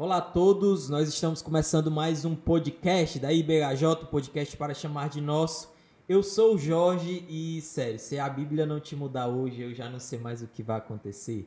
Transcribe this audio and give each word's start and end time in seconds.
Olá 0.00 0.16
a 0.16 0.22
todos, 0.22 0.88
nós 0.88 1.10
estamos 1.10 1.42
começando 1.42 1.90
mais 1.90 2.24
um 2.24 2.34
podcast 2.34 3.18
da 3.18 3.30
IBHJ, 3.30 4.06
podcast 4.10 4.56
para 4.56 4.72
chamar 4.72 5.10
de 5.10 5.20
nosso. 5.20 5.70
Eu 6.08 6.22
sou 6.22 6.54
o 6.54 6.58
Jorge 6.58 7.22
e, 7.28 7.60
sério, 7.60 7.98
se 7.98 8.18
a 8.18 8.26
Bíblia 8.26 8.64
não 8.64 8.80
te 8.80 8.96
mudar 8.96 9.28
hoje, 9.28 9.60
eu 9.60 9.74
já 9.74 9.90
não 9.90 9.98
sei 9.98 10.18
mais 10.18 10.40
o 10.40 10.46
que 10.46 10.62
vai 10.62 10.78
acontecer. 10.78 11.46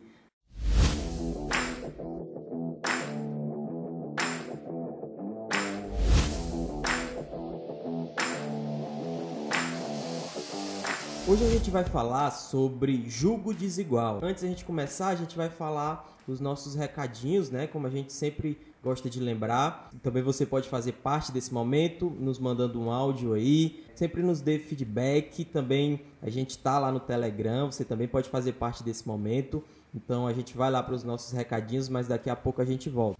Hoje 11.26 11.46
a 11.46 11.50
gente 11.50 11.72
vai 11.72 11.86
falar 11.86 12.32
sobre 12.32 13.10
julgo 13.10 13.54
desigual. 13.54 14.20
Antes 14.22 14.44
a 14.44 14.48
gente 14.48 14.66
começar, 14.66 15.08
a 15.08 15.16
gente 15.16 15.38
vai 15.38 15.50
falar 15.50 16.06
os 16.28 16.42
nossos 16.42 16.76
recadinhos, 16.76 17.50
né? 17.50 17.66
Como 17.66 17.88
a 17.88 17.90
gente 17.90 18.12
sempre 18.12 18.60
gosta 18.84 19.10
de 19.10 19.22
lembrar. 19.22 19.90
Também 20.04 20.22
você 20.22 20.46
pode 20.46 20.68
fazer 20.68 20.92
parte 20.92 21.32
desse 21.32 21.54
momento, 21.54 22.10
nos 22.20 22.40
mandando 22.40 22.78
um 22.78 22.92
áudio 22.92 23.32
aí. 23.36 23.86
Sempre 23.96 24.22
nos 24.22 24.42
dê 24.42 24.60
feedback. 24.60 25.46
Também 25.46 26.02
a 26.22 26.30
gente 26.30 26.58
tá 26.58 26.78
lá 26.78 26.92
no 26.92 27.00
Telegram, 27.00 27.72
você 27.72 27.86
também 27.86 28.08
pode 28.08 28.28
fazer 28.28 28.52
parte 28.54 28.84
desse 28.84 29.08
momento. 29.08 29.64
Então 29.96 30.28
a 30.28 30.34
gente 30.34 30.58
vai 30.58 30.70
lá 30.70 30.84
para 30.84 30.94
os 30.94 31.06
nossos 31.06 31.32
recadinhos, 31.32 31.88
mas 31.88 32.06
daqui 32.06 32.30
a 32.30 32.36
pouco 32.36 32.62
a 32.62 32.66
gente 32.66 32.90
volta. 32.90 33.18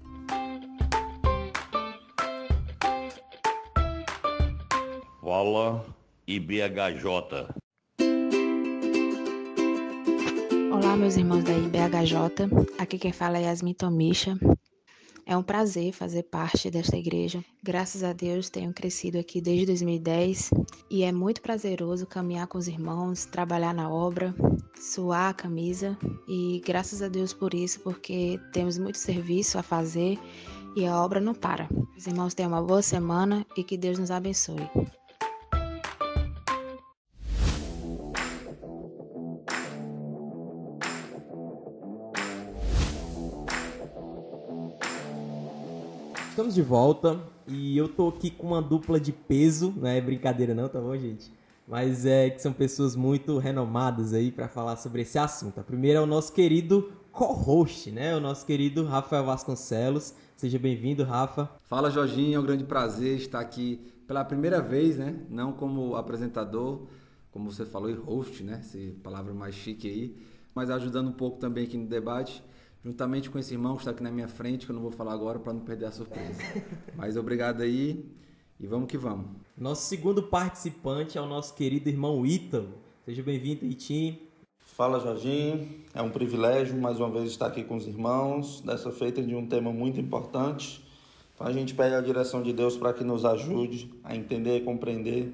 Fala 5.22 5.86
IBHJ. 6.28 7.63
Olá, 10.74 10.98
meus 10.98 11.18
irmãos 11.18 11.44
da 11.44 11.52
IBHJ. 11.54 12.50
Aqui 12.80 12.98
quem 12.98 13.14
fala 13.14 13.38
é 13.38 13.44
Yasmin 13.44 13.76
Tomisha. 13.76 14.36
É 15.24 15.38
um 15.38 15.44
prazer 15.44 15.94
fazer 15.94 16.24
parte 16.24 16.72
desta 16.72 16.98
igreja. 16.98 17.46
Graças 17.62 18.04
a 18.04 18.12
Deus 18.12 18.50
tenho 18.50 18.74
crescido 18.74 19.20
aqui 19.20 19.40
desde 19.40 19.68
2010 19.68 20.50
e 20.90 21.04
é 21.04 21.12
muito 21.12 21.44
prazeroso 21.44 22.08
caminhar 22.08 22.48
com 22.48 22.58
os 22.58 22.68
irmãos, 22.68 23.24
trabalhar 23.26 23.72
na 23.72 23.88
obra, 23.88 24.34
suar 24.76 25.30
a 25.30 25.34
camisa 25.36 25.96
e 26.28 26.60
graças 26.66 27.04
a 27.04 27.08
Deus 27.08 27.36
por 27.36 27.54
isso, 27.54 27.80
porque 27.82 28.40
temos 28.52 28.80
muito 28.80 28.98
serviço 28.98 29.60
a 29.60 29.64
fazer 29.64 30.18
e 30.76 30.88
a 30.88 31.00
obra 31.00 31.22
não 31.22 31.36
para. 31.36 31.70
Os 31.96 32.08
irmãos 32.08 32.34
tenham 32.34 32.52
uma 32.52 32.64
boa 32.64 32.82
semana 32.82 33.46
e 33.56 33.64
que 33.64 33.78
Deus 33.78 34.00
nos 34.00 34.10
abençoe. 34.10 34.68
Estamos 46.54 46.56
de 46.56 46.62
volta 46.62 47.20
e 47.48 47.76
eu 47.76 47.90
tô 47.90 48.10
aqui 48.10 48.30
com 48.30 48.48
uma 48.48 48.62
dupla 48.62 49.00
de 49.00 49.12
peso, 49.12 49.74
não 49.76 49.88
é 49.88 50.00
brincadeira 50.00 50.54
não, 50.54 50.70
tá 50.70 50.80
bom, 50.80 50.96
gente? 50.96 51.32
Mas 51.68 52.06
é 52.06 52.30
que 52.30 52.40
são 52.40 52.54
pessoas 52.54 52.96
muito 52.96 53.40
renomadas 53.40 54.14
aí 54.14 54.32
para 54.32 54.48
falar 54.48 54.76
sobre 54.76 55.02
esse 55.02 55.18
assunto. 55.18 55.60
A 55.60 55.64
primeira 55.64 55.98
é 55.98 56.02
o 56.02 56.06
nosso 56.06 56.32
querido 56.32 56.92
co-host, 57.12 57.90
né? 57.90 58.16
O 58.16 58.20
nosso 58.20 58.46
querido 58.46 58.86
Rafael 58.86 59.26
Vasconcelos. 59.26 60.14
Seja 60.38 60.60
bem-vindo, 60.60 61.04
Rafa. 61.04 61.50
Fala, 61.64 61.90
Jorginho. 61.90 62.36
É 62.36 62.40
um 62.40 62.44
grande 62.44 62.66
prazer 62.66 63.18
estar 63.18 63.40
aqui 63.40 63.82
pela 64.06 64.24
primeira 64.24 64.62
vez, 64.62 65.00
né? 65.00 65.16
Não 65.32 65.54
como 65.54 65.96
apresentador, 65.96 66.84
como 67.32 67.52
você 67.52 67.66
falou, 67.66 67.90
e 67.90 67.94
host, 67.94 68.44
né? 68.44 68.60
Essa 68.60 68.78
palavra 69.02 69.34
mais 69.34 69.56
chique 69.56 69.88
aí, 69.88 70.16
mas 70.54 70.70
ajudando 70.70 71.08
um 71.08 71.14
pouco 71.14 71.40
também 71.40 71.64
aqui 71.64 71.78
no 71.78 71.88
debate 71.88 72.44
juntamente 72.84 73.30
com 73.30 73.40
esse 73.40 73.54
irmão 73.54 73.76
que 73.76 73.82
está 73.82 73.92
aqui 73.92 74.04
na 74.04 74.12
minha 74.12 74.28
frente, 74.28 74.66
que 74.66 74.72
eu 74.72 74.76
não 74.76 74.82
vou 74.82 74.92
falar 74.92 75.14
agora 75.14 75.40
para 75.40 75.54
não 75.54 75.62
perder 75.62 75.86
a 75.86 75.92
surpresa. 75.92 76.42
Mas 76.96 77.16
obrigado 77.16 77.62
aí 77.62 78.06
e 78.60 78.68
vamos 78.68 78.88
que 78.88 78.98
vamos. 78.98 79.28
Nosso 79.58 79.88
segundo 79.88 80.24
participante 80.24 81.18
é 81.18 81.22
o 81.22 81.26
nosso 81.26 81.54
querido 81.56 81.90
irmão 81.90 82.26
Ítalo. 82.26 82.74
Seja 83.06 83.24
bem-vindo, 83.24 83.66
Itim. 83.66 84.20
Fala, 84.58 85.00
Jorginho. 85.00 85.84
É 85.94 86.02
um 86.02 86.10
privilégio 86.10 86.76
mais 86.76 87.00
uma 87.00 87.10
vez 87.10 87.30
estar 87.30 87.48
aqui 87.48 87.64
com 87.64 87.76
os 87.76 87.88
irmãos, 87.88 88.62
dessa 88.62 88.92
feita 88.92 89.22
de 89.22 89.36
um 89.36 89.48
tema 89.48 89.72
muito 89.72 90.00
importante. 90.00 90.84
Então 91.36 91.48
a 91.48 91.52
gente 91.52 91.74
pede 91.74 91.96
a 91.96 92.02
direção 92.02 92.44
de 92.44 92.52
Deus 92.52 92.76
para 92.76 92.94
que 92.94 93.04
nos 93.04 93.24
ajude 93.24 93.94
a 94.04 94.16
entender, 94.16 94.64
compreender 94.64 95.32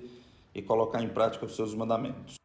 e 0.53 0.61
colocar 0.61 1.01
em 1.01 1.09
prática 1.09 1.45
os 1.45 1.55
seus 1.55 1.73
mandamentos 1.73 2.38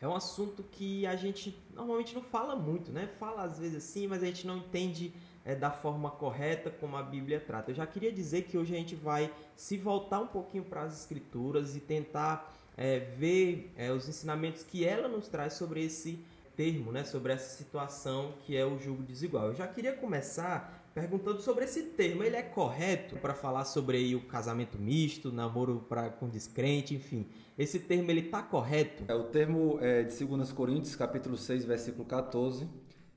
é 0.00 0.08
um 0.08 0.14
assunto 0.14 0.62
que 0.62 1.06
a 1.06 1.14
gente 1.14 1.56
normalmente 1.74 2.14
não 2.14 2.22
fala 2.22 2.56
muito, 2.56 2.90
né? 2.90 3.06
Fala 3.18 3.42
às 3.42 3.58
vezes 3.58 3.76
assim, 3.76 4.06
mas 4.06 4.22
a 4.22 4.26
gente 4.26 4.46
não 4.46 4.56
entende 4.56 5.12
é, 5.44 5.54
da 5.54 5.70
forma 5.70 6.10
correta 6.10 6.70
como 6.70 6.96
a 6.96 7.02
Bíblia 7.02 7.38
trata. 7.38 7.70
Eu 7.70 7.74
já 7.74 7.86
queria 7.86 8.10
dizer 8.10 8.42
que 8.42 8.56
hoje 8.56 8.74
a 8.74 8.78
gente 8.78 8.94
vai 8.94 9.30
se 9.54 9.76
voltar 9.76 10.20
um 10.20 10.26
pouquinho 10.26 10.64
para 10.64 10.82
as 10.82 10.98
Escrituras 10.98 11.76
e 11.76 11.80
tentar 11.80 12.56
é, 12.76 12.98
ver 12.98 13.72
é, 13.76 13.92
os 13.92 14.08
ensinamentos 14.08 14.62
que 14.62 14.86
ela 14.86 15.06
nos 15.06 15.28
traz 15.28 15.54
sobre 15.54 15.84
esse 15.84 16.24
termo, 16.56 16.90
né? 16.92 17.04
Sobre 17.04 17.34
essa 17.34 17.56
situação 17.56 18.32
que 18.46 18.56
é 18.56 18.64
o 18.64 18.78
julgo 18.78 19.02
desigual. 19.02 19.48
Eu 19.48 19.54
já 19.54 19.68
queria 19.68 19.92
começar 19.92 20.79
perguntando 20.94 21.40
sobre 21.40 21.64
esse 21.64 21.82
termo. 21.82 22.22
Ele 22.22 22.36
é 22.36 22.42
correto 22.42 23.16
para 23.16 23.34
falar 23.34 23.64
sobre 23.64 24.14
o 24.14 24.22
casamento 24.22 24.78
misto, 24.78 25.32
namoro 25.32 25.84
pra, 25.88 26.10
com 26.10 26.28
descrente, 26.28 26.94
enfim. 26.94 27.26
Esse 27.58 27.78
termo 27.78 28.10
ele 28.10 28.22
tá 28.22 28.42
correto? 28.42 29.04
É 29.08 29.14
o 29.14 29.24
termo 29.24 29.78
é, 29.80 30.02
de 30.02 30.24
2 30.24 30.52
Coríntios, 30.52 30.96
capítulo 30.96 31.36
6, 31.36 31.64
versículo 31.64 32.04
14. 32.04 32.66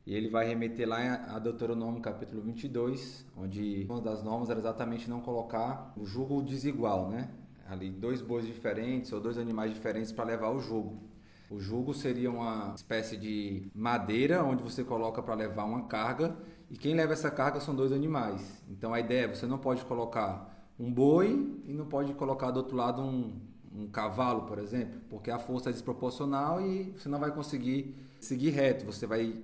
E 0.05 0.13
ele 0.13 0.29
vai 0.29 0.45
remeter 0.45 0.87
lá 0.87 0.97
a 1.33 1.39
Deuteronômio 1.39 2.01
capítulo 2.01 2.41
22, 2.41 3.25
onde 3.37 3.85
uma 3.89 4.01
das 4.01 4.21
normas 4.21 4.49
era 4.49 4.59
exatamente 4.59 5.09
não 5.09 5.21
colocar 5.21 5.93
o 5.95 6.05
jugo 6.05 6.43
desigual, 6.43 7.09
né? 7.09 7.29
Ali 7.65 7.89
dois 7.89 8.21
bois 8.21 8.45
diferentes 8.45 9.13
ou 9.13 9.21
dois 9.21 9.37
animais 9.37 9.73
diferentes 9.73 10.11
para 10.11 10.25
levar 10.25 10.49
o 10.49 10.59
jugo. 10.59 11.01
O 11.49 11.57
jugo 11.57 11.93
seria 11.93 12.29
uma 12.29 12.73
espécie 12.75 13.15
de 13.15 13.71
madeira 13.73 14.43
onde 14.43 14.61
você 14.61 14.83
coloca 14.83 15.21
para 15.21 15.35
levar 15.35 15.63
uma 15.63 15.83
carga 15.83 16.35
e 16.69 16.77
quem 16.77 16.95
leva 16.95 17.13
essa 17.13 17.29
carga 17.29 17.59
são 17.59 17.75
dois 17.75 17.91
animais. 17.91 18.63
Então 18.69 18.93
a 18.93 18.99
ideia 18.99 19.25
é 19.25 19.27
você 19.27 19.45
não 19.45 19.57
pode 19.57 19.85
colocar 19.85 20.53
um 20.79 20.91
boi 20.91 21.61
e 21.65 21.73
não 21.73 21.85
pode 21.85 22.13
colocar 22.13 22.51
do 22.51 22.57
outro 22.57 22.75
lado 22.75 23.01
um, 23.01 23.39
um 23.75 23.87
cavalo, 23.87 24.43
por 24.43 24.57
exemplo, 24.57 24.99
porque 25.09 25.29
a 25.29 25.39
força 25.39 25.69
é 25.69 25.73
desproporcional 25.73 26.61
e 26.61 26.93
você 26.97 27.07
não 27.07 27.19
vai 27.19 27.31
conseguir 27.31 27.95
seguir 28.19 28.51
reto. 28.51 28.85
Você 28.85 29.05
vai 29.05 29.35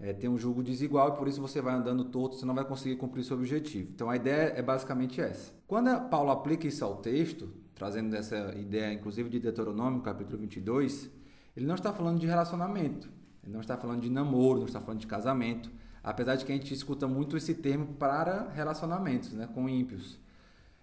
é, 0.00 0.12
ter 0.12 0.28
um 0.28 0.38
jugo 0.38 0.62
desigual 0.62 1.10
e 1.10 1.16
por 1.16 1.28
isso 1.28 1.40
você 1.40 1.60
vai 1.60 1.74
andando 1.74 2.04
torto, 2.04 2.36
você 2.36 2.46
não 2.46 2.54
vai 2.54 2.64
conseguir 2.64 2.96
cumprir 2.96 3.24
seu 3.24 3.36
objetivo. 3.36 3.90
Então 3.94 4.08
a 4.08 4.16
ideia 4.16 4.54
é 4.56 4.62
basicamente 4.62 5.20
essa. 5.20 5.52
Quando 5.66 6.08
Paulo 6.08 6.30
aplica 6.30 6.66
isso 6.66 6.84
ao 6.84 6.96
texto, 6.96 7.48
trazendo 7.74 8.14
essa 8.16 8.54
ideia 8.56 8.92
inclusive 8.92 9.28
de 9.28 9.40
Deuteronômio, 9.40 10.00
capítulo 10.00 10.38
22, 10.38 11.10
ele 11.56 11.66
não 11.66 11.74
está 11.74 11.92
falando 11.92 12.18
de 12.18 12.26
relacionamento, 12.26 13.10
ele 13.42 13.52
não 13.52 13.60
está 13.60 13.76
falando 13.76 14.00
de 14.00 14.08
namoro, 14.08 14.60
não 14.60 14.66
está 14.66 14.80
falando 14.80 15.00
de 15.00 15.06
casamento 15.06 15.70
apesar 16.02 16.36
de 16.36 16.44
que 16.44 16.52
a 16.52 16.54
gente 16.54 16.72
escuta 16.72 17.06
muito 17.06 17.36
esse 17.36 17.54
termo 17.54 17.94
para 17.94 18.48
relacionamentos 18.50 19.32
né, 19.32 19.48
com 19.54 19.68
ímpios. 19.68 20.18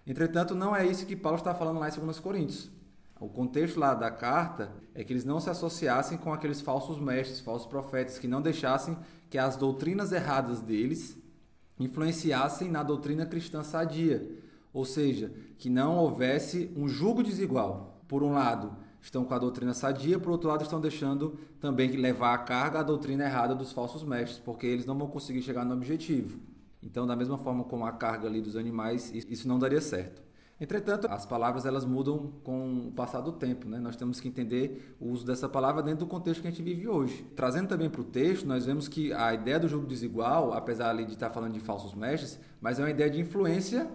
Entretanto, 0.06 0.54
não 0.54 0.74
é 0.74 0.86
isso 0.86 1.06
que 1.06 1.16
Paulo 1.16 1.38
está 1.38 1.54
falando 1.54 1.80
lá 1.80 1.88
em 1.88 1.92
2 1.92 2.20
Coríntios. 2.20 2.70
O 3.18 3.28
contexto 3.28 3.80
lá 3.80 3.94
da 3.94 4.10
carta 4.10 4.70
é 4.94 5.02
que 5.02 5.12
eles 5.12 5.24
não 5.24 5.40
se 5.40 5.48
associassem 5.48 6.18
com 6.18 6.32
aqueles 6.32 6.60
falsos 6.60 6.98
mestres, 6.98 7.40
falsos 7.40 7.66
profetas, 7.66 8.18
que 8.18 8.28
não 8.28 8.42
deixassem 8.42 8.96
que 9.30 9.38
as 9.38 9.56
doutrinas 9.56 10.12
erradas 10.12 10.60
deles 10.60 11.16
influenciassem 11.78 12.70
na 12.70 12.82
doutrina 12.82 13.24
cristã 13.24 13.62
sadia. 13.62 14.30
Ou 14.72 14.84
seja, 14.84 15.32
que 15.58 15.70
não 15.70 15.96
houvesse 15.96 16.70
um 16.76 16.86
jugo 16.86 17.22
desigual. 17.22 18.02
Por 18.06 18.22
um 18.22 18.32
lado, 18.32 18.76
estão 19.06 19.24
com 19.24 19.32
a 19.32 19.38
doutrina 19.38 19.72
sadia, 19.72 20.18
por 20.18 20.30
outro 20.30 20.48
lado, 20.48 20.62
estão 20.62 20.80
deixando 20.80 21.38
também 21.60 21.90
levar 21.92 22.34
a 22.34 22.38
carga 22.38 22.80
a 22.80 22.82
doutrina 22.82 23.24
errada 23.24 23.54
dos 23.54 23.72
falsos 23.72 24.02
mestres, 24.02 24.38
porque 24.38 24.66
eles 24.66 24.84
não 24.84 24.98
vão 24.98 25.06
conseguir 25.06 25.42
chegar 25.42 25.64
no 25.64 25.74
objetivo. 25.74 26.40
Então, 26.82 27.06
da 27.06 27.14
mesma 27.14 27.38
forma 27.38 27.64
como 27.64 27.86
a 27.86 27.92
carga 27.92 28.26
ali 28.26 28.40
dos 28.40 28.56
animais, 28.56 29.12
isso 29.14 29.46
não 29.46 29.58
daria 29.58 29.80
certo. 29.80 30.22
Entretanto, 30.60 31.06
as 31.08 31.24
palavras 31.24 31.64
elas 31.64 31.84
mudam 31.84 32.32
com 32.42 32.88
o 32.88 32.92
passar 32.92 33.20
do 33.20 33.30
tempo, 33.30 33.68
né? 33.68 33.78
Nós 33.78 33.94
temos 33.94 34.18
que 34.18 34.26
entender 34.26 34.96
o 34.98 35.10
uso 35.10 35.24
dessa 35.24 35.48
palavra 35.48 35.82
dentro 35.82 36.00
do 36.00 36.08
contexto 36.08 36.40
que 36.40 36.48
a 36.48 36.50
gente 36.50 36.62
vive 36.62 36.88
hoje. 36.88 37.24
Trazendo 37.36 37.68
também 37.68 37.90
para 37.90 38.00
o 38.00 38.04
texto, 38.04 38.46
nós 38.46 38.66
vemos 38.66 38.88
que 38.88 39.12
a 39.12 39.34
ideia 39.34 39.60
do 39.60 39.68
jogo 39.68 39.86
desigual, 39.86 40.52
apesar 40.52 40.90
ali 40.90 41.04
de 41.04 41.12
estar 41.12 41.30
falando 41.30 41.52
de 41.52 41.60
falsos 41.60 41.94
mestres, 41.94 42.40
mas 42.60 42.78
é 42.78 42.82
uma 42.82 42.90
ideia 42.90 43.10
de 43.10 43.20
influência 43.20 43.88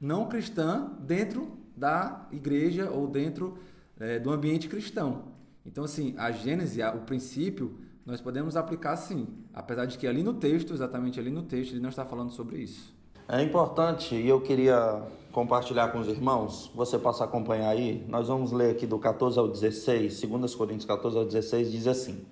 não 0.00 0.26
cristã 0.26 0.92
dentro 1.00 1.58
da 1.76 2.28
igreja 2.32 2.90
ou 2.90 3.08
dentro 3.08 3.58
é, 4.00 4.18
do 4.18 4.30
ambiente 4.30 4.68
cristão. 4.68 5.24
Então, 5.64 5.84
assim, 5.84 6.14
a 6.16 6.30
Gênese, 6.30 6.82
o 6.82 7.00
princípio, 7.00 7.78
nós 8.06 8.20
podemos 8.20 8.56
aplicar 8.56 8.96
sim, 8.96 9.26
apesar 9.52 9.84
de 9.84 9.98
que 9.98 10.06
ali 10.06 10.22
no 10.22 10.34
texto, 10.34 10.72
exatamente 10.72 11.20
ali 11.20 11.30
no 11.30 11.42
texto, 11.42 11.72
ele 11.72 11.80
não 11.80 11.90
está 11.90 12.04
falando 12.04 12.30
sobre 12.30 12.58
isso. 12.58 12.96
É 13.28 13.42
importante 13.42 14.14
e 14.14 14.26
eu 14.26 14.40
queria 14.40 15.02
compartilhar 15.30 15.88
com 15.88 15.98
os 15.98 16.08
irmãos, 16.08 16.70
você 16.74 16.98
passa 16.98 17.24
a 17.24 17.26
acompanhar 17.26 17.68
aí, 17.68 18.04
nós 18.08 18.28
vamos 18.28 18.52
ler 18.52 18.70
aqui 18.70 18.86
do 18.86 18.98
14 18.98 19.38
ao 19.38 19.46
16, 19.46 20.22
2 20.22 20.54
Coríntios 20.54 20.86
14 20.86 21.18
ao 21.18 21.24
16, 21.26 21.70
diz 21.70 21.86
assim: 21.86 22.24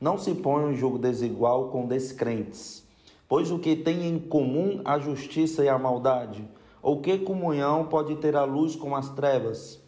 Não 0.00 0.18
se 0.18 0.34
põe 0.34 0.64
um 0.64 0.74
jogo 0.74 0.98
desigual 0.98 1.68
com 1.68 1.86
descrentes, 1.86 2.84
Pois 3.30 3.52
o 3.52 3.60
que 3.60 3.76
tem 3.76 4.08
em 4.08 4.18
comum 4.18 4.80
a 4.84 4.98
justiça 4.98 5.64
e 5.64 5.68
a 5.68 5.78
maldade? 5.78 6.44
Ou 6.82 7.00
que 7.00 7.16
comunhão 7.16 7.86
pode 7.86 8.16
ter 8.16 8.34
a 8.34 8.42
luz 8.42 8.74
com 8.74 8.96
as 8.96 9.08
trevas? 9.10 9.79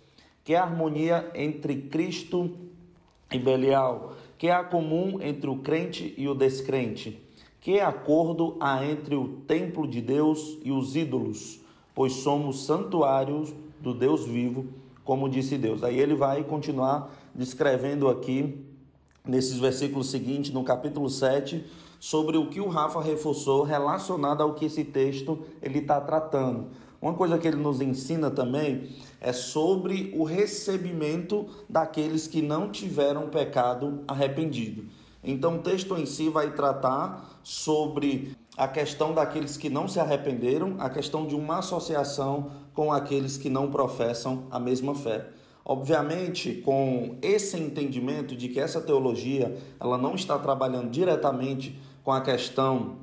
Que 0.44 0.54
harmonia 0.56 1.30
entre 1.34 1.82
Cristo 1.82 2.50
e 3.30 3.38
Belial? 3.38 4.14
Que 4.36 4.50
há 4.50 4.64
comum 4.64 5.18
entre 5.20 5.48
o 5.48 5.58
crente 5.58 6.14
e 6.16 6.28
o 6.28 6.34
descrente? 6.34 7.20
Que 7.60 7.78
acordo 7.78 8.56
há 8.58 8.84
entre 8.84 9.14
o 9.14 9.28
templo 9.46 9.86
de 9.86 10.00
Deus 10.00 10.58
e 10.64 10.72
os 10.72 10.96
ídolos? 10.96 11.60
Pois 11.94 12.14
somos 12.14 12.64
santuários 12.64 13.54
do 13.80 13.94
Deus 13.94 14.26
vivo, 14.26 14.66
como 15.04 15.28
disse 15.28 15.56
Deus. 15.56 15.84
Aí 15.84 16.00
ele 16.00 16.16
vai 16.16 16.42
continuar 16.42 17.14
descrevendo 17.32 18.08
aqui, 18.08 18.66
nesses 19.24 19.58
versículos 19.58 20.10
seguintes, 20.10 20.50
no 20.50 20.64
capítulo 20.64 21.08
7, 21.08 21.64
sobre 22.00 22.36
o 22.36 22.48
que 22.48 22.60
o 22.60 22.66
Rafa 22.66 23.00
reforçou 23.00 23.62
relacionado 23.62 24.42
ao 24.42 24.54
que 24.54 24.64
esse 24.64 24.82
texto 24.82 25.38
ele 25.62 25.78
está 25.78 26.00
tratando. 26.00 26.66
Uma 27.02 27.14
coisa 27.14 27.36
que 27.36 27.48
ele 27.48 27.56
nos 27.56 27.80
ensina 27.80 28.30
também 28.30 28.90
é 29.20 29.32
sobre 29.32 30.14
o 30.16 30.22
recebimento 30.22 31.46
daqueles 31.68 32.28
que 32.28 32.40
não 32.40 32.70
tiveram 32.70 33.28
pecado 33.28 34.04
arrependido. 34.06 34.84
Então, 35.24 35.56
o 35.56 35.58
texto 35.58 35.96
em 35.96 36.06
si 36.06 36.28
vai 36.28 36.52
tratar 36.54 37.40
sobre 37.42 38.36
a 38.56 38.68
questão 38.68 39.12
daqueles 39.12 39.56
que 39.56 39.68
não 39.68 39.88
se 39.88 39.98
arrependeram, 39.98 40.76
a 40.78 40.88
questão 40.88 41.26
de 41.26 41.34
uma 41.34 41.58
associação 41.58 42.52
com 42.72 42.92
aqueles 42.92 43.36
que 43.36 43.50
não 43.50 43.68
professam 43.68 44.44
a 44.48 44.60
mesma 44.60 44.94
fé. 44.94 45.26
Obviamente, 45.64 46.62
com 46.64 47.16
esse 47.20 47.56
entendimento 47.56 48.36
de 48.36 48.48
que 48.48 48.60
essa 48.60 48.80
teologia 48.80 49.56
ela 49.80 49.98
não 49.98 50.14
está 50.14 50.38
trabalhando 50.38 50.90
diretamente 50.90 51.80
com 52.04 52.12
a 52.12 52.20
questão 52.20 52.96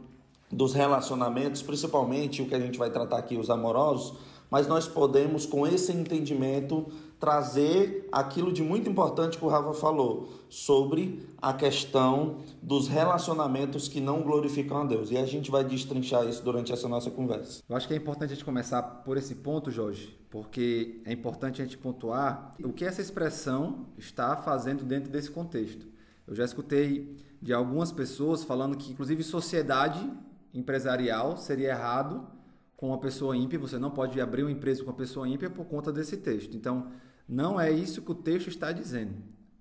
dos 0.52 0.74
relacionamentos, 0.74 1.62
principalmente 1.62 2.42
o 2.42 2.48
que 2.48 2.56
a 2.56 2.60
gente 2.60 2.78
vai 2.78 2.90
tratar 2.90 3.18
aqui, 3.18 3.38
os 3.38 3.50
amorosos, 3.50 4.18
mas 4.50 4.68
nós 4.68 4.88
podemos, 4.88 5.46
com 5.46 5.68
esse 5.68 5.92
entendimento, 5.92 6.88
trazer 7.20 8.08
aquilo 8.12 8.52
de 8.52 8.64
muito 8.64 8.90
importante 8.90 9.38
que 9.38 9.46
o 9.46 9.48
Rafa 9.48 9.74
falou, 9.74 10.30
sobre 10.50 11.28
a 11.40 11.54
questão 11.54 12.38
dos 12.62 12.88
relacionamentos 12.88 13.88
que 13.88 14.02
não 14.02 14.22
glorificam 14.24 14.82
a 14.82 14.86
Deus. 14.86 15.12
E 15.12 15.18
a 15.18 15.26
gente 15.26 15.52
vai 15.52 15.64
destrinchar 15.64 16.28
isso 16.28 16.44
durante 16.44 16.74
essa 16.74 16.88
nossa 16.88 17.12
conversa. 17.12 17.62
Eu 17.70 17.76
acho 17.76 17.88
que 17.88 17.94
é 17.94 17.98
importante 17.98 18.32
a 18.32 18.36
gente 18.36 18.46
começar 18.46 18.82
por 18.82 19.18
esse 19.18 19.36
ponto, 19.36 19.70
Jorge, 19.70 20.18
porque 20.32 21.02
é 21.06 21.14
importante 21.14 21.62
a 21.62 21.66
gente 21.66 21.78
pontuar 21.78 22.56
o 22.64 22.74
que 22.74 22.86
essa 22.86 23.02
expressão 23.02 23.86
está 23.98 24.36
fazendo 24.38 24.84
dentro 24.84 25.12
desse 25.12 25.30
contexto. 25.30 25.86
Eu 26.26 26.34
já 26.34 26.46
escutei 26.46 27.18
de 27.42 27.54
algumas 27.54 27.92
pessoas 27.92 28.44
falando 28.44 28.78
que, 28.78 28.92
inclusive, 28.92 29.24
sociedade 29.24 30.10
empresarial 30.54 31.38
seria 31.38 31.70
errado 31.70 32.28
com 32.76 32.88
uma 32.88 32.98
pessoa 32.98 33.36
ímpia, 33.36 33.60
você 33.60 33.78
não 33.78 33.92
pode 33.92 34.20
abrir 34.22 34.44
uma 34.44 34.52
empresa 34.52 34.84
com 34.84 34.90
uma 34.90 34.96
pessoa 34.96 35.28
ímpia 35.28 35.50
por 35.50 35.66
conta 35.66 35.92
desse 35.92 36.18
texto. 36.18 36.56
Então, 36.56 36.92
não 37.28 37.60
é 37.60 37.70
isso 37.72 38.02
que 38.02 38.12
o 38.12 38.16
texto 38.16 38.48
está 38.48 38.72
dizendo. 38.72 39.16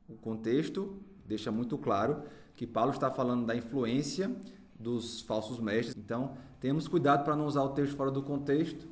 O 0.08 0.14
contexto 0.14 0.96
deixa 1.26 1.50
muito 1.50 1.76
claro 1.76 2.22
que 2.54 2.66
Paulo 2.66 2.92
está 2.92 3.10
falando 3.10 3.44
da 3.44 3.56
influência 3.56 4.30
dos 4.78 5.20
falsos 5.22 5.58
mestres. 5.58 5.96
Então, 5.96 6.36
temos 6.60 6.86
cuidado 6.86 7.24
para 7.24 7.36
não 7.36 7.46
usar 7.46 7.62
o 7.62 7.70
texto 7.70 7.96
fora 7.96 8.10
do 8.10 8.22
contexto 8.22 8.86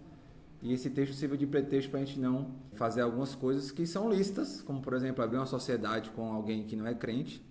e 0.62 0.72
esse 0.72 0.90
texto 0.90 1.14
sirva 1.14 1.36
de 1.36 1.46
pretexto 1.46 1.90
para 1.90 2.00
a 2.00 2.04
gente 2.04 2.18
não 2.18 2.50
fazer 2.74 3.02
algumas 3.02 3.34
coisas 3.34 3.70
que 3.70 3.86
são 3.86 4.10
listas, 4.10 4.62
como 4.62 4.80
por 4.80 4.94
exemplo 4.94 5.22
abrir 5.22 5.36
uma 5.36 5.46
sociedade 5.46 6.10
com 6.10 6.32
alguém 6.32 6.64
que 6.64 6.74
não 6.74 6.86
é 6.86 6.94
crente, 6.94 7.44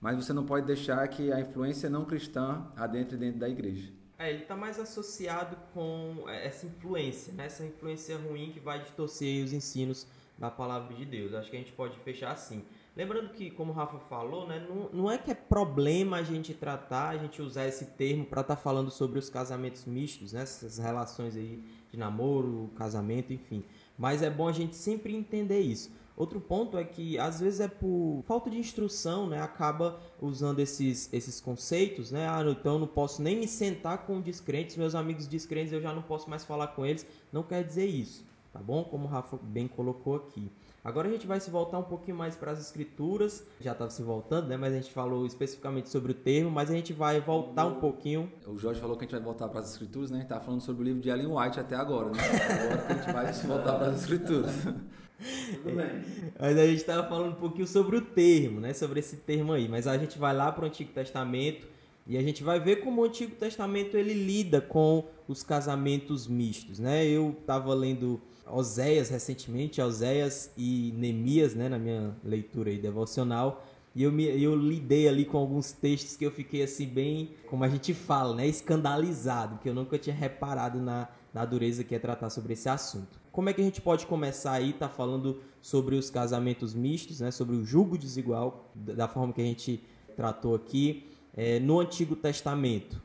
mas 0.00 0.16
você 0.16 0.32
não 0.32 0.44
pode 0.44 0.66
deixar 0.66 1.06
que 1.08 1.32
a 1.32 1.40
influência 1.40 1.88
não 1.88 2.04
cristã 2.04 2.66
adentre 2.76 3.16
dentro 3.16 3.40
da 3.40 3.48
igreja. 3.48 3.92
É, 4.18 4.30
ele 4.30 4.42
está 4.42 4.56
mais 4.56 4.78
associado 4.78 5.56
com 5.74 6.24
essa 6.28 6.66
influência, 6.66 7.32
né? 7.34 7.46
essa 7.46 7.64
influência 7.64 8.16
ruim 8.16 8.50
que 8.50 8.60
vai 8.60 8.80
distorcer 8.80 9.44
os 9.44 9.52
ensinos 9.52 10.06
da 10.38 10.50
palavra 10.50 10.94
de 10.94 11.04
Deus. 11.04 11.34
Acho 11.34 11.50
que 11.50 11.56
a 11.56 11.58
gente 11.58 11.72
pode 11.72 11.98
fechar 11.98 12.32
assim. 12.32 12.64
Lembrando 12.96 13.28
que, 13.34 13.50
como 13.50 13.72
o 13.72 13.74
Rafa 13.74 13.98
falou, 13.98 14.46
né, 14.46 14.66
não, 14.66 14.88
não 14.90 15.10
é 15.10 15.18
que 15.18 15.30
é 15.30 15.34
problema 15.34 16.16
a 16.16 16.22
gente 16.22 16.54
tratar, 16.54 17.10
a 17.10 17.18
gente 17.18 17.42
usar 17.42 17.66
esse 17.66 17.84
termo 17.84 18.24
para 18.24 18.40
estar 18.40 18.56
tá 18.56 18.62
falando 18.62 18.90
sobre 18.90 19.18
os 19.18 19.28
casamentos 19.28 19.84
mistos, 19.84 20.32
né, 20.32 20.42
essas 20.42 20.78
relações 20.78 21.36
aí 21.36 21.62
de 21.90 21.98
namoro, 21.98 22.70
casamento, 22.74 23.34
enfim. 23.34 23.62
Mas 23.98 24.22
é 24.22 24.30
bom 24.30 24.48
a 24.48 24.52
gente 24.52 24.76
sempre 24.76 25.14
entender 25.14 25.60
isso. 25.60 25.90
Outro 26.16 26.40
ponto 26.40 26.78
é 26.78 26.84
que 26.84 27.18
às 27.18 27.40
vezes 27.40 27.60
é 27.60 27.68
por 27.68 28.22
falta 28.26 28.48
de 28.48 28.58
instrução, 28.58 29.28
né? 29.28 29.40
Acaba 29.42 30.00
usando 30.20 30.60
esses, 30.60 31.12
esses 31.12 31.40
conceitos, 31.40 32.10
né? 32.10 32.26
Ah, 32.26 32.42
então 32.48 32.74
eu 32.74 32.78
não 32.78 32.86
posso 32.86 33.20
nem 33.20 33.38
me 33.38 33.46
sentar 33.46 34.06
com 34.06 34.20
descrentes, 34.20 34.76
meus 34.76 34.94
amigos 34.94 35.26
descrentes 35.26 35.74
eu 35.74 35.80
já 35.80 35.92
não 35.92 36.02
posso 36.02 36.30
mais 36.30 36.42
falar 36.42 36.68
com 36.68 36.86
eles. 36.86 37.06
Não 37.30 37.42
quer 37.42 37.62
dizer 37.62 37.84
isso, 37.84 38.24
tá 38.50 38.58
bom? 38.58 38.82
Como 38.84 39.04
o 39.04 39.08
Rafa 39.08 39.38
bem 39.42 39.68
colocou 39.68 40.16
aqui. 40.16 40.50
Agora 40.82 41.08
a 41.08 41.10
gente 41.10 41.26
vai 41.26 41.40
se 41.40 41.50
voltar 41.50 41.78
um 41.78 41.82
pouquinho 41.82 42.16
mais 42.16 42.36
para 42.36 42.52
as 42.52 42.60
escrituras. 42.60 43.44
Já 43.60 43.72
estava 43.72 43.90
se 43.90 44.02
voltando, 44.02 44.46
né? 44.46 44.56
Mas 44.56 44.72
a 44.72 44.76
gente 44.76 44.92
falou 44.92 45.26
especificamente 45.26 45.88
sobre 45.88 46.12
o 46.12 46.14
termo, 46.14 46.48
mas 46.48 46.70
a 46.70 46.74
gente 46.74 46.92
vai 46.92 47.20
voltar 47.20 47.66
um 47.66 47.80
pouquinho. 47.80 48.32
O 48.46 48.56
Jorge 48.56 48.80
falou 48.80 48.96
que 48.96 49.04
a 49.04 49.06
gente 49.06 49.16
vai 49.16 49.20
voltar 49.20 49.48
para 49.48 49.60
as 49.60 49.72
escrituras, 49.72 50.12
né? 50.12 50.18
A 50.18 50.20
gente 50.20 50.28
tá 50.28 50.40
falando 50.40 50.60
sobre 50.60 50.82
o 50.82 50.84
livro 50.84 51.02
de 51.02 51.10
Ellen 51.10 51.26
White 51.26 51.58
até 51.58 51.74
agora, 51.74 52.10
né? 52.10 52.20
Agora 52.22 52.86
a 52.88 52.94
gente 52.94 53.12
vai 53.12 53.32
se 53.32 53.46
voltar 53.48 53.74
para 53.74 53.88
as 53.88 54.00
escrituras. 54.00 54.52
Tudo 55.18 55.76
bem. 55.76 56.04
Mas 56.38 56.58
a 56.58 56.66
gente 56.66 56.78
estava 56.78 57.08
falando 57.08 57.32
um 57.32 57.40
pouquinho 57.40 57.66
sobre 57.66 57.96
o 57.96 58.00
termo, 58.00 58.60
né? 58.60 58.72
Sobre 58.72 59.00
esse 59.00 59.16
termo 59.16 59.52
aí. 59.52 59.68
Mas 59.68 59.86
a 59.86 59.96
gente 59.96 60.18
vai 60.18 60.34
lá 60.34 60.52
para 60.52 60.64
o 60.64 60.66
Antigo 60.66 60.92
Testamento 60.92 61.66
e 62.06 62.16
a 62.16 62.22
gente 62.22 62.42
vai 62.42 62.60
ver 62.60 62.76
como 62.76 63.02
o 63.02 63.04
Antigo 63.04 63.34
Testamento 63.34 63.96
ele 63.96 64.14
lida 64.14 64.60
com 64.60 65.04
os 65.26 65.42
casamentos 65.42 66.28
mistos, 66.28 66.78
né? 66.78 67.04
Eu 67.04 67.36
estava 67.40 67.74
lendo 67.74 68.20
Oséias 68.46 69.08
recentemente, 69.08 69.80
Oséias 69.80 70.52
e 70.56 70.92
Neemias, 70.96 71.54
né? 71.54 71.68
Na 71.68 71.78
minha 71.78 72.14
leitura 72.22 72.70
aí 72.70 72.78
devocional. 72.78 73.64
E 73.94 74.02
eu, 74.02 74.12
me, 74.12 74.24
eu 74.24 74.54
lidei 74.54 75.08
ali 75.08 75.24
com 75.24 75.38
alguns 75.38 75.72
textos 75.72 76.16
que 76.16 76.26
eu 76.26 76.30
fiquei 76.30 76.62
assim 76.62 76.86
bem, 76.86 77.30
como 77.48 77.64
a 77.64 77.68
gente 77.68 77.94
fala, 77.94 78.36
né? 78.36 78.46
Escandalizado, 78.46 79.58
que 79.58 79.68
eu 79.68 79.74
nunca 79.74 79.98
tinha 79.98 80.14
reparado 80.14 80.78
na, 80.80 81.08
na 81.32 81.46
dureza 81.46 81.82
que 81.82 81.94
é 81.94 81.98
tratar 81.98 82.28
sobre 82.28 82.52
esse 82.52 82.68
assunto. 82.68 83.18
Como 83.36 83.50
é 83.50 83.52
que 83.52 83.60
a 83.60 83.64
gente 83.64 83.82
pode 83.82 84.06
começar 84.06 84.52
aí, 84.52 84.72
tá 84.72 84.88
falando 84.88 85.42
sobre 85.60 85.94
os 85.94 86.08
casamentos 86.08 86.72
mistos, 86.72 87.20
né, 87.20 87.30
sobre 87.30 87.54
o 87.54 87.66
julgo 87.66 87.98
desigual, 87.98 88.70
da 88.74 89.06
forma 89.06 89.30
que 89.30 89.42
a 89.42 89.44
gente 89.44 89.84
tratou 90.16 90.54
aqui, 90.54 91.06
é, 91.36 91.60
no 91.60 91.78
Antigo 91.78 92.16
Testamento? 92.16 92.98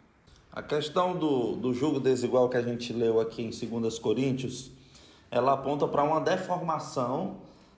A 0.50 0.64
questão 0.64 1.18
do, 1.18 1.58
do 1.58 1.74
julgo 1.74 2.00
desigual 2.00 2.48
que 2.48 2.56
a 2.56 2.62
gente 2.62 2.94
leu 2.94 3.20
aqui 3.20 3.44
em 3.44 3.50
2 3.50 4.00
Coríntios, 4.00 4.72
ela 5.30 5.52
aponta 5.52 5.86
para 5.86 6.02
uma 6.02 6.22
deformação 6.22 7.36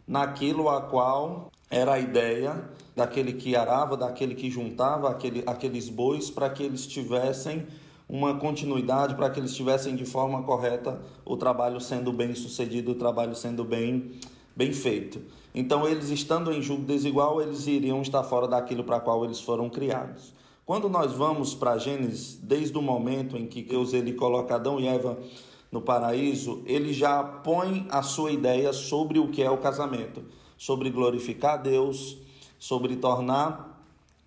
naquilo 0.07 0.69
a 0.69 0.79
qual 0.79 1.51
era 1.72 1.93
a 1.93 2.00
ideia 2.00 2.69
daquele 2.95 3.33
que 3.33 3.55
arava, 3.55 3.98
daquele 3.98 4.36
que 4.36 4.51
juntava 4.51 5.10
aquele, 5.10 5.43
aqueles 5.48 5.89
bois 5.89 6.29
para 6.29 6.51
que 6.51 6.62
eles 6.62 6.86
tivessem 6.86 7.65
uma 8.07 8.36
continuidade 8.36 9.15
para 9.15 9.29
que 9.29 9.39
eles 9.39 9.55
tivessem 9.55 9.95
de 9.95 10.05
forma 10.05 10.43
correta 10.43 11.01
o 11.25 11.38
trabalho 11.38 11.79
sendo 11.79 12.12
bem 12.12 12.36
sucedido, 12.36 12.91
o 12.91 12.95
trabalho 12.95 13.36
sendo 13.36 13.63
bem, 13.63 14.12
bem 14.55 14.72
feito. 14.74 15.22
Então, 15.55 15.88
eles 15.88 16.10
estando 16.10 16.51
em 16.51 16.62
julgo 16.62 16.83
desigual, 16.83 17.41
eles 17.41 17.67
iriam 17.67 18.01
estar 18.01 18.24
fora 18.24 18.48
daquilo 18.48 18.83
para 18.83 19.00
qual 19.00 19.24
eles 19.24 19.39
foram 19.39 19.69
criados. 19.69 20.33
Quando 20.65 20.88
nós 20.88 21.12
vamos 21.12 21.53
para 21.53 21.77
Gênesis, 21.77 22.39
desde 22.41 22.77
o 22.77 22.81
momento 22.81 23.38
em 23.38 23.45
que 23.48 23.62
Deus 23.62 23.93
ele 23.93 24.13
coloca 24.13 24.55
Adão 24.55 24.79
e 24.79 24.88
Eva 24.88 25.17
no 25.72 25.81
paraíso, 25.81 26.62
ele 26.65 26.93
já 26.93 27.22
põe 27.24 27.86
a 27.89 28.01
sua 28.01 28.31
ideia 28.31 28.72
sobre 28.72 29.19
o 29.19 29.27
que 29.27 29.43
é 29.43 29.50
o 29.50 29.57
casamento, 29.57 30.24
sobre 30.57 30.89
glorificar 30.89 31.62
Deus, 31.62 32.17
sobre 32.57 32.95
tornar 32.95 33.73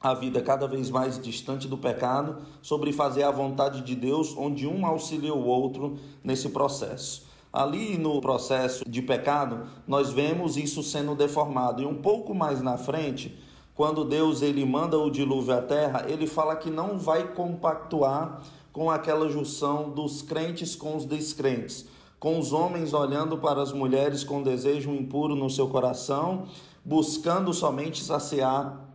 a 0.01 0.15
vida 0.15 0.41
cada 0.41 0.67
vez 0.67 0.91
mais 0.91 1.21
distante 1.21 1.67
do 1.67 1.79
pecado, 1.79 2.39
sobre 2.63 2.93
fazer 2.93 3.23
a 3.23 3.31
vontade 3.31 3.81
de 3.81 3.95
Deus, 3.95 4.35
onde 4.37 4.67
um 4.67 4.87
auxilia 4.87 5.35
o 5.35 5.45
outro 5.45 5.99
nesse 6.23 6.51
processo. 6.51 7.27
Ali 7.53 7.97
no 7.97 8.21
processo 8.21 8.85
de 8.87 9.01
pecado, 9.01 9.67
nós 9.87 10.13
vemos 10.13 10.57
isso 10.57 10.83
sendo 10.83 11.15
deformado. 11.15 11.83
E 11.83 11.87
um 11.87 11.95
pouco 11.95 12.35
mais 12.35 12.61
na 12.61 12.77
frente, 12.77 13.39
quando 13.75 14.05
Deus 14.05 14.43
ele 14.43 14.65
manda 14.65 14.99
o 14.99 15.11
dilúvio 15.11 15.55
à 15.55 15.63
terra, 15.63 16.05
ele 16.07 16.27
fala 16.27 16.57
que 16.57 16.71
não 16.71 16.99
vai 16.99 17.33
compactuar 17.33 18.43
com 18.73 18.91
aquela 18.91 19.29
junção 19.31 19.91
dos 19.91 20.21
crentes 20.21 20.77
com 20.77 20.97
os 20.97 21.07
descrentes, 21.07 21.87
com 22.21 22.39
os 22.39 22.53
homens 22.53 22.93
olhando 22.93 23.39
para 23.39 23.63
as 23.63 23.73
mulheres 23.73 24.23
com 24.23 24.43
desejo 24.43 24.91
impuro 24.91 25.35
no 25.35 25.49
seu 25.49 25.69
coração, 25.69 26.45
buscando 26.85 27.55
somente 27.55 28.05
saciar 28.05 28.86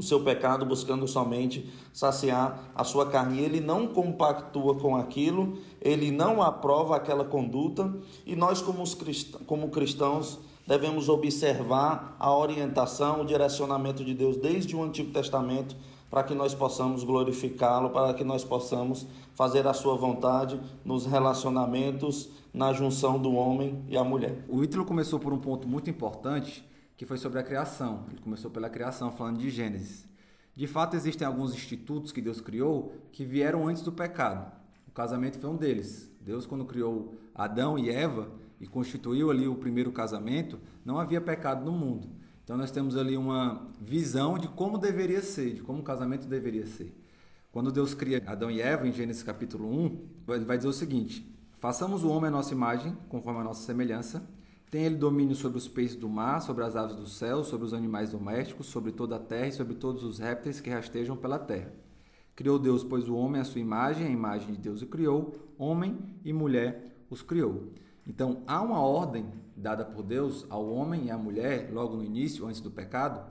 o 0.00 0.02
seu 0.02 0.20
pecado, 0.20 0.66
buscando 0.66 1.06
somente 1.06 1.70
saciar 1.92 2.70
a 2.74 2.82
sua 2.82 3.06
carne. 3.06 3.40
Ele 3.40 3.60
não 3.60 3.86
compactua 3.86 4.74
com 4.74 4.96
aquilo, 4.96 5.58
ele 5.80 6.10
não 6.10 6.42
aprova 6.42 6.96
aquela 6.96 7.24
conduta, 7.24 7.94
e 8.26 8.34
nós, 8.34 8.60
como, 8.60 9.68
cristãos, 9.68 10.40
devemos 10.66 11.08
observar 11.08 12.16
a 12.18 12.34
orientação, 12.34 13.20
o 13.20 13.24
direcionamento 13.24 14.04
de 14.04 14.14
Deus 14.14 14.36
desde 14.36 14.74
o 14.74 14.82
Antigo 14.82 15.12
Testamento 15.12 15.76
para 16.10 16.24
que 16.24 16.34
nós 16.34 16.52
possamos 16.52 17.04
glorificá-lo, 17.04 17.90
para 17.90 18.12
que 18.12 18.24
nós 18.24 18.42
possamos 18.42 19.06
fazer 19.32 19.64
a 19.68 19.72
sua 19.72 19.94
vontade 19.94 20.60
nos 20.84 21.06
relacionamentos, 21.06 22.28
na 22.52 22.72
junção 22.72 23.16
do 23.16 23.32
homem 23.34 23.84
e 23.88 23.96
a 23.96 24.02
mulher. 24.02 24.44
O 24.48 24.64
Ítalo 24.64 24.84
começou 24.84 25.20
por 25.20 25.32
um 25.32 25.38
ponto 25.38 25.68
muito 25.68 25.88
importante, 25.88 26.68
que 27.00 27.06
foi 27.06 27.16
sobre 27.16 27.38
a 27.38 27.42
criação. 27.42 28.04
Ele 28.10 28.20
começou 28.20 28.50
pela 28.50 28.68
criação, 28.68 29.10
falando 29.10 29.38
de 29.38 29.48
Gênesis. 29.48 30.06
De 30.54 30.66
fato, 30.66 30.94
existem 30.94 31.26
alguns 31.26 31.54
institutos 31.54 32.12
que 32.12 32.20
Deus 32.20 32.42
criou 32.42 32.92
que 33.10 33.24
vieram 33.24 33.66
antes 33.66 33.82
do 33.82 33.90
pecado. 33.90 34.52
O 34.86 34.90
casamento 34.90 35.38
foi 35.38 35.48
um 35.48 35.56
deles. 35.56 36.14
Deus, 36.20 36.44
quando 36.44 36.66
criou 36.66 37.14
Adão 37.34 37.78
e 37.78 37.88
Eva 37.88 38.30
e 38.60 38.66
constituiu 38.66 39.30
ali 39.30 39.48
o 39.48 39.54
primeiro 39.54 39.90
casamento, 39.90 40.60
não 40.84 40.98
havia 40.98 41.22
pecado 41.22 41.64
no 41.64 41.72
mundo. 41.72 42.06
Então 42.44 42.54
nós 42.54 42.70
temos 42.70 42.94
ali 42.98 43.16
uma 43.16 43.66
visão 43.80 44.38
de 44.38 44.48
como 44.48 44.76
deveria 44.76 45.22
ser, 45.22 45.54
de 45.54 45.62
como 45.62 45.80
o 45.80 45.82
casamento 45.82 46.28
deveria 46.28 46.66
ser. 46.66 46.94
Quando 47.50 47.72
Deus 47.72 47.94
cria 47.94 48.22
Adão 48.26 48.50
e 48.50 48.60
Eva, 48.60 48.86
em 48.86 48.92
Gênesis 48.92 49.22
capítulo 49.22 49.66
1, 49.74 50.34
ele 50.34 50.44
vai 50.44 50.58
dizer 50.58 50.68
o 50.68 50.72
seguinte: 50.74 51.34
Façamos 51.60 52.04
o 52.04 52.10
homem 52.10 52.28
à 52.28 52.30
nossa 52.30 52.52
imagem, 52.52 52.94
conforme 53.08 53.40
a 53.40 53.44
nossa 53.44 53.64
semelhança. 53.64 54.22
Tem 54.70 54.84
ele 54.84 54.94
domínio 54.94 55.34
sobre 55.34 55.58
os 55.58 55.66
peixes 55.66 55.96
do 55.96 56.08
mar, 56.08 56.40
sobre 56.40 56.62
as 56.62 56.76
aves 56.76 56.94
do 56.94 57.06
céu, 57.06 57.42
sobre 57.42 57.66
os 57.66 57.74
animais 57.74 58.12
domésticos, 58.12 58.66
sobre 58.66 58.92
toda 58.92 59.16
a 59.16 59.18
terra 59.18 59.48
e 59.48 59.52
sobre 59.52 59.74
todos 59.74 60.04
os 60.04 60.20
répteis 60.20 60.60
que 60.60 60.70
rastejam 60.70 61.16
pela 61.16 61.40
terra. 61.40 61.72
Criou 62.36 62.56
Deus, 62.56 62.84
pois, 62.84 63.08
o 63.08 63.16
homem 63.16 63.40
à 63.40 63.44
sua 63.44 63.60
imagem, 63.60 64.06
a 64.06 64.10
imagem 64.10 64.54
de 64.54 64.60
Deus 64.60 64.80
o 64.80 64.86
criou, 64.86 65.34
homem 65.58 65.98
e 66.24 66.32
mulher 66.32 67.04
os 67.10 67.20
criou. 67.20 67.72
Então, 68.06 68.42
há 68.46 68.62
uma 68.62 68.80
ordem 68.80 69.26
dada 69.56 69.84
por 69.84 70.04
Deus 70.04 70.46
ao 70.48 70.64
homem 70.72 71.06
e 71.06 71.10
à 71.10 71.18
mulher, 71.18 71.68
logo 71.72 71.96
no 71.96 72.04
início, 72.04 72.46
antes 72.46 72.60
do 72.60 72.70
pecado, 72.70 73.22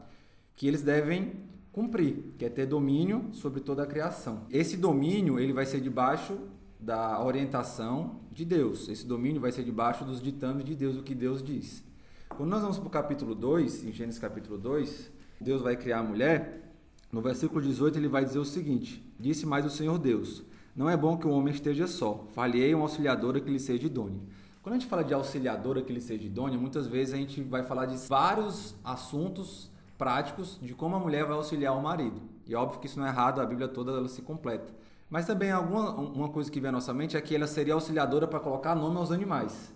que 0.56 0.68
eles 0.68 0.82
devem 0.82 1.48
cumprir, 1.72 2.34
que 2.38 2.44
é 2.44 2.50
ter 2.50 2.66
domínio 2.66 3.30
sobre 3.32 3.62
toda 3.62 3.84
a 3.84 3.88
criação. 3.88 4.46
Esse 4.52 4.76
domínio 4.76 5.40
ele 5.40 5.54
vai 5.54 5.66
ser 5.66 5.80
debaixo 5.80 6.38
da 6.80 7.22
orientação 7.24 8.22
de 8.32 8.46
Deus. 8.46 8.88
Esse 8.88 9.06
domínio 9.06 9.42
vai 9.42 9.52
ser 9.52 9.64
debaixo 9.64 10.06
dos 10.06 10.22
ditames 10.22 10.64
de 10.64 10.76
Deus, 10.76 10.96
o 10.96 11.04
que 11.04 11.14
Deus 11.14 11.44
diz. 11.44 11.84
Quando 12.30 12.50
nós 12.50 12.62
vamos 12.62 12.78
para 12.78 12.88
o 12.88 12.92
capítulo 12.92 13.36
2, 13.36 13.84
em 13.84 13.92
Gênesis 13.92 14.20
capítulo 14.20 14.58
2, 14.58 15.12
Deus 15.42 15.62
vai 15.62 15.76
criar 15.76 16.00
a 16.00 16.04
mulher. 16.04 16.72
No 17.12 17.22
versículo 17.22 17.62
18 17.62 17.98
ele 17.98 18.08
vai 18.08 18.24
dizer 18.24 18.40
o 18.40 18.46
seguinte: 18.46 19.04
Disse 19.20 19.46
mais 19.46 19.66
o 19.66 19.70
Senhor 19.70 19.98
Deus: 19.98 20.44
Não 20.76 20.90
é 20.90 20.96
bom 20.96 21.18
que 21.18 21.28
o 21.28 21.32
homem 21.32 21.54
esteja 21.54 21.88
só. 21.88 22.26
Falhei 22.34 22.74
uma 22.74 22.84
auxiliadora 22.84 23.42
que 23.42 23.50
lhe 23.50 23.60
seja 23.60 23.88
idônea. 23.88 24.22
Quando 24.62 24.76
a 24.76 24.80
gente 24.80 24.90
fala 24.90 25.04
de 25.04 25.14
auxiliadora 25.14 25.82
que 25.82 25.92
lhe 25.92 26.02
seja 26.02 26.26
idônea, 26.26 26.58
muitas 26.58 26.88
vezes 26.88 27.14
a 27.14 27.18
gente 27.18 27.42
vai 27.42 27.64
falar 27.64 27.88
de 27.88 27.98
vários 28.08 28.76
assuntos 28.84 29.72
práticos 29.98 30.58
de 30.62 30.74
como 30.74 30.96
a 30.96 31.00
mulher 31.00 31.26
vai 31.26 31.36
auxiliar 31.36 31.76
o 31.76 31.82
marido. 31.82 32.22
E 32.48 32.56
óbvio 32.56 32.80
que 32.80 32.88
isso 32.88 33.00
não 33.00 33.06
é 33.06 33.10
errado, 33.10 33.42
a 33.42 33.46
Bíblia 33.46 33.68
toda 33.68 33.92
ela 33.92 34.08
se 34.08 34.22
completa. 34.22 34.74
Mas 35.10 35.26
também 35.26 35.52
alguma 35.52 35.92
uma 35.92 36.30
coisa 36.30 36.52
que 36.52 36.60
vem 36.60 36.70
à 36.70 36.72
nossa 36.72 36.94
mente 36.94 37.18
é 37.18 37.22
que 37.22 37.36
ela 37.36 37.48
seria 37.48 37.74
auxiliadora 37.74 38.28
para 38.28 38.40
colocar 38.40 38.76
nome 38.76 38.98
aos 38.98 39.12
animais. 39.12 39.74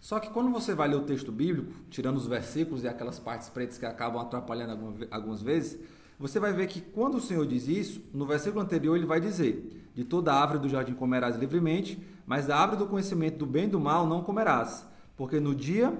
Só 0.00 0.18
que 0.18 0.30
quando 0.30 0.50
você 0.50 0.74
vai 0.74 0.88
ler 0.88 0.96
o 0.96 1.02
texto 1.02 1.30
bíblico, 1.30 1.72
tirando 1.90 2.16
os 2.16 2.26
versículos 2.26 2.82
e 2.82 2.88
aquelas 2.88 3.18
partes 3.18 3.50
pretas 3.50 3.76
que 3.76 3.84
acabam 3.84 4.22
atrapalhando 4.22 5.06
algumas 5.10 5.42
vezes, 5.42 5.78
você 6.18 6.40
vai 6.40 6.54
ver 6.54 6.66
que 6.66 6.80
quando 6.80 7.16
o 7.16 7.20
Senhor 7.20 7.46
diz 7.46 7.68
isso, 7.68 8.02
no 8.12 8.26
versículo 8.26 8.62
anterior 8.62 8.96
ele 8.96 9.06
vai 9.06 9.20
dizer: 9.20 9.90
De 9.94 10.04
toda 10.04 10.32
árvore 10.32 10.60
do 10.60 10.68
jardim 10.68 10.94
comerás 10.94 11.36
livremente, 11.36 12.02
mas 12.26 12.46
da 12.46 12.56
árvore 12.56 12.78
do 12.78 12.86
conhecimento 12.86 13.38
do 13.38 13.46
bem 13.46 13.64
e 13.64 13.68
do 13.68 13.78
mal 13.78 14.06
não 14.06 14.22
comerás, 14.22 14.86
porque 15.16 15.38
no 15.38 15.54
dia 15.54 15.92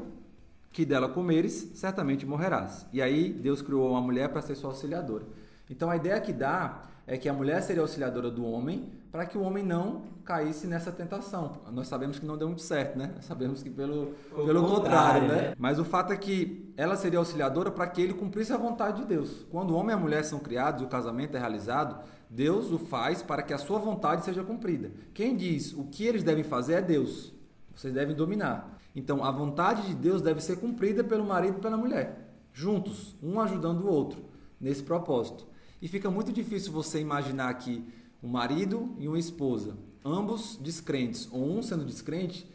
que 0.72 0.84
dela 0.84 1.08
comeres, 1.08 1.72
certamente 1.74 2.24
morrerás. 2.24 2.86
E 2.92 3.02
aí 3.02 3.32
Deus 3.32 3.60
criou 3.60 3.90
uma 3.90 4.00
mulher 4.00 4.28
para 4.28 4.40
ser 4.40 4.54
sua 4.54 4.70
auxiliadora. 4.70 5.26
Então 5.68 5.90
a 5.90 5.96
ideia 5.96 6.20
que 6.20 6.32
dá 6.32 6.89
é 7.10 7.18
que 7.18 7.28
a 7.28 7.32
mulher 7.32 7.60
seria 7.60 7.82
auxiliadora 7.82 8.30
do 8.30 8.44
homem 8.44 8.88
para 9.10 9.26
que 9.26 9.36
o 9.36 9.40
homem 9.40 9.64
não 9.64 10.02
caísse 10.24 10.68
nessa 10.68 10.92
tentação. 10.92 11.58
Nós 11.72 11.88
sabemos 11.88 12.20
que 12.20 12.24
não 12.24 12.38
deu 12.38 12.46
muito 12.46 12.62
certo, 12.62 12.96
né? 12.96 13.10
Nós 13.16 13.24
sabemos 13.24 13.64
que 13.64 13.68
pelo, 13.68 14.14
pelo 14.32 14.62
contrário, 14.62 15.22
contrário 15.22 15.22
né? 15.28 15.34
né? 15.48 15.54
Mas 15.58 15.80
o 15.80 15.84
fato 15.84 16.12
é 16.12 16.16
que 16.16 16.72
ela 16.76 16.96
seria 16.96 17.18
auxiliadora 17.18 17.68
para 17.68 17.88
que 17.88 18.00
ele 18.00 18.14
cumprisse 18.14 18.52
a 18.52 18.56
vontade 18.56 19.00
de 19.00 19.08
Deus. 19.08 19.44
Quando 19.50 19.72
o 19.72 19.74
homem 19.74 19.90
e 19.90 19.98
a 19.98 20.00
mulher 20.00 20.22
são 20.22 20.38
criados 20.38 20.82
e 20.82 20.84
o 20.84 20.88
casamento 20.88 21.36
é 21.36 21.40
realizado, 21.40 21.98
Deus 22.30 22.70
o 22.70 22.78
faz 22.78 23.24
para 23.24 23.42
que 23.42 23.52
a 23.52 23.58
sua 23.58 23.80
vontade 23.80 24.24
seja 24.24 24.44
cumprida. 24.44 24.92
Quem 25.12 25.36
diz 25.36 25.72
o 25.72 25.86
que 25.86 26.06
eles 26.06 26.22
devem 26.22 26.44
fazer 26.44 26.74
é 26.74 26.80
Deus. 26.80 27.34
Vocês 27.74 27.92
devem 27.92 28.14
dominar. 28.14 28.78
Então, 28.94 29.24
a 29.24 29.32
vontade 29.32 29.84
de 29.88 29.96
Deus 29.96 30.22
deve 30.22 30.40
ser 30.40 30.60
cumprida 30.60 31.02
pelo 31.02 31.24
marido 31.24 31.58
e 31.58 31.60
pela 31.60 31.76
mulher, 31.76 32.30
juntos, 32.52 33.16
um 33.20 33.40
ajudando 33.40 33.80
o 33.80 33.90
outro 33.90 34.20
nesse 34.60 34.84
propósito. 34.84 35.49
E 35.80 35.88
fica 35.88 36.10
muito 36.10 36.32
difícil 36.32 36.72
você 36.72 37.00
imaginar 37.00 37.52
que 37.54 37.84
um 38.22 38.28
marido 38.28 38.94
e 38.98 39.08
uma 39.08 39.18
esposa, 39.18 39.76
ambos 40.04 40.56
descrentes, 40.60 41.28
ou 41.32 41.42
um 41.42 41.62
sendo 41.62 41.84
descrente, 41.84 42.48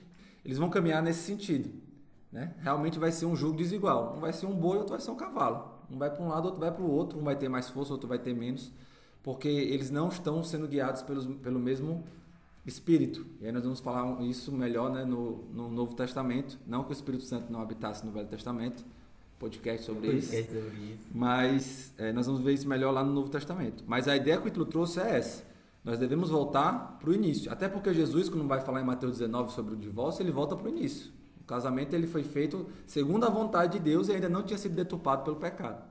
eles 0.44 0.58
vão 0.58 0.70
caminhar 0.70 1.02
nesse 1.02 1.24
sentido. 1.24 1.70
Né? 2.32 2.54
Realmente 2.60 3.00
vai 3.00 3.12
ser 3.12 3.26
um 3.26 3.36
jogo 3.36 3.58
desigual. 3.58 4.16
Um 4.16 4.20
vai 4.20 4.34
ser 4.34 4.46
um 4.46 4.56
boi, 4.56 4.78
outro 4.78 4.92
vai 4.92 5.00
ser 5.00 5.10
um 5.10 5.16
cavalo. 5.16 5.74
Um 5.90 5.98
vai 5.98 6.10
para 6.10 6.24
um 6.24 6.28
lado, 6.28 6.46
outro 6.46 6.60
vai 6.60 6.72
para 6.72 6.84
o 6.84 6.92
outro. 6.92 7.20
Um 7.20 7.24
vai 7.24 7.36
ter 7.36 7.50
mais 7.50 7.70
força, 7.70 7.94
outro 7.94 8.08
vai 8.08 8.20
ter 8.20 8.34
menos. 8.34 8.72
Porque 9.24 9.48
eles 9.48 9.90
não 9.90 10.10
estão 10.10 10.44
sendo 10.44 10.68
guiados 10.68 11.02
pelos, 11.02 11.26
pelo 11.38 11.60
mesmo 11.60 12.04
Espírito. 12.66 13.26
E 13.40 13.46
aí 13.46 13.52
nós 13.52 13.64
vamos 13.64 13.80
falar 13.80 14.22
isso 14.24 14.52
melhor 14.52 14.92
né, 14.92 15.06
no, 15.06 15.46
no 15.54 15.70
Novo 15.70 15.96
Testamento. 15.96 16.60
Não 16.66 16.84
que 16.84 16.90
o 16.90 16.94
Espírito 16.94 17.24
Santo 17.24 17.52
não 17.52 17.62
habitasse 17.62 18.04
no 18.06 18.12
Velho 18.12 18.28
Testamento, 18.28 18.84
podcast 19.40 19.86
sobre 19.86 20.08
podcast 20.08 20.42
isso. 20.42 20.54
Sobre 20.54 20.78
isso. 20.78 21.08
Mas 21.14 21.94
é, 21.98 22.12
nós 22.14 22.26
vamos 22.26 22.42
ver 22.42 22.54
isso 22.54 22.68
melhor 22.68 22.92
lá 22.92 23.04
no 23.04 23.14
Novo 23.14 23.30
Testamento. 23.30 23.84
Mas 23.88 24.08
a 24.08 24.16
ideia 24.16 24.38
que 24.38 24.46
o 24.46 24.48
Ítalo 24.48 24.66
trouxe 24.66 25.00
é 25.00 25.18
essa. 25.18 25.44
Nós 25.84 26.00
devemos 26.00 26.30
voltar 26.30 26.98
para 27.00 27.10
o 27.10 27.14
início. 27.14 27.52
Até 27.52 27.68
porque 27.68 27.94
Jesus, 27.94 28.28
quando 28.28 28.48
vai 28.48 28.60
falar 28.60 28.82
em 28.82 28.86
Mateus 28.86 29.20
19 29.20 29.52
sobre 29.52 29.76
o 29.76 29.78
divórcio, 29.78 30.24
ele 30.24 30.32
volta 30.32 30.56
para 30.56 30.66
o 30.66 30.70
início. 30.70 31.12
O 31.42 31.44
casamento 31.46 31.94
ele 31.94 32.08
foi 32.08 32.24
feito 32.24 32.68
segundo 32.88 33.24
a 33.26 33.30
vontade 33.30 33.74
de 33.74 33.80
Deus 33.80 34.08
e 34.08 34.14
ainda 34.14 34.28
não 34.28 34.42
tinha 34.42 34.58
sido 34.58 34.74
deturpado 34.74 35.24
pelo 35.24 35.36
pecado. 35.36 35.84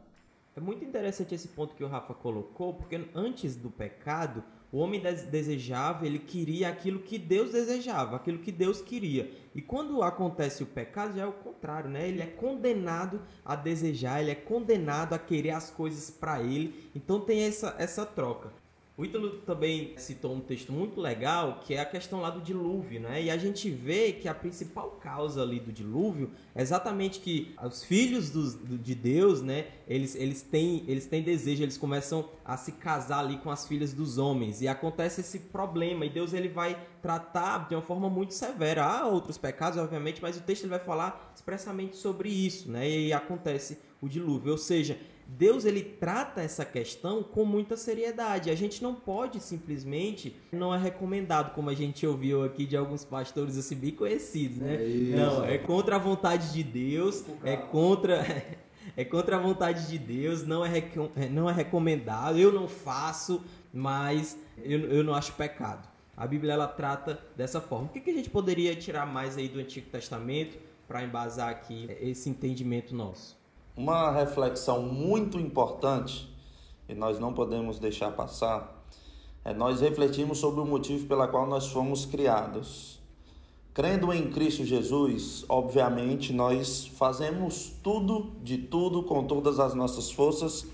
É 0.56 0.60
muito 0.60 0.84
interessante 0.84 1.34
esse 1.34 1.48
ponto 1.48 1.74
que 1.74 1.84
o 1.84 1.88
Rafa 1.88 2.12
colocou, 2.14 2.74
porque 2.74 3.08
antes 3.14 3.54
do 3.56 3.70
pecado, 3.70 4.42
o 4.74 4.78
homem 4.78 5.00
desejava, 5.00 6.04
ele 6.04 6.18
queria 6.18 6.68
aquilo 6.68 6.98
que 6.98 7.16
Deus 7.16 7.52
desejava, 7.52 8.16
aquilo 8.16 8.40
que 8.40 8.50
Deus 8.50 8.80
queria. 8.80 9.30
E 9.54 9.62
quando 9.62 10.02
acontece 10.02 10.64
o 10.64 10.66
pecado, 10.66 11.16
já 11.16 11.22
é 11.22 11.26
o 11.26 11.32
contrário, 11.32 11.88
né? 11.88 12.08
Ele 12.08 12.20
é 12.20 12.26
condenado 12.26 13.22
a 13.44 13.54
desejar, 13.54 14.20
ele 14.20 14.32
é 14.32 14.34
condenado 14.34 15.12
a 15.12 15.18
querer 15.18 15.50
as 15.50 15.70
coisas 15.70 16.10
para 16.10 16.42
ele. 16.42 16.90
Então 16.92 17.20
tem 17.20 17.44
essa, 17.44 17.76
essa 17.78 18.04
troca. 18.04 18.52
O 18.96 19.04
Ítalo 19.04 19.38
também 19.40 19.92
citou 19.96 20.32
um 20.32 20.40
texto 20.40 20.72
muito 20.72 21.00
legal, 21.00 21.58
que 21.64 21.74
é 21.74 21.80
a 21.80 21.84
questão 21.84 22.20
lá 22.20 22.30
do 22.30 22.40
dilúvio, 22.40 23.00
né? 23.00 23.24
E 23.24 23.28
a 23.28 23.36
gente 23.36 23.68
vê 23.68 24.12
que 24.12 24.28
a 24.28 24.34
principal 24.34 24.92
causa 25.02 25.42
ali 25.42 25.58
do 25.58 25.72
dilúvio 25.72 26.30
é 26.54 26.62
exatamente 26.62 27.18
que 27.18 27.56
os 27.60 27.82
filhos 27.82 28.30
dos, 28.30 28.56
de 28.56 28.94
Deus, 28.94 29.42
né? 29.42 29.66
Eles, 29.88 30.14
eles, 30.14 30.42
têm, 30.42 30.84
eles 30.86 31.06
têm 31.06 31.24
desejo, 31.24 31.64
eles 31.64 31.76
começam 31.76 32.28
a 32.44 32.56
se 32.56 32.70
casar 32.70 33.18
ali 33.18 33.36
com 33.38 33.50
as 33.50 33.66
filhas 33.66 33.92
dos 33.92 34.16
homens. 34.16 34.62
E 34.62 34.68
acontece 34.68 35.22
esse 35.22 35.40
problema, 35.40 36.06
e 36.06 36.10
Deus 36.10 36.32
ele 36.32 36.48
vai 36.48 36.80
tratar 37.02 37.68
de 37.68 37.74
uma 37.74 37.82
forma 37.82 38.08
muito 38.08 38.32
severa. 38.32 38.84
Há 38.84 39.08
outros 39.08 39.36
pecados, 39.36 39.76
obviamente, 39.76 40.22
mas 40.22 40.36
o 40.36 40.40
texto 40.40 40.62
ele 40.62 40.70
vai 40.70 40.78
falar 40.78 41.32
expressamente 41.34 41.96
sobre 41.96 42.28
isso, 42.28 42.70
né? 42.70 42.88
E 42.88 43.12
acontece 43.12 43.76
o 44.00 44.08
dilúvio. 44.08 44.52
Ou 44.52 44.58
seja, 44.58 44.96
Deus 45.26 45.64
ele 45.64 45.82
trata 45.82 46.40
essa 46.40 46.64
questão 46.64 47.22
com 47.22 47.44
muita 47.44 47.76
seriedade. 47.76 48.50
A 48.50 48.54
gente 48.54 48.82
não 48.82 48.94
pode 48.94 49.40
simplesmente, 49.40 50.36
não 50.52 50.74
é 50.74 50.78
recomendado, 50.78 51.54
como 51.54 51.70
a 51.70 51.74
gente 51.74 52.06
ouviu 52.06 52.44
aqui 52.44 52.66
de 52.66 52.76
alguns 52.76 53.04
pastores 53.04 53.56
assim 53.56 53.76
bem 53.76 53.90
conhecidos, 53.90 54.58
né? 54.58 54.74
É 54.74 55.16
não, 55.16 55.44
é 55.44 55.58
contra 55.58 55.96
a 55.96 55.98
vontade 55.98 56.52
de 56.52 56.62
Deus, 56.62 57.24
é 57.42 57.56
contra 57.56 58.24
é 58.96 59.04
contra 59.04 59.36
a 59.36 59.40
vontade 59.40 59.88
de 59.88 59.98
Deus, 59.98 60.46
não 60.46 60.64
é, 60.64 60.78
é 60.78 61.28
não 61.28 61.48
é 61.48 61.52
recomendado, 61.52 62.38
eu 62.38 62.52
não 62.52 62.68
faço, 62.68 63.42
mas 63.72 64.38
eu, 64.58 64.80
eu 64.80 65.02
não 65.02 65.14
acho 65.14 65.32
pecado. 65.32 65.88
A 66.16 66.26
Bíblia 66.26 66.52
ela 66.52 66.68
trata 66.68 67.20
dessa 67.36 67.60
forma. 67.60 67.86
O 67.86 67.88
que, 67.88 68.00
que 68.00 68.10
a 68.10 68.14
gente 68.14 68.30
poderia 68.30 68.76
tirar 68.76 69.04
mais 69.04 69.36
aí 69.36 69.48
do 69.48 69.58
Antigo 69.58 69.90
Testamento 69.90 70.56
para 70.86 71.02
embasar 71.02 71.48
aqui 71.48 71.88
esse 72.00 72.30
entendimento 72.30 72.94
nosso? 72.94 73.36
Uma 73.76 74.12
reflexão 74.12 74.82
muito 74.82 75.36
importante, 75.36 76.32
e 76.88 76.94
nós 76.94 77.18
não 77.18 77.32
podemos 77.32 77.80
deixar 77.80 78.12
passar, 78.12 78.86
é 79.44 79.52
nós 79.52 79.80
refletirmos 79.80 80.38
sobre 80.38 80.60
o 80.60 80.64
motivo 80.64 81.08
pela 81.08 81.26
qual 81.26 81.44
nós 81.44 81.66
fomos 81.66 82.06
criados. 82.06 83.00
Crendo 83.74 84.12
em 84.12 84.30
Cristo 84.30 84.64
Jesus, 84.64 85.44
obviamente 85.48 86.32
nós 86.32 86.86
fazemos 86.86 87.72
tudo, 87.82 88.30
de 88.44 88.58
tudo, 88.58 89.02
com 89.02 89.24
todas 89.24 89.58
as 89.58 89.74
nossas 89.74 90.08
forças, 90.08 90.64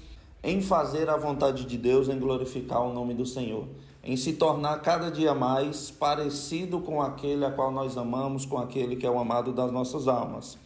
em 0.45 0.61
fazer 0.61 1.09
a 1.09 1.17
vontade 1.17 1.65
de 1.65 1.79
Deus, 1.79 2.07
em 2.07 2.19
glorificar 2.19 2.83
o 2.83 2.93
nome 2.93 3.15
do 3.15 3.25
Senhor, 3.25 3.65
em 4.05 4.15
se 4.15 4.35
tornar 4.35 4.83
cada 4.83 5.11
dia 5.11 5.33
mais 5.33 5.91
parecido 5.91 6.81
com 6.81 7.01
aquele 7.01 7.47
a 7.47 7.51
qual 7.51 7.73
nós 7.73 7.97
amamos, 7.97 8.45
com 8.45 8.59
aquele 8.59 8.95
que 8.95 9.07
é 9.07 9.11
o 9.11 9.19
amado 9.19 9.55
das 9.55 9.73
nossas 9.73 10.07
almas. 10.07 10.59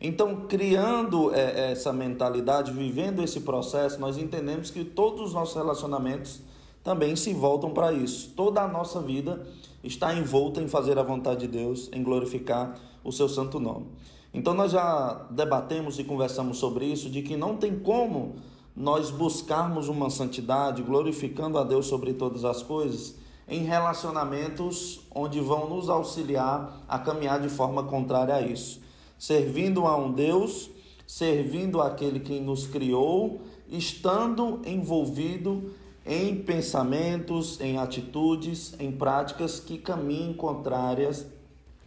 Então, 0.00 0.46
criando 0.48 1.34
é, 1.34 1.72
essa 1.72 1.92
mentalidade, 1.92 2.72
vivendo 2.72 3.22
esse 3.22 3.40
processo, 3.40 4.00
nós 4.00 4.16
entendemos 4.16 4.70
que 4.70 4.84
todos 4.84 5.20
os 5.20 5.34
nossos 5.34 5.54
relacionamentos 5.54 6.40
também 6.82 7.14
se 7.14 7.34
voltam 7.34 7.70
para 7.70 7.92
isso. 7.92 8.32
Toda 8.34 8.62
a 8.62 8.68
nossa 8.68 9.00
vida 9.00 9.46
está 9.84 10.14
envolta 10.14 10.60
em 10.60 10.68
fazer 10.68 10.98
a 10.98 11.02
vontade 11.02 11.40
de 11.40 11.48
Deus, 11.48 11.90
em 11.92 12.02
glorificar 12.02 12.78
o 13.04 13.12
seu 13.12 13.28
santo 13.28 13.60
nome. 13.60 13.86
Então 14.32 14.54
nós 14.54 14.72
já 14.72 15.26
debatemos 15.30 15.98
e 15.98 16.04
conversamos 16.04 16.58
sobre 16.58 16.86
isso 16.86 17.10
de 17.10 17.20
que 17.22 17.36
não 17.36 17.56
tem 17.56 17.78
como 17.78 18.36
nós 18.76 19.10
buscarmos 19.10 19.88
uma 19.88 20.08
santidade, 20.08 20.82
glorificando 20.82 21.58
a 21.58 21.64
Deus 21.64 21.86
sobre 21.86 22.14
todas 22.14 22.44
as 22.44 22.62
coisas, 22.62 23.16
em 23.48 23.64
relacionamentos 23.64 25.00
onde 25.12 25.40
vão 25.40 25.68
nos 25.68 25.90
auxiliar 25.90 26.84
a 26.88 26.98
caminhar 26.98 27.40
de 27.40 27.48
forma 27.48 27.82
contrária 27.82 28.34
a 28.34 28.40
isso, 28.40 28.80
servindo 29.20 29.86
a 29.86 29.96
um 29.96 30.10
Deus, 30.10 30.68
servindo 31.06 31.80
aquele 31.80 32.18
que 32.18 32.40
nos 32.40 32.66
criou, 32.66 33.42
estando 33.68 34.60
envolvido 34.66 35.72
em 36.04 36.34
pensamentos, 36.42 37.60
em 37.60 37.78
atitudes, 37.78 38.74
em 38.80 38.90
práticas 38.90 39.60
que 39.60 39.78
caminhem 39.78 40.32
contrárias 40.32 41.24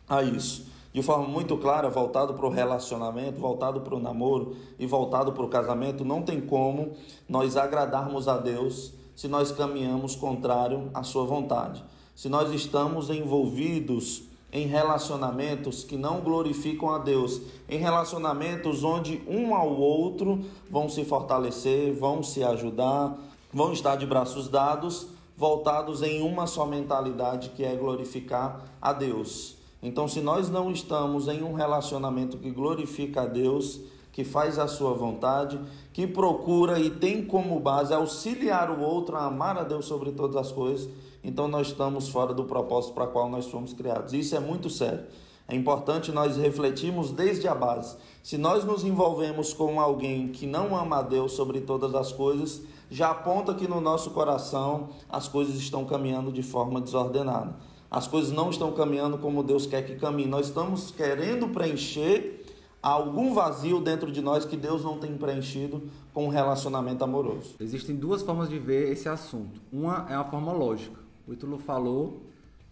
a 0.08 0.24
isso 0.24 0.72
de 0.94 1.02
forma 1.02 1.28
muito 1.28 1.58
clara, 1.58 1.90
voltado 1.90 2.36
para 2.36 2.46
o 2.46 2.50
relacionamento, 2.50 3.40
voltado 3.40 3.82
para 3.82 3.96
o 3.96 4.00
namoro 4.00 4.56
e 4.78 4.86
voltado 4.86 5.34
para 5.34 5.44
o 5.44 5.50
casamento, 5.50 6.06
não 6.06 6.22
tem 6.22 6.40
como 6.40 6.92
nós 7.28 7.58
agradarmos 7.58 8.28
a 8.28 8.38
Deus 8.38 8.94
se 9.16 9.28
nós 9.28 9.52
caminhamos 9.52 10.16
contrário 10.16 10.92
à 10.94 11.02
sua 11.02 11.26
vontade. 11.26 11.84
Se 12.16 12.30
nós 12.30 12.54
estamos 12.54 13.10
envolvidos 13.10 14.24
em 14.54 14.68
relacionamentos 14.68 15.84
que 15.84 15.98
não 15.98 16.22
glorificam 16.22 16.92
a 16.92 17.00
Deus, 17.00 17.42
em 17.68 17.80
relacionamentos 17.80 18.84
onde 18.84 19.20
um 19.28 19.56
ao 19.56 19.76
outro 19.76 20.46
vão 20.70 20.88
se 20.88 21.04
fortalecer, 21.04 21.92
vão 21.92 22.22
se 22.22 22.44
ajudar, 22.44 23.18
vão 23.52 23.74
estar 23.74 23.96
de 23.96 24.06
braços 24.06 24.48
dados, 24.48 25.08
voltados 25.36 26.04
em 26.04 26.22
uma 26.22 26.46
só 26.46 26.68
mentalidade 26.68 27.50
que 27.50 27.66
é 27.66 27.76
glorificar 27.76 28.64
a 28.80 28.94
Deus. 28.94 29.58
Então, 29.82 30.08
se 30.08 30.22
nós 30.22 30.50
não 30.50 30.72
estamos 30.72 31.28
em 31.28 31.42
um 31.42 31.54
relacionamento 31.54 32.38
que 32.38 32.52
glorifica 32.52 33.24
a 33.24 33.26
Deus, 33.26 33.82
que 34.12 34.24
faz 34.24 34.60
a 34.60 34.68
sua 34.68 34.94
vontade, 34.94 35.60
que 35.92 36.06
procura 36.06 36.80
e 36.80 36.92
tem 36.92 37.26
como 37.26 37.60
base 37.60 37.92
auxiliar 37.92 38.70
o 38.70 38.82
outro 38.82 39.18
a 39.18 39.26
amar 39.26 39.58
a 39.58 39.64
Deus 39.64 39.86
sobre 39.86 40.12
todas 40.12 40.36
as 40.36 40.52
coisas, 40.52 40.88
então 41.24 41.48
nós 41.48 41.68
estamos 41.68 42.10
fora 42.10 42.34
do 42.34 42.44
propósito 42.44 42.94
para 42.94 43.08
qual 43.08 43.30
nós 43.30 43.48
fomos 43.48 43.74
criados. 43.74 44.14
Isso 44.14 44.36
é 44.36 44.40
muito 44.40 44.70
sério. 44.70 45.06
É 45.48 45.56
importante 45.56 46.12
nós 46.12 46.38
refletirmos 46.38 47.12
desde 47.12 47.48
a 47.48 47.56
base. 47.56 47.98
Se 48.22 48.38
nós 48.38 48.64
nos 48.64 48.84
envolvemos 48.84 49.54
com 49.54 49.80
alguém 49.80 50.30
que 50.30 50.48
não 50.48 50.76
ama 50.76 51.00
a 51.00 51.02
Deus 51.02 51.34
sobre 51.34 51.62
todas 51.62 51.94
as 51.96 52.12
coisas, 52.12 52.62
já 52.90 53.12
aponta 53.12 53.54
que 53.54 53.68
no 53.68 53.82
nosso 53.82 54.12
coração 54.12 54.90
as 55.10 55.28
coisas 55.28 55.56
estão 55.56 55.86
caminhando 55.86 56.32
de 56.32 56.44
forma 56.44 56.80
desordenada 56.80 57.56
as 57.94 58.08
coisas 58.08 58.32
não 58.32 58.50
estão 58.50 58.72
caminhando 58.72 59.20
como 59.20 59.44
Deus 59.44 59.68
quer 59.68 59.84
que 59.84 59.96
caminhe. 59.96 60.28
Nós 60.28 60.48
estamos 60.48 60.90
querendo 60.90 61.48
preencher 61.50 62.44
algum 62.82 63.36
vazio 63.36 63.80
dentro 63.80 64.12
de 64.12 64.20
nós 64.20 64.46
que 64.46 64.58
Deus 64.58 64.84
não 64.84 64.98
tem 64.98 65.16
preenchido 65.16 65.84
com 66.12 66.26
um 66.26 66.30
relacionamento 66.30 67.04
amoroso. 67.04 67.54
Existem 67.60 67.96
duas 67.96 68.24
formas 68.24 68.50
de 68.50 68.58
ver 68.58 68.92
esse 68.92 69.08
assunto. 69.08 69.62
Uma 69.72 70.08
é 70.10 70.16
a 70.16 70.24
forma 70.24 70.52
lógica. 70.52 71.03
O 71.28 71.34
Ítalo 71.34 71.58
falou 71.58 72.22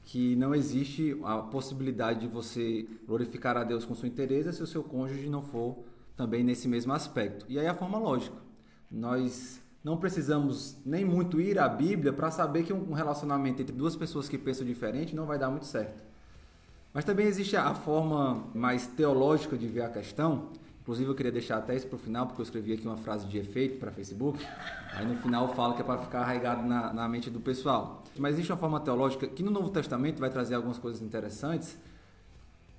que 0.04 0.36
não 0.36 0.54
existe 0.54 1.18
a 1.24 1.38
possibilidade 1.38 2.22
de 2.22 2.28
você 2.28 2.88
glorificar 3.08 3.56
a 3.56 3.64
Deus 3.64 3.86
com 3.86 3.96
sua 3.96 4.08
interesse 4.08 4.54
se 4.54 4.64
o 4.64 4.68
seu 4.68 4.84
cônjuge 4.84 5.30
não 5.30 5.42
for 5.42 5.78
também 6.18 6.44
nesse 6.44 6.68
mesmo 6.68 6.94
aspecto. 6.94 7.46
E 7.48 7.58
aí 7.58 7.68
a 7.68 7.74
forma 7.74 7.98
lógica. 7.98 8.36
Nós 8.90 9.62
não 9.84 9.98
precisamos 9.98 10.78
nem 10.86 11.06
muito 11.06 11.40
ir 11.40 11.58
à 11.58 11.68
Bíblia 11.68 12.14
para 12.14 12.30
saber 12.30 12.64
que 12.64 12.74
um 12.74 12.94
relacionamento 12.94 13.62
entre 13.62 13.76
duas 13.76 13.96
pessoas 13.96 14.28
que 14.28 14.38
pensam 14.38 14.66
diferente 14.66 15.16
não 15.16 15.26
vai 15.26 15.40
dar 15.40 15.50
muito 15.50 15.66
certo. 15.66 16.04
Mas 16.94 17.06
também 17.06 17.26
existe 17.26 17.56
a 17.56 17.74
forma 17.74 18.44
mais 18.54 18.86
teológica 18.86 19.58
de 19.58 19.68
ver 19.68 19.84
a 19.84 19.90
questão. 19.90 20.50
Inclusive, 20.82 21.10
eu 21.10 21.16
queria 21.16 21.32
deixar 21.32 21.58
até 21.58 21.76
isso 21.76 21.88
para 21.88 21.96
o 21.96 22.00
final, 22.00 22.26
porque 22.26 22.42
eu 22.42 22.44
escrevi 22.44 22.74
aqui 22.74 22.88
uma 22.88 22.98
frase 22.98 23.28
de 23.28 23.38
efeito 23.38 23.78
para 23.78 23.92
Facebook. 23.92 24.44
Aí 24.94 25.06
no 25.06 25.16
final 25.16 25.48
eu 25.48 25.54
falo 25.54 25.76
que 25.76 25.82
é 25.82 25.84
para 25.86 26.00
ficar 26.00 26.22
arraigado 26.22 26.68
na, 26.68 26.92
na 26.92 27.08
mente 27.08 27.30
do 27.30 27.40
pessoal. 27.40 28.04
Mas 28.18 28.34
existe 28.34 28.52
uma 28.52 28.58
forma 28.58 28.80
teológica 28.80 29.28
que 29.28 29.44
no 29.44 29.52
Novo 29.52 29.70
Testamento 29.70 30.20
vai 30.20 30.30
trazer 30.30 30.56
algumas 30.56 30.80
coisas 30.80 31.02
interessantes 31.02 31.78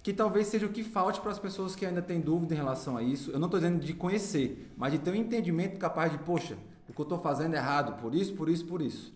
que 0.03 0.13
talvez 0.13 0.49
seja 0.49 0.67
o 0.67 0.69
que 0.69 0.83
falte 0.83 1.21
para 1.21 1.31
as 1.31 1.39
pessoas 1.39 1.77
que 1.77 1.87
ainda 1.87 2.03
têm 2.03 2.21
dúvida 2.21 2.55
em 2.55 2.57
relação 2.57 2.97
a 2.97 3.03
isso. 3.03 3.31
Eu 3.31 3.39
não 3.39 3.47
estou 3.47 3.61
dizendo 3.61 3.79
de 3.79 3.95
conhecer, 3.95 4.69
mas 4.77 4.93
de 4.93 4.99
ter 4.99 5.13
um 5.13 5.15
entendimento 5.15 5.79
capaz 5.79 6.11
de, 6.11 6.19
poxa, 6.19 6.59
o 6.89 6.93
que 6.93 7.01
eu 7.01 7.05
estou 7.05 7.19
fazendo 7.19 7.55
é 7.55 7.59
errado, 7.59 8.01
por 8.01 8.13
isso, 8.13 8.35
por 8.35 8.49
isso, 8.49 8.67
por 8.67 8.83
isso. 8.83 9.15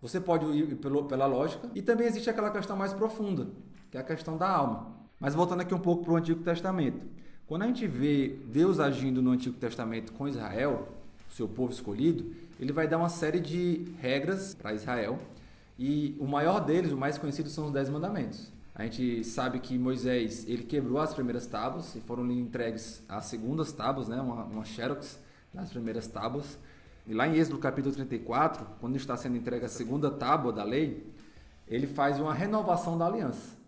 Você 0.00 0.20
pode 0.20 0.46
ir 0.46 0.76
pelo, 0.76 1.04
pela 1.04 1.26
lógica 1.26 1.68
e 1.74 1.82
também 1.82 2.06
existe 2.06 2.30
aquela 2.30 2.50
questão 2.50 2.76
mais 2.76 2.92
profunda, 2.92 3.48
que 3.90 3.96
é 3.96 4.00
a 4.00 4.04
questão 4.04 4.36
da 4.36 4.48
alma. 4.48 4.94
Mas 5.18 5.34
voltando 5.34 5.60
aqui 5.60 5.74
um 5.74 5.80
pouco 5.80 6.04
para 6.04 6.12
o 6.12 6.16
Antigo 6.16 6.42
Testamento. 6.42 7.04
Quando 7.46 7.62
a 7.62 7.66
gente 7.66 7.86
vê 7.86 8.36
Deus 8.46 8.80
agindo 8.80 9.20
no 9.20 9.30
Antigo 9.30 9.56
Testamento 9.56 10.12
com 10.12 10.28
Israel, 10.28 10.88
seu 11.30 11.48
povo 11.48 11.72
escolhido, 11.72 12.34
ele 12.60 12.72
vai 12.72 12.86
dar 12.86 12.98
uma 12.98 13.08
série 13.08 13.40
de 13.40 13.86
regras 14.00 14.54
para 14.54 14.72
Israel. 14.72 15.18
E 15.78 16.16
o 16.20 16.26
maior 16.26 16.60
deles, 16.60 16.92
o 16.92 16.96
mais 16.96 17.18
conhecido, 17.18 17.48
são 17.48 17.66
os 17.66 17.72
Dez 17.72 17.88
Mandamentos. 17.88 18.52
A 18.74 18.84
gente 18.84 19.24
sabe 19.24 19.58
que 19.58 19.76
Moisés 19.76 20.46
ele 20.48 20.62
quebrou 20.62 20.98
as 20.98 21.12
primeiras 21.12 21.46
tábuas 21.46 21.94
e 21.94 22.00
foram 22.00 22.24
lhe 22.24 22.38
entregues 22.38 23.02
as 23.08 23.26
segundas 23.26 23.72
tábuas, 23.72 24.08
né, 24.08 24.20
uma, 24.20 24.44
uma 24.44 24.64
xerox 24.64 25.18
das 25.52 25.70
primeiras 25.70 26.06
tábuas. 26.06 26.58
E 27.06 27.12
lá 27.12 27.26
em 27.26 27.36
Êxodo 27.36 27.58
capítulo 27.58 27.94
34, 27.94 28.64
quando 28.80 28.96
está 28.96 29.16
sendo 29.16 29.36
entregue 29.36 29.66
a 29.66 29.68
segunda 29.68 30.10
tábua 30.10 30.52
da 30.52 30.62
lei, 30.62 31.06
ele 31.68 31.86
faz 31.86 32.18
uma 32.18 32.32
renovação 32.32 32.96
da 32.96 33.06
aliança. 33.06 33.61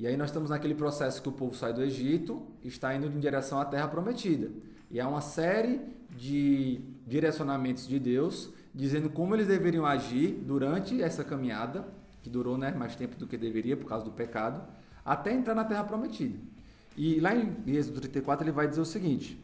E 0.00 0.06
aí 0.06 0.16
nós 0.16 0.30
estamos 0.30 0.48
naquele 0.48 0.74
processo 0.74 1.20
que 1.20 1.28
o 1.28 1.32
povo 1.32 1.54
sai 1.54 1.74
do 1.74 1.82
Egito 1.82 2.42
está 2.64 2.94
indo 2.94 3.06
em 3.06 3.20
direção 3.20 3.60
à 3.60 3.66
terra 3.66 3.86
prometida. 3.86 4.50
E 4.90 4.98
há 4.98 5.06
uma 5.06 5.20
série 5.20 5.78
de 6.16 6.80
direcionamentos 7.06 7.86
de 7.86 7.98
Deus 7.98 8.48
dizendo 8.74 9.10
como 9.10 9.36
eles 9.36 9.46
deveriam 9.46 9.84
agir 9.84 10.42
durante 10.46 11.02
essa 11.02 11.22
caminhada, 11.22 11.86
que 12.22 12.30
durou 12.30 12.56
né, 12.56 12.70
mais 12.70 12.96
tempo 12.96 13.14
do 13.16 13.26
que 13.26 13.36
deveria 13.36 13.76
por 13.76 13.86
causa 13.86 14.02
do 14.02 14.10
pecado, 14.10 14.62
até 15.04 15.34
entrar 15.34 15.54
na 15.54 15.64
terra 15.64 15.84
prometida. 15.84 16.38
E 16.96 17.20
lá 17.20 17.34
em 17.34 17.54
Êxodo 17.66 18.00
34 18.00 18.42
ele 18.42 18.52
vai 18.52 18.66
dizer 18.66 18.80
o 18.80 18.86
seguinte: 18.86 19.38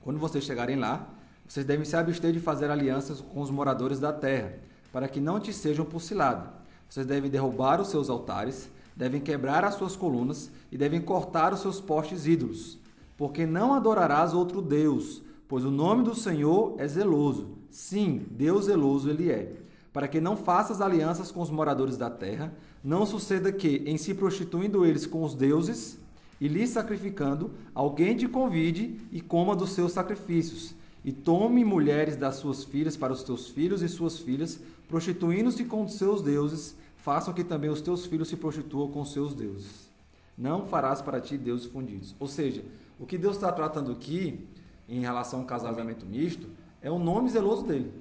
quando 0.00 0.18
vocês 0.18 0.42
chegarem 0.42 0.74
lá, 0.74 1.08
vocês 1.46 1.64
devem 1.64 1.84
se 1.84 1.94
abster 1.94 2.32
de 2.32 2.40
fazer 2.40 2.68
alianças 2.68 3.20
com 3.20 3.40
os 3.40 3.50
moradores 3.50 4.00
da 4.00 4.12
terra, 4.12 4.54
para 4.92 5.06
que 5.06 5.20
não 5.20 5.38
te 5.38 5.52
sejam 5.52 5.84
por 5.84 6.00
cilada. 6.00 6.52
Vocês 6.88 7.06
devem 7.06 7.30
derrubar 7.30 7.80
os 7.80 7.88
seus 7.88 8.10
altares, 8.10 8.68
devem 8.96 9.20
quebrar 9.20 9.64
as 9.64 9.74
suas 9.74 9.96
colunas 9.96 10.50
e 10.70 10.78
devem 10.78 11.00
cortar 11.00 11.52
os 11.52 11.60
seus 11.60 11.80
postes 11.80 12.26
ídolos. 12.26 12.78
Porque 13.16 13.46
não 13.46 13.74
adorarás 13.74 14.32
outro 14.34 14.60
Deus, 14.60 15.22
pois 15.48 15.64
o 15.64 15.70
nome 15.70 16.04
do 16.04 16.14
Senhor 16.14 16.74
é 16.78 16.86
zeloso. 16.86 17.58
Sim, 17.70 18.26
Deus 18.30 18.66
zeloso 18.66 19.10
ele 19.10 19.30
é. 19.30 19.52
Para 19.92 20.08
que 20.08 20.20
não 20.20 20.36
faças 20.36 20.80
alianças 20.80 21.30
com 21.30 21.40
os 21.40 21.50
moradores 21.50 21.96
da 21.96 22.10
terra, 22.10 22.52
não 22.82 23.06
suceda 23.06 23.52
que, 23.52 23.82
em 23.86 23.96
se 23.96 24.14
prostituindo 24.14 24.84
eles 24.84 25.06
com 25.06 25.22
os 25.22 25.34
deuses 25.34 25.98
e 26.40 26.48
lhes 26.48 26.70
sacrificando, 26.70 27.52
alguém 27.74 28.16
te 28.16 28.26
convide 28.26 29.00
e 29.12 29.20
coma 29.20 29.54
dos 29.54 29.70
seus 29.70 29.92
sacrifícios 29.92 30.74
e 31.04 31.12
tome 31.12 31.64
mulheres 31.64 32.16
das 32.16 32.36
suas 32.36 32.64
filhas 32.64 32.96
para 32.96 33.12
os 33.12 33.22
teus 33.22 33.48
filhos 33.48 33.82
e 33.82 33.88
suas 33.88 34.18
filhas, 34.18 34.58
prostituindo-se 34.88 35.64
com 35.64 35.84
os 35.84 35.94
seus 35.94 36.22
deuses, 36.22 36.74
façam 37.04 37.34
que 37.34 37.44
também 37.44 37.68
os 37.68 37.82
teus 37.82 38.06
filhos 38.06 38.28
se 38.28 38.36
prostituam 38.36 38.90
com 38.90 39.04
seus 39.04 39.34
deuses. 39.34 39.90
Não 40.38 40.64
farás 40.64 41.02
para 41.02 41.20
ti 41.20 41.36
deuses 41.36 41.66
fundidos. 41.66 42.16
Ou 42.18 42.26
seja, 42.26 42.64
o 42.98 43.04
que 43.04 43.18
Deus 43.18 43.36
está 43.36 43.52
tratando 43.52 43.92
aqui, 43.92 44.48
em 44.88 45.00
relação 45.00 45.40
ao 45.40 45.44
casamento 45.44 46.06
misto, 46.06 46.48
é 46.80 46.90
o 46.90 46.98
nome 46.98 47.28
zeloso 47.28 47.62
dele. 47.66 47.92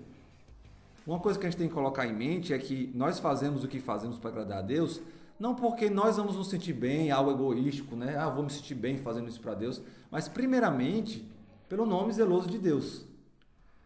Uma 1.05 1.19
coisa 1.19 1.37
que 1.37 1.45
a 1.45 1.49
gente 1.49 1.59
tem 1.59 1.67
que 1.67 1.73
colocar 1.73 2.07
em 2.07 2.13
mente 2.13 2.53
é 2.53 2.57
que 2.57 2.89
nós 2.95 3.19
fazemos 3.19 3.65
o 3.65 3.67
que 3.67 3.81
fazemos 3.81 4.17
para 4.17 4.29
agradar 4.29 4.59
a 4.59 4.61
Deus, 4.61 5.01
não 5.37 5.53
porque 5.53 5.89
nós 5.89 6.15
vamos 6.15 6.37
nos 6.37 6.49
sentir 6.49 6.71
bem, 6.71 7.11
algo 7.11 7.31
egoístico, 7.31 7.97
né? 7.97 8.15
Ah, 8.15 8.29
vou 8.29 8.45
me 8.45 8.49
sentir 8.49 8.75
bem 8.75 8.97
fazendo 8.99 9.27
isso 9.27 9.41
para 9.41 9.53
Deus, 9.53 9.81
mas 10.09 10.29
primeiramente 10.29 11.27
pelo 11.67 11.85
nome 11.85 12.13
zeloso 12.13 12.49
de 12.49 12.57
Deus. 12.57 13.03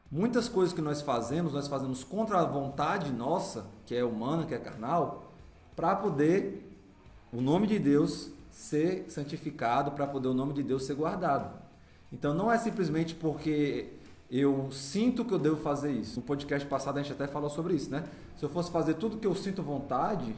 Muitas 0.10 0.48
coisas 0.48 0.74
que 0.74 0.82
nós 0.82 1.02
fazemos, 1.02 1.52
nós 1.52 1.68
fazemos 1.68 2.04
contra 2.04 2.40
a 2.40 2.46
vontade 2.46 3.12
nossa, 3.12 3.66
que 3.86 3.94
é 3.94 4.04
humana, 4.04 4.46
que 4.46 4.54
é 4.54 4.58
carnal, 4.58 5.34
para 5.76 5.96
poder 5.96 6.64
o 7.32 7.42
nome 7.42 7.68
de 7.68 7.78
Deus 7.78 8.30
ser 8.50 9.06
santificado, 9.10 9.92
para 9.92 10.08
poder 10.08 10.30
o 10.30 10.34
nome 10.34 10.54
de 10.54 10.64
Deus 10.64 10.86
ser 10.86 10.96
guardado. 10.96 11.52
Então 12.12 12.34
não 12.34 12.50
é 12.52 12.58
simplesmente 12.58 13.14
porque 13.14 13.90
eu 14.32 14.70
sinto 14.72 15.26
que 15.26 15.34
eu 15.34 15.40
devo 15.40 15.58
fazer 15.58 15.92
isso. 15.92 16.20
No 16.20 16.26
podcast 16.26 16.68
passado 16.68 16.98
a 16.98 17.02
gente 17.02 17.12
até 17.12 17.28
falou 17.28 17.50
sobre 17.50 17.76
isso, 17.76 17.92
né? 17.92 18.06
Se 18.38 18.46
eu 18.46 18.50
fosse 18.50 18.72
fazer 18.72 18.94
tudo 18.94 19.18
que 19.18 19.28
eu 19.28 19.36
sinto 19.36 19.62
vontade, 19.62 20.34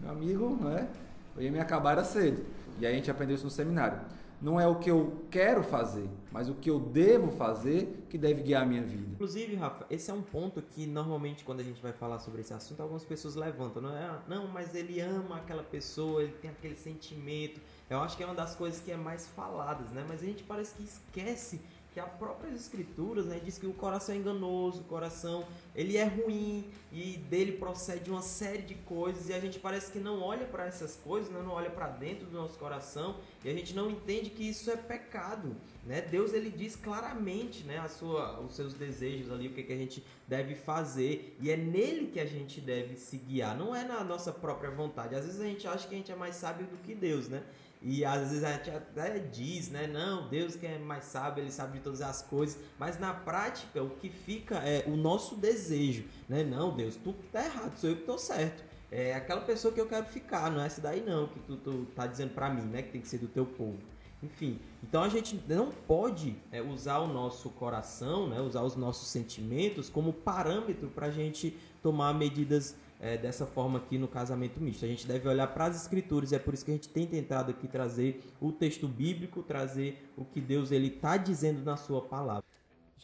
meu 0.00 0.10
amigo, 0.10 0.56
né? 0.62 0.88
Eu 1.36 1.42
ia 1.42 1.52
me 1.52 1.60
acabar 1.60 2.02
cedo. 2.02 2.44
E 2.80 2.86
aí 2.86 2.94
a 2.94 2.96
gente 2.96 3.10
aprendeu 3.10 3.36
isso 3.36 3.44
no 3.44 3.50
seminário. 3.50 4.00
Não 4.40 4.60
é 4.60 4.66
o 4.66 4.76
que 4.76 4.90
eu 4.90 5.24
quero 5.30 5.62
fazer, 5.62 6.08
mas 6.30 6.48
o 6.48 6.54
que 6.54 6.68
eu 6.68 6.78
devo 6.78 7.30
fazer 7.30 8.04
que 8.08 8.18
deve 8.18 8.42
guiar 8.42 8.62
a 8.62 8.66
minha 8.66 8.82
vida. 8.82 9.12
Inclusive, 9.12 9.56
Rafa, 9.56 9.86
esse 9.88 10.10
é 10.10 10.14
um 10.14 10.22
ponto 10.22 10.60
que 10.60 10.86
normalmente 10.86 11.44
quando 11.44 11.60
a 11.60 11.62
gente 11.62 11.80
vai 11.80 11.92
falar 11.92 12.18
sobre 12.18 12.42
esse 12.42 12.52
assunto, 12.52 12.80
algumas 12.82 13.04
pessoas 13.04 13.34
levantam, 13.34 13.82
não 13.82 13.96
é? 13.96 14.02
Ah, 14.04 14.22
não, 14.28 14.46
mas 14.48 14.74
ele 14.74 15.00
ama 15.00 15.36
aquela 15.36 15.62
pessoa, 15.62 16.22
ele 16.22 16.32
tem 16.32 16.50
aquele 16.50 16.76
sentimento. 16.76 17.60
Eu 17.88 18.00
acho 18.00 18.16
que 18.16 18.22
é 18.22 18.26
uma 18.26 18.34
das 18.34 18.54
coisas 18.54 18.80
que 18.80 18.90
é 18.90 18.96
mais 18.96 19.26
faladas, 19.28 19.90
né? 19.90 20.04
Mas 20.06 20.22
a 20.22 20.26
gente 20.26 20.42
parece 20.42 20.74
que 20.74 20.82
esquece 20.82 21.60
que 21.96 22.00
as 22.00 22.12
próprias 22.12 22.60
escrituras 22.60 23.24
né, 23.24 23.40
diz 23.42 23.56
que 23.56 23.66
o 23.66 23.72
coração 23.72 24.14
é 24.14 24.18
enganoso, 24.18 24.82
o 24.82 24.84
coração 24.84 25.46
ele 25.74 25.96
é 25.96 26.04
ruim 26.04 26.70
e 26.92 27.16
dele 27.30 27.52
procede 27.52 28.10
uma 28.10 28.20
série 28.20 28.60
de 28.60 28.74
coisas 28.74 29.30
e 29.30 29.32
a 29.32 29.40
gente 29.40 29.58
parece 29.58 29.90
que 29.90 29.98
não 29.98 30.20
olha 30.20 30.44
para 30.44 30.66
essas 30.66 30.94
coisas, 30.96 31.30
né, 31.30 31.40
não 31.42 31.52
olha 31.52 31.70
para 31.70 31.88
dentro 31.88 32.26
do 32.26 32.36
nosso 32.36 32.58
coração 32.58 33.16
e 33.42 33.48
a 33.48 33.54
gente 33.54 33.74
não 33.74 33.90
entende 33.90 34.28
que 34.28 34.46
isso 34.46 34.70
é 34.70 34.76
pecado, 34.76 35.56
né? 35.86 36.02
Deus 36.02 36.34
ele 36.34 36.50
diz 36.50 36.76
claramente, 36.76 37.64
né, 37.64 37.78
a 37.78 37.88
sua, 37.88 38.40
os 38.40 38.54
seus 38.54 38.74
desejos 38.74 39.32
ali, 39.32 39.48
o 39.48 39.54
que, 39.54 39.62
que 39.62 39.72
a 39.72 39.78
gente 39.78 40.04
deve 40.28 40.54
fazer 40.54 41.34
e 41.40 41.50
é 41.50 41.56
nele 41.56 42.08
que 42.08 42.20
a 42.20 42.26
gente 42.26 42.60
deve 42.60 42.96
se 42.96 43.16
guiar, 43.16 43.56
não 43.56 43.74
é 43.74 43.84
na 43.84 44.04
nossa 44.04 44.32
própria 44.32 44.70
vontade. 44.70 45.14
Às 45.14 45.24
vezes 45.24 45.40
a 45.40 45.46
gente 45.46 45.66
acha 45.66 45.88
que 45.88 45.94
a 45.94 45.98
gente 45.98 46.12
é 46.12 46.16
mais 46.16 46.36
sábio 46.36 46.66
do 46.66 46.76
que 46.76 46.94
Deus, 46.94 47.26
né? 47.26 47.42
E 47.82 48.04
às 48.04 48.30
vezes 48.30 48.44
a 48.44 48.52
gente 48.52 48.70
até 48.70 49.18
diz, 49.18 49.70
né? 49.70 49.86
Não, 49.86 50.28
Deus 50.28 50.56
que 50.56 50.66
é 50.66 50.78
mais 50.78 51.04
sábio, 51.04 51.42
ele 51.42 51.52
sabe 51.52 51.78
de 51.78 51.84
todas 51.84 52.00
as 52.00 52.22
coisas. 52.22 52.58
Mas 52.78 52.98
na 52.98 53.12
prática, 53.12 53.82
o 53.82 53.90
que 53.90 54.08
fica 54.08 54.56
é 54.56 54.84
o 54.86 54.96
nosso 54.96 55.36
desejo, 55.36 56.04
né? 56.28 56.42
Não, 56.42 56.74
Deus, 56.74 56.96
tu 56.96 57.14
tá 57.32 57.44
errado, 57.44 57.76
sou 57.76 57.90
eu 57.90 57.96
que 57.96 58.02
tô 58.02 58.18
certo. 58.18 58.64
É 58.90 59.14
aquela 59.14 59.40
pessoa 59.40 59.74
que 59.74 59.80
eu 59.80 59.86
quero 59.86 60.06
ficar, 60.06 60.50
não 60.50 60.60
é 60.60 60.66
essa 60.66 60.80
daí 60.80 61.02
não, 61.04 61.26
que 61.26 61.40
tu, 61.40 61.56
tu 61.56 61.86
tá 61.94 62.06
dizendo 62.06 62.34
para 62.34 62.48
mim, 62.48 62.62
né? 62.62 62.82
Que 62.82 62.92
tem 62.92 63.00
que 63.00 63.08
ser 63.08 63.18
do 63.18 63.28
teu 63.28 63.44
povo. 63.44 63.78
Enfim, 64.22 64.58
então 64.82 65.02
a 65.02 65.08
gente 65.08 65.40
não 65.46 65.70
pode 65.70 66.36
é, 66.50 66.62
usar 66.62 66.98
o 67.00 67.06
nosso 67.06 67.50
coração, 67.50 68.28
né? 68.28 68.40
Usar 68.40 68.62
os 68.62 68.74
nossos 68.74 69.08
sentimentos 69.08 69.90
como 69.90 70.12
parâmetro 70.12 70.88
para 70.88 71.06
a 71.06 71.10
gente 71.10 71.56
tomar 71.82 72.14
medidas 72.14 72.74
é, 73.00 73.16
dessa 73.16 73.46
forma 73.46 73.78
aqui 73.78 73.98
no 73.98 74.08
casamento 74.08 74.60
misto. 74.60 74.84
A 74.84 74.88
gente 74.88 75.06
deve 75.06 75.28
olhar 75.28 75.46
para 75.48 75.66
as 75.66 75.76
escrituras, 75.76 76.32
é 76.32 76.38
por 76.38 76.54
isso 76.54 76.64
que 76.64 76.70
a 76.70 76.74
gente 76.74 76.88
tem 76.88 77.06
tentado 77.06 77.50
aqui 77.50 77.68
trazer 77.68 78.24
o 78.40 78.52
texto 78.52 78.88
bíblico, 78.88 79.42
trazer 79.42 80.10
o 80.16 80.24
que 80.24 80.40
Deus 80.40 80.70
ele 80.70 80.88
está 80.88 81.16
dizendo 81.16 81.62
na 81.62 81.76
sua 81.76 82.00
palavra. 82.00 82.44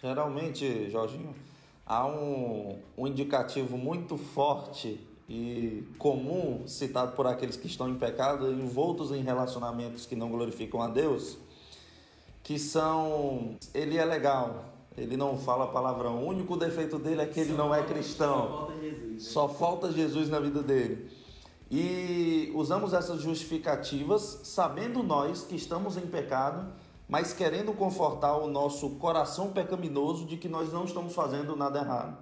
Geralmente, 0.00 0.90
Jorginho, 0.90 1.34
há 1.86 2.06
um, 2.06 2.78
um 2.96 3.06
indicativo 3.06 3.76
muito 3.76 4.16
forte 4.16 5.00
e 5.28 5.86
comum 5.98 6.66
citado 6.66 7.12
por 7.12 7.26
aqueles 7.26 7.56
que 7.56 7.66
estão 7.66 7.88
em 7.88 7.94
pecado, 7.94 8.52
envoltos 8.52 9.12
em 9.12 9.22
relacionamentos 9.22 10.04
que 10.04 10.16
não 10.16 10.30
glorificam 10.30 10.82
a 10.82 10.88
Deus, 10.88 11.38
que 12.42 12.58
são 12.58 13.56
ele 13.72 13.96
é 13.96 14.04
legal, 14.04 14.64
ele 14.96 15.16
não 15.16 15.38
fala 15.38 15.66
palavrão. 15.66 16.22
O 16.22 16.28
único 16.28 16.56
defeito 16.56 16.98
dele 16.98 17.22
é 17.22 17.26
que 17.26 17.40
ele 17.40 17.52
não 17.52 17.74
é 17.74 17.82
cristão. 17.82 18.48
Só 18.48 18.68
falta 18.68 18.80
Jesus, 18.80 19.10
né? 19.10 19.18
só 19.18 19.48
falta 19.48 19.92
Jesus 19.92 20.28
na 20.28 20.40
vida 20.40 20.62
dele. 20.62 21.10
E 21.70 22.52
usamos 22.54 22.92
essas 22.92 23.22
justificativas, 23.22 24.40
sabendo 24.44 25.02
nós 25.02 25.42
que 25.42 25.56
estamos 25.56 25.96
em 25.96 26.06
pecado, 26.06 26.70
mas 27.08 27.32
querendo 27.32 27.72
confortar 27.72 28.36
o 28.36 28.46
nosso 28.46 28.90
coração 28.96 29.50
pecaminoso 29.52 30.26
de 30.26 30.36
que 30.36 30.48
nós 30.48 30.72
não 30.72 30.84
estamos 30.84 31.14
fazendo 31.14 31.56
nada 31.56 31.78
errado. 31.78 32.18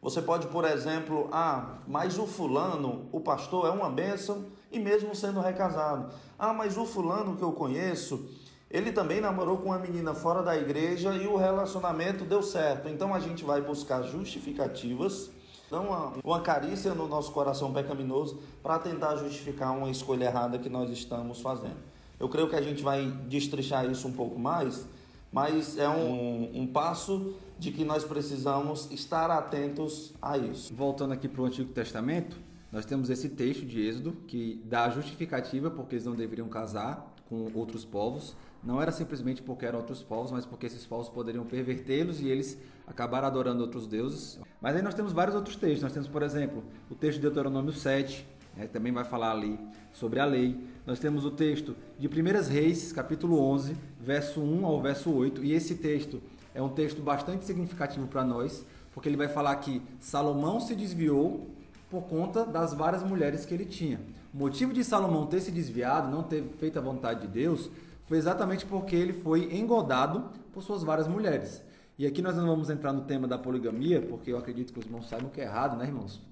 Você 0.00 0.22
pode, 0.22 0.46
por 0.46 0.64
exemplo, 0.64 1.28
ah, 1.32 1.78
mas 1.86 2.18
o 2.18 2.26
fulano, 2.26 3.08
o 3.10 3.20
pastor 3.20 3.66
é 3.66 3.70
uma 3.70 3.90
bênção 3.90 4.46
e 4.70 4.78
mesmo 4.78 5.14
sendo 5.14 5.40
recasado. 5.40 6.12
Ah, 6.38 6.54
mas 6.54 6.78
o 6.78 6.86
fulano 6.86 7.36
que 7.36 7.42
eu 7.42 7.52
conheço, 7.52 8.30
ele 8.70 8.92
também 8.92 9.20
namorou 9.20 9.58
com 9.58 9.66
uma 9.66 9.78
menina 9.78 10.14
fora 10.14 10.42
da 10.42 10.56
igreja 10.56 11.14
e 11.14 11.26
o 11.26 11.36
relacionamento 11.36 12.24
deu 12.24 12.42
certo. 12.42 12.88
Então 12.88 13.14
a 13.14 13.20
gente 13.20 13.44
vai 13.44 13.62
buscar 13.62 14.02
justificativas, 14.02 15.30
não 15.70 15.86
uma, 15.86 16.12
uma 16.22 16.40
carícia 16.40 16.94
no 16.94 17.08
nosso 17.08 17.32
coração 17.32 17.72
pecaminoso, 17.72 18.40
para 18.62 18.78
tentar 18.78 19.16
justificar 19.16 19.76
uma 19.76 19.90
escolha 19.90 20.26
errada 20.26 20.58
que 20.58 20.68
nós 20.68 20.90
estamos 20.90 21.40
fazendo. 21.40 21.76
Eu 22.20 22.28
creio 22.28 22.48
que 22.48 22.56
a 22.56 22.62
gente 22.62 22.82
vai 22.82 23.06
destrichar 23.26 23.90
isso 23.90 24.06
um 24.06 24.12
pouco 24.12 24.38
mais, 24.38 24.86
mas 25.32 25.78
é 25.78 25.88
um, 25.88 26.50
um 26.62 26.66
passo 26.66 27.34
de 27.58 27.72
que 27.72 27.84
nós 27.84 28.04
precisamos 28.04 28.90
estar 28.90 29.30
atentos 29.30 30.12
a 30.20 30.36
isso. 30.36 30.74
Voltando 30.74 31.12
aqui 31.12 31.26
para 31.26 31.42
o 31.42 31.44
Antigo 31.44 31.72
Testamento, 31.72 32.36
nós 32.70 32.84
temos 32.84 33.08
esse 33.08 33.30
texto 33.30 33.64
de 33.64 33.80
Êxodo 33.80 34.12
que 34.26 34.62
dá 34.64 34.84
a 34.84 34.90
justificativa 34.90 35.70
porque 35.70 35.94
eles 35.94 36.04
não 36.04 36.14
deveriam 36.14 36.48
casar 36.48 37.14
com 37.28 37.48
outros 37.54 37.84
povos 37.84 38.36
não 38.62 38.82
era 38.82 38.90
simplesmente 38.90 39.42
porque 39.42 39.64
eram 39.64 39.78
outros 39.78 40.02
povos, 40.02 40.30
mas 40.30 40.44
porque 40.44 40.66
esses 40.66 40.84
povos 40.84 41.08
poderiam 41.08 41.44
pervertê-los 41.44 42.20
e 42.20 42.28
eles 42.28 42.58
acabaram 42.86 43.26
adorando 43.26 43.62
outros 43.62 43.86
deuses. 43.86 44.38
Mas 44.60 44.74
aí 44.76 44.82
nós 44.82 44.94
temos 44.94 45.12
vários 45.12 45.36
outros 45.36 45.56
textos. 45.56 45.82
Nós 45.82 45.92
temos, 45.92 46.08
por 46.08 46.22
exemplo, 46.22 46.64
o 46.90 46.94
texto 46.94 47.16
de 47.16 47.22
Deuteronômio 47.22 47.72
7, 47.72 48.26
né, 48.56 48.66
também 48.66 48.92
vai 48.92 49.04
falar 49.04 49.32
ali 49.32 49.58
sobre 49.92 50.18
a 50.18 50.24
lei. 50.24 50.58
Nós 50.84 50.98
temos 50.98 51.24
o 51.24 51.30
texto 51.30 51.76
de 51.98 52.08
1 52.08 52.50
Reis, 52.50 52.92
capítulo 52.92 53.40
11, 53.40 53.76
verso 54.00 54.40
1 54.40 54.66
ao 54.66 54.82
verso 54.82 55.10
8. 55.10 55.44
E 55.44 55.52
esse 55.52 55.76
texto 55.76 56.20
é 56.54 56.60
um 56.60 56.68
texto 56.68 57.00
bastante 57.00 57.44
significativo 57.44 58.06
para 58.08 58.24
nós, 58.24 58.64
porque 58.92 59.08
ele 59.08 59.16
vai 59.16 59.28
falar 59.28 59.54
que 59.56 59.80
Salomão 60.00 60.60
se 60.60 60.74
desviou 60.74 61.46
por 61.88 62.02
conta 62.02 62.44
das 62.44 62.74
várias 62.74 63.02
mulheres 63.02 63.46
que 63.46 63.54
ele 63.54 63.64
tinha. 63.64 64.00
O 64.34 64.38
motivo 64.38 64.72
de 64.72 64.84
Salomão 64.84 65.26
ter 65.26 65.40
se 65.40 65.50
desviado, 65.50 66.10
não 66.10 66.22
ter 66.22 66.42
feito 66.58 66.78
a 66.78 66.82
vontade 66.82 67.22
de 67.22 67.28
Deus, 67.28 67.70
foi 68.08 68.16
exatamente 68.16 68.64
porque 68.64 68.96
ele 68.96 69.12
foi 69.12 69.54
engodado 69.54 70.30
por 70.50 70.62
suas 70.62 70.82
várias 70.82 71.06
mulheres. 71.06 71.62
E 71.98 72.06
aqui 72.06 72.22
nós 72.22 72.34
não 72.34 72.46
vamos 72.46 72.70
entrar 72.70 72.90
no 72.90 73.02
tema 73.02 73.28
da 73.28 73.36
poligamia, 73.36 74.00
porque 74.00 74.32
eu 74.32 74.38
acredito 74.38 74.72
que 74.72 74.78
os 74.78 74.86
irmãos 74.86 75.08
saibam 75.08 75.28
que 75.28 75.42
é 75.42 75.44
errado, 75.44 75.76
né, 75.76 75.84
irmãos? 75.84 76.22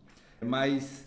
Mas 0.42 1.04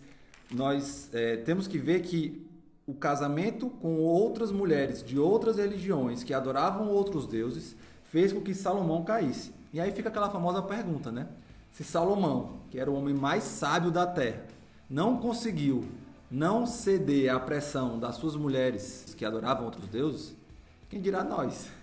nós 0.51 1.09
é, 1.11 1.37
temos 1.37 1.67
que 1.67 1.79
ver 1.79 2.01
que 2.01 2.47
o 2.85 2.93
casamento 2.93 3.67
com 3.67 3.97
outras 3.97 4.51
mulheres 4.51 5.03
de 5.03 5.17
outras 5.17 5.57
religiões 5.57 6.23
que 6.23 6.35
adoravam 6.35 6.89
outros 6.89 7.25
deuses 7.25 7.75
fez 8.03 8.31
com 8.31 8.41
que 8.41 8.53
Salomão 8.53 9.03
caísse. 9.03 9.51
E 9.73 9.79
aí 9.79 9.91
fica 9.91 10.09
aquela 10.09 10.29
famosa 10.29 10.61
pergunta, 10.61 11.11
né? 11.11 11.27
Se 11.71 11.83
Salomão, 11.83 12.59
que 12.69 12.79
era 12.79 12.91
o 12.91 12.95
homem 12.95 13.13
mais 13.13 13.43
sábio 13.43 13.89
da 13.89 14.05
terra, 14.05 14.45
não 14.87 15.17
conseguiu 15.17 15.83
não 16.29 16.67
ceder 16.67 17.33
à 17.33 17.39
pressão 17.39 17.97
das 17.97 18.17
suas 18.17 18.35
mulheres 18.35 19.15
que 19.17 19.25
adoravam 19.25 19.65
outros 19.65 19.87
deuses, 19.87 20.35
quem 20.89 21.01
dirá 21.01 21.23
nós? 21.23 21.67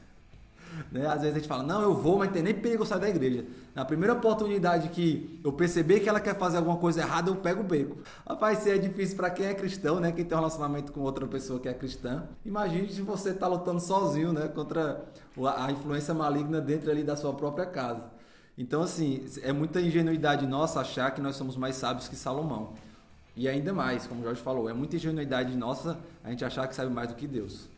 Né? 0.92 1.07
Às 1.07 1.23
vezes 1.23 1.37
a 1.37 1.38
gente 1.38 1.49
fala, 1.49 1.62
não, 1.62 1.81
eu 1.81 1.95
vou, 1.95 2.19
mas 2.19 2.31
tem 2.31 2.42
nem 2.42 2.53
perigo 2.53 2.83
eu 2.83 2.87
sair 2.87 3.01
da 3.01 3.09
igreja. 3.09 3.47
Na 3.75 3.85
primeira 3.85 4.12
oportunidade 4.12 4.90
que 4.90 5.40
eu 5.42 5.53
perceber 5.53 6.01
que 6.01 6.09
ela 6.09 6.21
quer 6.21 6.37
fazer 6.37 6.59
alguma 6.59 6.77
coisa 6.77 7.01
errada, 7.01 7.31
eu 7.31 7.37
pego 7.37 7.62
o 7.62 7.64
beco. 7.64 7.99
Rapaz, 8.29 8.59
isso 8.59 8.69
é 8.69 8.77
difícil 8.77 9.16
para 9.16 9.31
quem 9.31 9.47
é 9.47 9.55
cristão, 9.55 10.01
né? 10.01 10.12
Quem 10.12 10.25
tem 10.25 10.37
um 10.37 10.40
relacionamento 10.40 10.92
com 10.92 11.01
outra 11.01 11.27
pessoa 11.27 11.59
que 11.59 11.69
é 11.69 11.73
cristã. 11.73 12.25
Imagine 12.45 12.92
se 12.92 13.01
você 13.01 13.31
está 13.31 13.47
lutando 13.47 13.81
sozinho, 13.81 14.33
né? 14.33 14.49
Contra 14.49 15.05
a 15.57 15.71
influência 15.71 16.12
maligna 16.12 16.61
dentro 16.61 16.90
ali 16.90 17.03
da 17.03 17.16
sua 17.16 17.33
própria 17.33 17.64
casa. 17.66 18.05
Então, 18.59 18.83
assim, 18.83 19.25
é 19.42 19.53
muita 19.53 19.81
ingenuidade 19.81 20.47
nossa 20.47 20.81
achar 20.81 21.11
que 21.11 21.21
nós 21.21 21.37
somos 21.37 21.57
mais 21.57 21.77
sábios 21.77 22.09
que 22.09 22.16
Salomão. 22.16 22.73
E 23.37 23.47
ainda 23.47 23.73
mais, 23.73 24.07
como 24.07 24.23
o 24.23 24.25
Jorge 24.25 24.40
falou, 24.40 24.69
é 24.69 24.73
muita 24.73 24.97
ingenuidade 24.97 25.55
nossa 25.55 25.99
a 26.25 26.31
gente 26.31 26.45
achar 26.45 26.66
que 26.66 26.75
sabe 26.75 26.92
mais 26.92 27.09
do 27.09 27.14
que 27.14 27.27
Deus. 27.27 27.69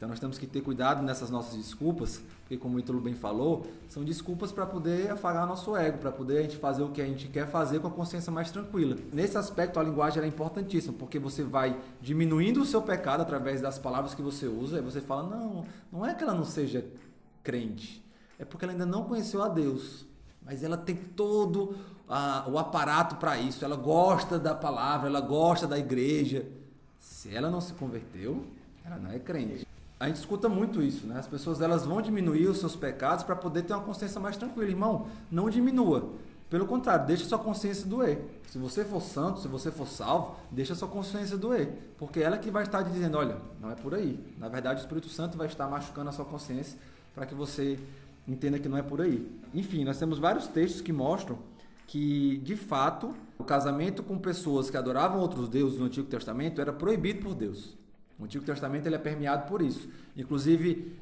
Então 0.00 0.08
nós 0.08 0.18
temos 0.18 0.38
que 0.38 0.46
ter 0.46 0.62
cuidado 0.62 1.02
nessas 1.02 1.28
nossas 1.28 1.58
desculpas, 1.58 2.22
porque 2.40 2.56
como 2.56 2.76
o 2.76 2.80
Ítalo 2.80 2.98
bem 3.02 3.14
falou, 3.14 3.66
são 3.86 4.02
desculpas 4.02 4.50
para 4.50 4.64
poder 4.64 5.10
afagar 5.10 5.46
nosso 5.46 5.76
ego, 5.76 5.98
para 5.98 6.10
poder 6.10 6.38
a 6.38 6.42
gente 6.42 6.56
fazer 6.56 6.82
o 6.82 6.88
que 6.88 7.02
a 7.02 7.04
gente 7.04 7.28
quer 7.28 7.46
fazer 7.46 7.80
com 7.80 7.88
a 7.88 7.90
consciência 7.90 8.32
mais 8.32 8.50
tranquila. 8.50 8.96
Nesse 9.12 9.36
aspecto 9.36 9.78
a 9.78 9.82
linguagem 9.82 10.22
é 10.22 10.26
importantíssima, 10.26 10.94
porque 10.98 11.18
você 11.18 11.42
vai 11.42 11.78
diminuindo 12.00 12.62
o 12.62 12.64
seu 12.64 12.80
pecado 12.80 13.20
através 13.20 13.60
das 13.60 13.78
palavras 13.78 14.14
que 14.14 14.22
você 14.22 14.46
usa, 14.46 14.78
e 14.78 14.80
você 14.80 15.02
fala: 15.02 15.22
"Não, 15.24 15.66
não 15.92 16.06
é 16.06 16.14
que 16.14 16.24
ela 16.24 16.32
não 16.32 16.46
seja 16.46 16.82
crente, 17.42 18.02
é 18.38 18.44
porque 18.46 18.64
ela 18.64 18.72
ainda 18.72 18.86
não 18.86 19.04
conheceu 19.04 19.42
a 19.42 19.48
Deus, 19.48 20.06
mas 20.42 20.62
ela 20.62 20.78
tem 20.78 20.96
todo 20.96 21.76
a, 22.08 22.48
o 22.48 22.58
aparato 22.58 23.16
para 23.16 23.36
isso, 23.36 23.66
ela 23.66 23.76
gosta 23.76 24.38
da 24.38 24.54
palavra, 24.54 25.10
ela 25.10 25.20
gosta 25.20 25.66
da 25.66 25.78
igreja. 25.78 26.46
Se 26.98 27.34
ela 27.34 27.50
não 27.50 27.60
se 27.60 27.74
converteu, 27.74 28.46
ela 28.82 28.96
não 28.96 29.10
é 29.10 29.18
crente 29.18 29.68
a 30.00 30.06
gente 30.06 30.16
escuta 30.16 30.48
muito 30.48 30.82
isso, 30.82 31.06
né? 31.06 31.18
As 31.18 31.26
pessoas 31.26 31.60
elas 31.60 31.84
vão 31.84 32.00
diminuir 32.00 32.48
os 32.48 32.56
seus 32.56 32.74
pecados 32.74 33.22
para 33.22 33.36
poder 33.36 33.64
ter 33.64 33.74
uma 33.74 33.82
consciência 33.82 34.18
mais 34.18 34.34
tranquila. 34.34 34.70
Irmão, 34.70 35.06
não 35.30 35.50
diminua. 35.50 36.14
Pelo 36.48 36.66
contrário, 36.66 37.06
deixa 37.06 37.26
sua 37.26 37.38
consciência 37.38 37.86
doer. 37.86 38.40
Se 38.48 38.56
você 38.56 38.82
for 38.82 39.02
santo, 39.02 39.40
se 39.40 39.46
você 39.46 39.70
for 39.70 39.86
salvo, 39.86 40.36
deixa 40.50 40.74
sua 40.74 40.88
consciência 40.88 41.36
doer. 41.36 41.92
Porque 41.98 42.20
ela 42.20 42.38
que 42.38 42.50
vai 42.50 42.62
estar 42.62 42.82
te 42.82 42.90
dizendo, 42.90 43.18
olha, 43.18 43.36
não 43.60 43.70
é 43.70 43.74
por 43.74 43.94
aí. 43.94 44.18
Na 44.38 44.48
verdade, 44.48 44.80
o 44.80 44.82
Espírito 44.82 45.10
Santo 45.10 45.36
vai 45.36 45.46
estar 45.46 45.68
machucando 45.68 46.08
a 46.08 46.12
sua 46.12 46.24
consciência 46.24 46.78
para 47.14 47.26
que 47.26 47.34
você 47.34 47.78
entenda 48.26 48.58
que 48.58 48.70
não 48.70 48.78
é 48.78 48.82
por 48.82 49.02
aí. 49.02 49.30
Enfim, 49.52 49.84
nós 49.84 49.98
temos 49.98 50.18
vários 50.18 50.46
textos 50.46 50.80
que 50.80 50.94
mostram 50.94 51.38
que, 51.86 52.38
de 52.38 52.56
fato, 52.56 53.14
o 53.38 53.44
casamento 53.44 54.02
com 54.02 54.16
pessoas 54.18 54.70
que 54.70 54.78
adoravam 54.78 55.20
outros 55.20 55.46
deuses 55.46 55.78
no 55.78 55.84
Antigo 55.84 56.08
Testamento 56.08 56.58
era 56.58 56.72
proibido 56.72 57.20
por 57.20 57.34
Deus. 57.34 57.78
O 58.20 58.24
Antigo 58.24 58.44
Testamento 58.44 58.86
ele 58.86 58.94
é 58.94 58.98
permeado 58.98 59.48
por 59.48 59.62
isso. 59.62 59.88
Inclusive, 60.16 60.92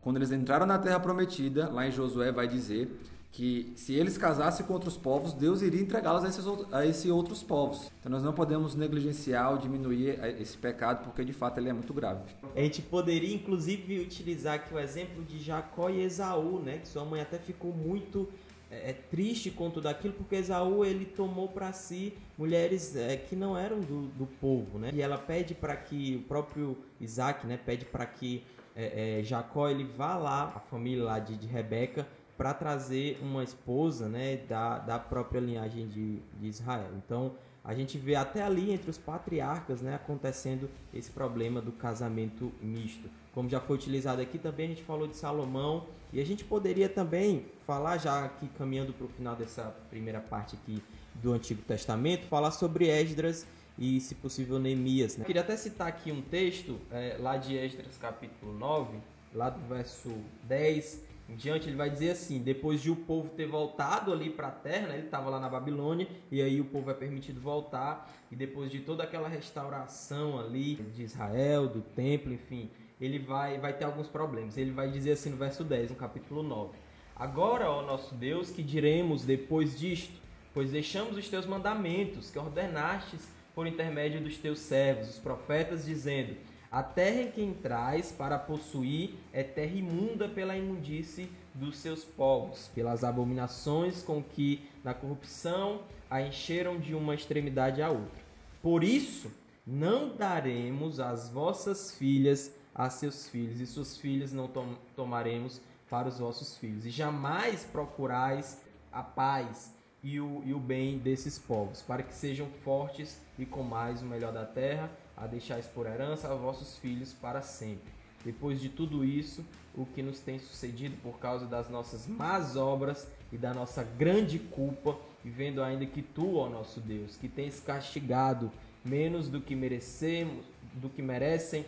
quando 0.00 0.16
eles 0.16 0.30
entraram 0.30 0.64
na 0.64 0.78
Terra 0.78 1.00
Prometida, 1.00 1.68
lá 1.68 1.86
em 1.86 1.90
Josué 1.90 2.30
vai 2.30 2.46
dizer 2.46 2.88
que 3.30 3.72
se 3.76 3.92
eles 3.92 4.16
casassem 4.16 4.64
com 4.64 4.72
outros 4.72 4.96
povos, 4.96 5.32
Deus 5.32 5.60
iria 5.60 5.80
entregá-los 5.80 6.24
a 6.24 6.28
esses, 6.28 6.44
a 6.72 6.86
esses 6.86 7.10
outros 7.10 7.42
povos. 7.42 7.90
Então 8.00 8.10
nós 8.10 8.22
não 8.22 8.32
podemos 8.32 8.74
negligenciar 8.74 9.52
ou 9.52 9.58
diminuir 9.58 10.18
esse 10.40 10.56
pecado, 10.56 11.04
porque 11.04 11.24
de 11.24 11.32
fato 11.32 11.58
ele 11.58 11.68
é 11.68 11.72
muito 11.72 11.92
grave. 11.92 12.22
A 12.56 12.60
gente 12.60 12.80
poderia 12.80 13.34
inclusive 13.34 14.00
utilizar 14.00 14.54
aqui 14.54 14.72
o 14.72 14.78
exemplo 14.78 15.22
de 15.24 15.38
Jacó 15.40 15.90
e 15.90 16.02
Esaú, 16.02 16.60
né? 16.60 16.78
Que 16.78 16.88
sua 16.88 17.04
mãe 17.04 17.20
até 17.20 17.38
ficou 17.38 17.72
muito 17.72 18.28
é, 18.70 18.90
é 18.90 18.92
triste 18.92 19.50
com 19.50 19.70
tudo 19.70 19.88
aquilo, 19.88 20.14
porque 20.14 20.36
Esaú 20.36 20.84
ele 20.84 21.04
tomou 21.04 21.48
para 21.48 21.72
si 21.72 22.12
mulheres 22.36 22.94
é, 22.96 23.16
que 23.16 23.34
não 23.34 23.56
eram 23.56 23.80
do, 23.80 24.02
do 24.08 24.26
povo, 24.26 24.78
né? 24.78 24.90
E 24.92 25.02
ela 25.02 25.18
pede 25.18 25.54
para 25.54 25.76
que 25.76 26.16
o 26.16 26.22
próprio 26.28 26.76
Isaac, 27.00 27.46
né? 27.46 27.56
Pede 27.56 27.84
para 27.84 28.06
que 28.06 28.44
é, 28.76 29.20
é, 29.20 29.22
Jacó 29.24 29.68
ele 29.68 29.84
vá 29.84 30.16
lá, 30.16 30.52
a 30.54 30.60
família 30.60 31.04
lá 31.04 31.18
de, 31.18 31.36
de 31.36 31.46
Rebeca, 31.46 32.06
para 32.36 32.54
trazer 32.54 33.18
uma 33.20 33.42
esposa 33.42 34.08
né, 34.08 34.36
da, 34.48 34.78
da 34.78 34.98
própria 34.98 35.40
linhagem 35.40 35.88
de, 35.88 36.20
de 36.38 36.46
Israel. 36.46 36.90
Então, 36.96 37.34
a 37.68 37.74
gente 37.74 37.98
vê 37.98 38.14
até 38.14 38.42
ali 38.42 38.72
entre 38.72 38.88
os 38.88 38.96
patriarcas 38.96 39.82
né, 39.82 39.94
acontecendo 39.94 40.70
esse 40.92 41.10
problema 41.10 41.60
do 41.60 41.70
casamento 41.70 42.50
misto. 42.62 43.10
Como 43.34 43.46
já 43.46 43.60
foi 43.60 43.76
utilizado 43.76 44.22
aqui, 44.22 44.38
também 44.38 44.64
a 44.64 44.68
gente 44.70 44.82
falou 44.82 45.06
de 45.06 45.14
Salomão 45.14 45.86
e 46.10 46.18
a 46.18 46.24
gente 46.24 46.44
poderia 46.44 46.88
também 46.88 47.44
falar, 47.66 47.98
já 47.98 48.24
aqui 48.24 48.48
caminhando 48.56 48.94
para 48.94 49.04
o 49.04 49.08
final 49.10 49.36
dessa 49.36 49.64
primeira 49.90 50.18
parte 50.18 50.56
aqui 50.56 50.82
do 51.16 51.34
Antigo 51.34 51.60
Testamento, 51.60 52.24
falar 52.26 52.52
sobre 52.52 52.88
Esdras 52.88 53.46
e, 53.78 54.00
se 54.00 54.14
possível, 54.14 54.58
Neemias. 54.58 55.18
Né? 55.18 55.26
Queria 55.26 55.42
até 55.42 55.54
citar 55.54 55.88
aqui 55.88 56.10
um 56.10 56.22
texto 56.22 56.80
é, 56.90 57.18
lá 57.20 57.36
de 57.36 57.54
Esdras 57.54 57.98
capítulo 58.00 58.58
9, 58.58 58.96
lá 59.34 59.50
do 59.50 59.60
verso 59.68 60.10
10 60.44 61.07
em 61.28 61.36
diante, 61.36 61.68
ele 61.68 61.76
vai 61.76 61.90
dizer 61.90 62.10
assim: 62.10 62.40
depois 62.40 62.80
de 62.80 62.90
o 62.90 62.96
povo 62.96 63.28
ter 63.30 63.46
voltado 63.46 64.12
ali 64.12 64.30
para 64.30 64.48
a 64.48 64.52
terra, 64.52 64.88
né, 64.88 64.94
ele 64.94 65.04
estava 65.04 65.28
lá 65.28 65.38
na 65.38 65.48
Babilônia, 65.48 66.08
e 66.30 66.40
aí 66.40 66.60
o 66.60 66.64
povo 66.64 66.90
é 66.90 66.94
permitido 66.94 67.38
voltar, 67.38 68.10
e 68.30 68.36
depois 68.36 68.70
de 68.70 68.80
toda 68.80 69.02
aquela 69.02 69.28
restauração 69.28 70.40
ali 70.40 70.76
de 70.76 71.02
Israel, 71.02 71.68
do 71.68 71.82
templo, 71.82 72.32
enfim, 72.32 72.70
ele 72.98 73.18
vai, 73.18 73.58
vai 73.58 73.74
ter 73.74 73.84
alguns 73.84 74.08
problemas. 74.08 74.56
Ele 74.56 74.70
vai 74.70 74.90
dizer 74.90 75.12
assim 75.12 75.30
no 75.30 75.36
verso 75.36 75.62
10, 75.62 75.90
no 75.90 75.96
capítulo 75.96 76.42
9: 76.42 76.78
Agora, 77.14 77.70
ó 77.70 77.82
nosso 77.82 78.14
Deus, 78.14 78.50
que 78.50 78.62
diremos 78.62 79.24
depois 79.24 79.78
disto? 79.78 80.18
Pois 80.54 80.70
deixamos 80.70 81.16
os 81.16 81.28
teus 81.28 81.44
mandamentos 81.44 82.30
que 82.30 82.38
ordenastes 82.38 83.28
por 83.54 83.66
intermédio 83.66 84.20
dos 84.20 84.38
teus 84.38 84.60
servos, 84.60 85.10
os 85.10 85.18
profetas, 85.18 85.84
dizendo 85.84 86.36
a 86.70 86.82
terra 86.82 87.22
em 87.22 87.30
que 87.30 87.42
entrais 87.42 88.12
para 88.12 88.38
possuir 88.38 89.14
é 89.32 89.42
terra 89.42 89.74
imunda 89.74 90.28
pela 90.28 90.56
imundície 90.56 91.30
dos 91.54 91.78
seus 91.78 92.04
povos, 92.04 92.68
pelas 92.74 93.02
abominações 93.02 94.02
com 94.02 94.22
que 94.22 94.68
na 94.84 94.92
corrupção 94.92 95.80
a 96.10 96.20
encheram 96.20 96.78
de 96.78 96.94
uma 96.94 97.14
extremidade 97.14 97.80
à 97.80 97.88
outra. 97.90 98.22
Por 98.62 98.84
isso, 98.84 99.30
não 99.66 100.14
daremos 100.14 101.00
as 101.00 101.30
vossas 101.30 101.94
filhas 101.94 102.54
a 102.74 102.90
seus 102.90 103.28
filhos, 103.28 103.60
e 103.60 103.66
suas 103.66 103.96
filhas 103.96 104.32
não 104.32 104.46
tom 104.46 104.74
tomaremos 104.94 105.60
para 105.88 106.08
os 106.08 106.18
vossos 106.18 106.56
filhos. 106.56 106.86
E 106.86 106.90
jamais 106.90 107.64
procurais 107.64 108.60
a 108.92 109.02
paz 109.02 109.74
e 110.02 110.20
o, 110.20 110.42
e 110.44 110.54
o 110.54 110.58
bem 110.58 110.98
desses 110.98 111.38
povos, 111.38 111.82
para 111.82 112.02
que 112.02 112.14
sejam 112.14 112.46
fortes 112.62 113.20
e 113.38 113.44
com 113.44 113.62
mais 113.62 114.02
o 114.02 114.06
melhor 114.06 114.32
da 114.32 114.44
terra 114.44 114.90
a 115.20 115.26
deixais 115.26 115.66
por 115.66 115.86
herança 115.86 116.30
a 116.30 116.34
vossos 116.34 116.76
filhos 116.78 117.12
para 117.12 117.42
sempre. 117.42 117.92
Depois 118.24 118.60
de 118.60 118.68
tudo 118.68 119.04
isso, 119.04 119.44
o 119.74 119.86
que 119.86 120.02
nos 120.02 120.18
tem 120.20 120.38
sucedido 120.38 120.96
por 121.02 121.18
causa 121.18 121.46
das 121.46 121.68
nossas 121.68 122.06
más 122.06 122.56
obras 122.56 123.06
e 123.32 123.36
da 123.36 123.54
nossa 123.54 123.82
grande 123.82 124.38
culpa, 124.38 124.96
e 125.24 125.30
vendo 125.30 125.62
ainda 125.62 125.86
que 125.86 126.02
tu, 126.02 126.36
ó 126.36 126.48
nosso 126.48 126.80
Deus, 126.80 127.16
que 127.16 127.28
tens 127.28 127.60
castigado 127.60 128.50
menos 128.84 129.28
do 129.28 129.40
que 129.40 129.54
merecemos, 129.54 130.44
do 130.74 130.88
que 130.88 131.02
merecem 131.02 131.64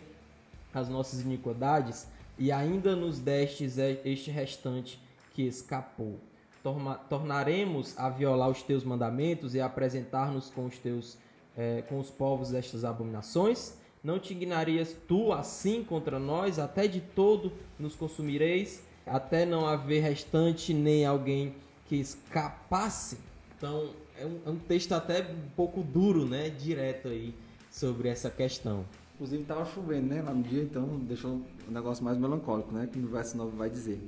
as 0.73 0.89
nossas 0.89 1.21
iniquidades, 1.21 2.07
e 2.37 2.51
ainda 2.51 2.95
nos 2.95 3.19
destes 3.19 3.77
este 3.77 4.31
restante 4.31 4.99
que 5.33 5.43
escapou. 5.43 6.19
Tornaremos 7.09 7.97
a 7.97 8.09
violar 8.09 8.49
os 8.49 8.61
teus 8.61 8.83
mandamentos 8.83 9.55
e 9.55 9.61
a 9.61 9.65
apresentar-nos 9.65 10.49
com 10.49 10.65
os 10.65 10.77
teus 10.77 11.17
é, 11.57 11.81
com 11.83 11.99
os 11.99 12.09
povos 12.09 12.51
destas 12.51 12.83
abominações? 12.83 13.73
Não 14.03 14.19
te 14.19 14.33
ignarias 14.33 14.95
tu 15.07 15.31
assim 15.31 15.83
contra 15.83 16.17
nós, 16.17 16.57
até 16.57 16.87
de 16.87 17.01
todo 17.01 17.51
nos 17.77 17.95
consumireis, 17.95 18.81
até 19.05 19.45
não 19.45 19.67
haver 19.67 20.01
restante 20.01 20.73
nem 20.73 21.05
alguém 21.05 21.55
que 21.87 21.95
escapasse? 21.97 23.17
Então, 23.57 23.89
é 24.17 24.25
um, 24.25 24.39
é 24.45 24.49
um 24.49 24.57
texto 24.57 24.93
até 24.93 25.21
um 25.21 25.49
pouco 25.55 25.83
duro, 25.83 26.25
né? 26.25 26.49
Direto 26.49 27.07
aí 27.07 27.33
sobre 27.69 28.09
essa 28.09 28.29
questão. 28.29 28.85
Inclusive 29.15 29.43
estava 29.43 29.65
chovendo, 29.65 30.07
né, 30.07 30.21
lá 30.21 30.33
no 30.33 30.41
dia, 30.41 30.63
então 30.63 30.83
deixou 31.03 31.41
um 31.69 31.71
negócio 31.71 32.03
mais 32.03 32.17
melancólico, 32.17 32.73
né, 32.73 32.89
que 32.91 32.97
no 32.97 33.07
verso 33.07 33.37
9 33.37 33.55
vai 33.55 33.69
dizer. 33.69 34.01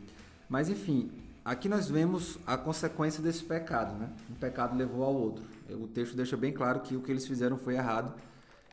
Mas 0.49 0.69
enfim, 0.69 1.11
aqui 1.45 1.69
nós 1.69 1.87
vemos 1.87 2.39
a 2.47 2.57
consequência 2.57 3.21
desse 3.21 3.43
pecado, 3.43 3.95
né? 3.95 4.09
Um 4.31 4.33
pecado 4.33 4.75
levou 4.75 5.03
ao 5.03 5.13
outro. 5.13 5.43
O 5.69 5.87
texto 5.87 6.15
deixa 6.15 6.35
bem 6.35 6.51
claro 6.51 6.81
que 6.81 6.95
o 6.95 7.01
que 7.01 7.11
eles 7.11 7.25
fizeram 7.25 7.57
foi 7.57 7.75
errado. 7.75 8.13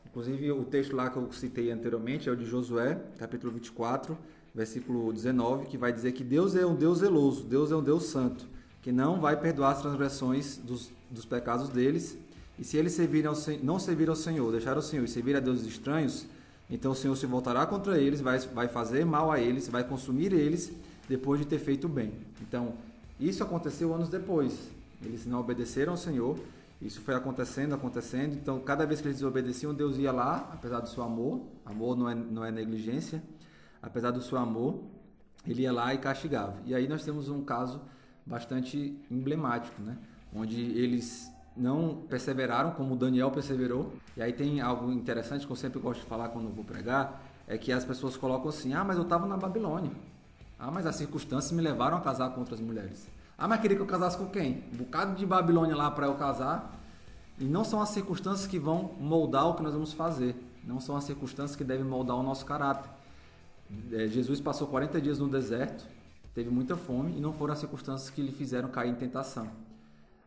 Inclusive, 0.05 0.51
o 0.51 0.63
texto 0.65 0.95
lá 0.95 1.09
que 1.09 1.17
eu 1.17 1.31
citei 1.31 1.71
anteriormente 1.71 2.27
é 2.27 2.31
o 2.31 2.35
de 2.35 2.45
Josué, 2.45 3.01
capítulo 3.17 3.53
24, 3.53 4.17
versículo 4.53 5.13
19, 5.13 5.67
que 5.67 5.77
vai 5.77 5.93
dizer 5.93 6.11
que 6.11 6.23
Deus 6.23 6.55
é 6.55 6.65
um 6.65 6.75
Deus 6.75 6.99
zeloso, 6.99 7.45
Deus 7.45 7.71
é 7.71 7.75
um 7.75 7.83
Deus 7.83 8.05
santo, 8.05 8.45
que 8.81 8.91
não 8.91 9.21
vai 9.21 9.39
perdoar 9.39 9.71
as 9.71 9.81
transgressões 9.81 10.57
dos, 10.57 10.91
dos 11.09 11.23
pecados 11.23 11.69
deles. 11.69 12.17
E 12.59 12.65
se 12.65 12.75
eles 12.75 12.91
servirem 12.91 13.27
ao, 13.27 13.35
não 13.63 13.79
servir 13.79 14.09
ao 14.09 14.15
Senhor, 14.15 14.51
deixar 14.51 14.77
o 14.77 14.81
Senhor 14.81 15.05
e 15.05 15.07
servir 15.07 15.35
a 15.37 15.39
deuses 15.39 15.65
estranhos, 15.65 16.25
então 16.69 16.91
o 16.91 16.95
Senhor 16.95 17.15
se 17.15 17.25
voltará 17.25 17.65
contra 17.65 17.97
eles, 17.97 18.19
vai, 18.19 18.37
vai 18.39 18.67
fazer 18.67 19.05
mal 19.05 19.31
a 19.31 19.39
eles, 19.39 19.69
vai 19.69 19.83
consumir 19.83 20.33
eles 20.33 20.71
depois 21.07 21.39
de 21.39 21.45
ter 21.45 21.59
feito 21.59 21.87
bem. 21.87 22.11
Então, 22.41 22.73
isso 23.19 23.43
aconteceu 23.43 23.93
anos 23.93 24.09
depois. 24.09 24.57
Eles 25.03 25.25
não 25.25 25.39
obedeceram 25.39 25.93
ao 25.93 25.97
Senhor 25.97 26.37
isso 26.81 26.99
foi 27.01 27.13
acontecendo, 27.13 27.75
acontecendo. 27.75 28.33
Então, 28.33 28.59
cada 28.59 28.85
vez 28.85 28.99
que 28.99 29.07
eles 29.07 29.17
desobedeciam, 29.17 29.73
Deus 29.73 29.97
ia 29.97 30.11
lá, 30.11 30.49
apesar 30.51 30.79
do 30.79 30.89
seu 30.89 31.03
amor. 31.03 31.45
Amor 31.63 31.95
não 31.95 32.09
é, 32.09 32.15
não 32.15 32.43
é 32.43 32.51
negligência. 32.51 33.21
Apesar 33.81 34.09
do 34.11 34.21
seu 34.21 34.37
amor, 34.37 34.83
ele 35.45 35.61
ia 35.61 35.71
lá 35.71 35.93
e 35.93 35.99
castigava. 35.99 36.55
E 36.65 36.73
aí 36.73 36.87
nós 36.87 37.03
temos 37.03 37.29
um 37.29 37.43
caso 37.43 37.81
bastante 38.25 38.99
emblemático, 39.11 39.79
né? 39.81 39.97
Onde 40.33 40.59
eles 40.59 41.31
não 41.55 42.03
perseveraram 42.09 42.71
como 42.71 42.95
Daniel 42.95 43.29
perseverou. 43.29 43.93
E 44.17 44.21
aí 44.21 44.33
tem 44.33 44.59
algo 44.59 44.91
interessante 44.91 45.45
que 45.45 45.51
eu 45.51 45.55
sempre 45.55 45.79
gosto 45.79 46.01
de 46.01 46.05
falar 46.07 46.29
quando 46.29 46.49
vou 46.49 46.63
pregar, 46.63 47.23
é 47.47 47.57
que 47.57 47.71
as 47.71 47.85
pessoas 47.85 48.17
colocam 48.17 48.49
assim: 48.49 48.73
"Ah, 48.73 48.83
mas 48.83 48.97
eu 48.97 49.03
estava 49.03 49.27
na 49.27 49.37
Babilônia. 49.37 49.91
Ah, 50.57 50.71
mas 50.71 50.85
as 50.85 50.95
circunstâncias 50.95 51.51
me 51.51 51.61
levaram 51.61 51.97
a 51.97 52.01
casar 52.01 52.29
com 52.31 52.39
outras 52.39 52.59
mulheres." 52.59 53.07
Ah, 53.41 53.47
mas 53.47 53.59
queria 53.59 53.75
que 53.75 53.81
eu 53.81 53.87
casasse 53.87 54.15
com 54.15 54.27
quem? 54.27 54.63
Um 54.71 54.77
bocado 54.77 55.15
de 55.15 55.25
Babilônia 55.25 55.75
lá 55.75 55.89
para 55.89 56.05
eu 56.05 56.13
casar. 56.13 56.79
E 57.39 57.43
não 57.43 57.63
são 57.63 57.81
as 57.81 57.89
circunstâncias 57.89 58.45
que 58.45 58.59
vão 58.59 58.91
moldar 58.99 59.47
o 59.47 59.55
que 59.55 59.63
nós 59.63 59.73
vamos 59.73 59.93
fazer. 59.93 60.35
Não 60.63 60.79
são 60.79 60.95
as 60.95 61.05
circunstâncias 61.05 61.55
que 61.55 61.63
devem 61.63 61.83
moldar 61.83 62.15
o 62.17 62.21
nosso 62.21 62.45
caráter. 62.45 62.87
É, 63.91 64.07
Jesus 64.07 64.39
passou 64.39 64.67
40 64.67 65.01
dias 65.01 65.17
no 65.17 65.27
deserto, 65.27 65.87
teve 66.35 66.51
muita 66.51 66.77
fome 66.77 67.17
e 67.17 67.19
não 67.19 67.33
foram 67.33 67.53
as 67.53 67.59
circunstâncias 67.59 68.11
que 68.11 68.21
lhe 68.21 68.31
fizeram 68.31 68.69
cair 68.69 68.91
em 68.91 68.93
tentação. 68.93 69.47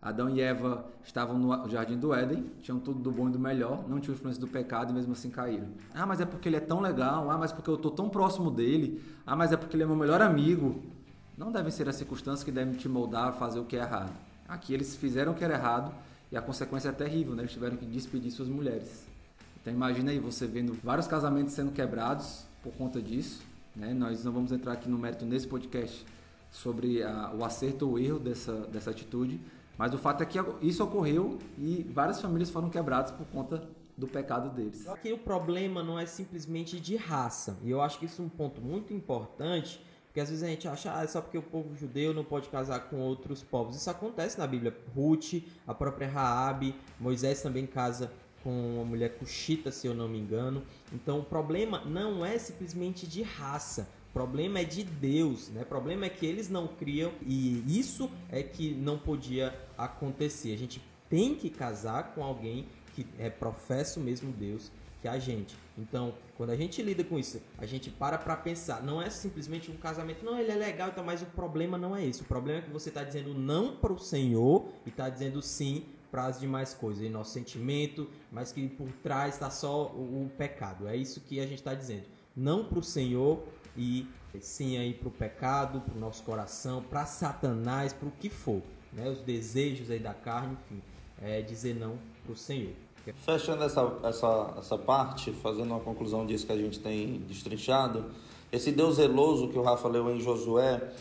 Adão 0.02 0.28
e 0.28 0.40
Eva 0.40 0.84
estavam 1.04 1.38
no 1.38 1.68
jardim 1.68 1.96
do 1.96 2.12
Éden, 2.12 2.50
tinham 2.62 2.80
tudo 2.80 2.98
do 2.98 3.12
bom 3.12 3.28
e 3.28 3.30
do 3.30 3.38
melhor, 3.38 3.88
não 3.88 4.00
tinham 4.00 4.16
influência 4.16 4.40
do 4.40 4.48
pecado 4.48 4.90
e 4.90 4.92
mesmo 4.92 5.12
assim 5.12 5.30
caíram. 5.30 5.68
Ah, 5.94 6.04
mas 6.04 6.20
é 6.20 6.26
porque 6.26 6.48
ele 6.48 6.56
é 6.56 6.60
tão 6.60 6.80
legal, 6.80 7.30
ah, 7.30 7.38
mas 7.38 7.52
porque 7.52 7.70
eu 7.70 7.76
estou 7.76 7.92
tão 7.92 8.08
próximo 8.08 8.50
dele, 8.50 9.00
ah, 9.24 9.36
mas 9.36 9.52
é 9.52 9.56
porque 9.56 9.76
ele 9.76 9.84
é 9.84 9.86
meu 9.86 9.94
melhor 9.94 10.20
amigo. 10.20 10.82
Não 11.36 11.50
devem 11.50 11.70
ser 11.70 11.88
as 11.88 11.96
circunstâncias 11.96 12.44
que 12.44 12.52
devem 12.52 12.74
te 12.74 12.88
moldar 12.88 13.28
a 13.28 13.32
fazer 13.32 13.58
o 13.58 13.64
que 13.64 13.76
é 13.76 13.80
errado. 13.80 14.12
Aqui 14.48 14.72
eles 14.72 14.94
fizeram 14.94 15.32
o 15.32 15.34
que 15.34 15.42
era 15.42 15.54
errado 15.54 15.92
e 16.30 16.36
a 16.36 16.42
consequência 16.42 16.90
é 16.90 16.92
terrível, 16.92 17.34
né? 17.34 17.42
Eles 17.42 17.52
tiveram 17.52 17.76
que 17.76 17.84
despedir 17.84 18.30
suas 18.30 18.48
mulheres. 18.48 19.04
Então 19.60 19.72
imagina 19.72 20.10
aí 20.10 20.18
você 20.18 20.46
vendo 20.46 20.78
vários 20.82 21.06
casamentos 21.06 21.54
sendo 21.54 21.72
quebrados 21.72 22.44
por 22.62 22.72
conta 22.74 23.00
disso. 23.02 23.42
Né? 23.74 23.92
Nós 23.92 24.24
não 24.24 24.30
vamos 24.30 24.52
entrar 24.52 24.72
aqui 24.74 24.88
no 24.88 24.98
mérito 24.98 25.24
nesse 25.24 25.48
podcast 25.48 26.04
sobre 26.50 27.02
a, 27.02 27.32
o 27.34 27.44
acerto 27.44 27.88
ou 27.88 27.98
erro 27.98 28.20
dessa, 28.20 28.52
dessa 28.68 28.90
atitude, 28.90 29.40
mas 29.76 29.92
o 29.92 29.98
fato 29.98 30.22
é 30.22 30.26
que 30.26 30.38
isso 30.62 30.84
ocorreu 30.84 31.38
e 31.58 31.82
várias 31.92 32.20
famílias 32.20 32.48
foram 32.48 32.70
quebradas 32.70 33.10
por 33.10 33.26
conta 33.26 33.66
do 33.96 34.06
pecado 34.06 34.50
deles. 34.50 34.86
Aqui 34.88 35.12
o 35.12 35.18
problema 35.18 35.82
não 35.82 35.98
é 35.98 36.06
simplesmente 36.06 36.78
de 36.78 36.94
raça, 36.96 37.56
e 37.64 37.70
eu 37.70 37.82
acho 37.82 37.98
que 37.98 38.06
isso 38.06 38.22
é 38.22 38.24
um 38.24 38.28
ponto 38.28 38.60
muito 38.60 38.92
importante 38.92 39.80
porque 40.14 40.20
às 40.20 40.28
vezes 40.28 40.44
a 40.44 40.46
gente 40.46 40.68
acha, 40.68 40.96
ah, 40.96 41.02
é 41.02 41.08
só 41.08 41.20
porque 41.20 41.36
o 41.36 41.42
povo 41.42 41.74
judeu 41.74 42.14
não 42.14 42.22
pode 42.22 42.48
casar 42.48 42.88
com 42.88 43.00
outros 43.00 43.42
povos. 43.42 43.74
Isso 43.74 43.90
acontece 43.90 44.38
na 44.38 44.46
Bíblia. 44.46 44.72
Ruth, 44.94 45.42
a 45.66 45.74
própria 45.74 46.06
Raabe, 46.06 46.72
Moisés 47.00 47.42
também 47.42 47.66
casa 47.66 48.12
com 48.40 48.76
uma 48.76 48.84
mulher 48.84 49.18
cuxita, 49.18 49.72
se 49.72 49.88
eu 49.88 49.92
não 49.92 50.06
me 50.06 50.16
engano. 50.16 50.62
Então 50.92 51.18
o 51.18 51.24
problema 51.24 51.84
não 51.84 52.24
é 52.24 52.38
simplesmente 52.38 53.08
de 53.08 53.22
raça. 53.22 53.88
O 54.10 54.12
problema 54.12 54.60
é 54.60 54.64
de 54.64 54.84
Deus, 54.84 55.48
né? 55.48 55.62
O 55.62 55.66
problema 55.66 56.06
é 56.06 56.08
que 56.08 56.24
eles 56.24 56.48
não 56.48 56.68
criam 56.68 57.10
e 57.26 57.64
isso 57.66 58.08
é 58.30 58.40
que 58.40 58.72
não 58.72 58.96
podia 58.96 59.52
acontecer. 59.76 60.54
A 60.54 60.58
gente 60.58 60.80
tem 61.10 61.34
que 61.34 61.50
casar 61.50 62.14
com 62.14 62.22
alguém 62.22 62.68
que 62.94 63.04
é 63.18 63.28
professa 63.28 63.98
o 63.98 64.02
mesmo 64.04 64.30
Deus 64.30 64.70
que 65.02 65.08
a 65.08 65.18
gente. 65.18 65.56
Então, 65.76 66.14
quando 66.36 66.50
a 66.50 66.56
gente 66.56 66.80
lida 66.82 67.02
com 67.02 67.18
isso, 67.18 67.40
a 67.58 67.66
gente 67.66 67.90
para 67.90 68.16
para 68.16 68.36
pensar. 68.36 68.82
Não 68.82 69.02
é 69.02 69.10
simplesmente 69.10 69.70
um 69.70 69.76
casamento, 69.76 70.24
não, 70.24 70.38
ele 70.38 70.50
é 70.50 70.54
legal, 70.54 70.88
então, 70.88 71.02
mas 71.02 71.20
o 71.22 71.26
problema 71.26 71.76
não 71.76 71.96
é 71.96 72.04
esse. 72.04 72.22
O 72.22 72.24
problema 72.24 72.60
é 72.60 72.62
que 72.62 72.70
você 72.70 72.90
está 72.90 73.02
dizendo 73.02 73.34
não 73.34 73.76
para 73.76 73.92
o 73.92 73.98
Senhor 73.98 74.66
e 74.86 74.88
está 74.88 75.08
dizendo 75.08 75.42
sim 75.42 75.84
para 76.14 76.26
as 76.26 76.38
demais 76.38 76.72
coisas, 76.74 77.02
em 77.02 77.10
nosso 77.10 77.32
sentimento, 77.32 78.08
mas 78.30 78.52
que 78.52 78.68
por 78.68 78.86
trás 79.02 79.34
está 79.34 79.50
só 79.50 79.88
o, 79.88 80.26
o, 80.26 80.30
pecado. 80.38 80.86
É 80.86 80.96
isso 80.96 81.20
que 81.20 81.40
a 81.40 81.42
gente 81.42 81.58
está 81.58 81.74
dizendo. 81.74 82.04
Não 82.36 82.64
para 82.64 82.78
o 82.78 82.82
Senhor 82.84 83.42
e 83.76 84.06
sim 84.40 84.76
aí 84.78 84.94
para 84.94 85.08
o 85.08 85.10
pecado, 85.10 85.80
para 85.80 85.94
o 85.94 85.98
nosso 85.98 86.22
coração, 86.22 86.82
para 86.82 87.04
Satanás, 87.04 87.92
para 87.92 88.06
o 88.06 88.12
que 88.12 88.30
for, 88.30 88.62
né? 88.92 89.08
Os 89.08 89.22
desejos 89.22 89.90
aí 89.90 89.98
da 89.98 90.14
carne, 90.14 90.56
enfim, 90.66 90.80
é 91.20 91.42
dizer 91.42 91.74
não 91.74 91.98
para 92.22 92.32
o 92.32 92.36
Senhor. 92.36 92.74
Fechando 93.12 93.64
essa, 93.64 93.92
essa, 94.02 94.54
essa 94.58 94.78
parte, 94.78 95.30
fazendo 95.30 95.72
uma 95.72 95.80
conclusão 95.80 96.24
disso 96.24 96.46
que 96.46 96.52
a 96.52 96.56
gente 96.56 96.78
tem 96.80 97.18
destrinchado, 97.28 98.06
esse 98.50 98.72
Deus 98.72 98.96
zeloso 98.96 99.48
que 99.48 99.58
o 99.58 99.62
Rafa 99.62 99.88
leu 99.88 100.10
em 100.10 100.20
Josué, 100.20 100.92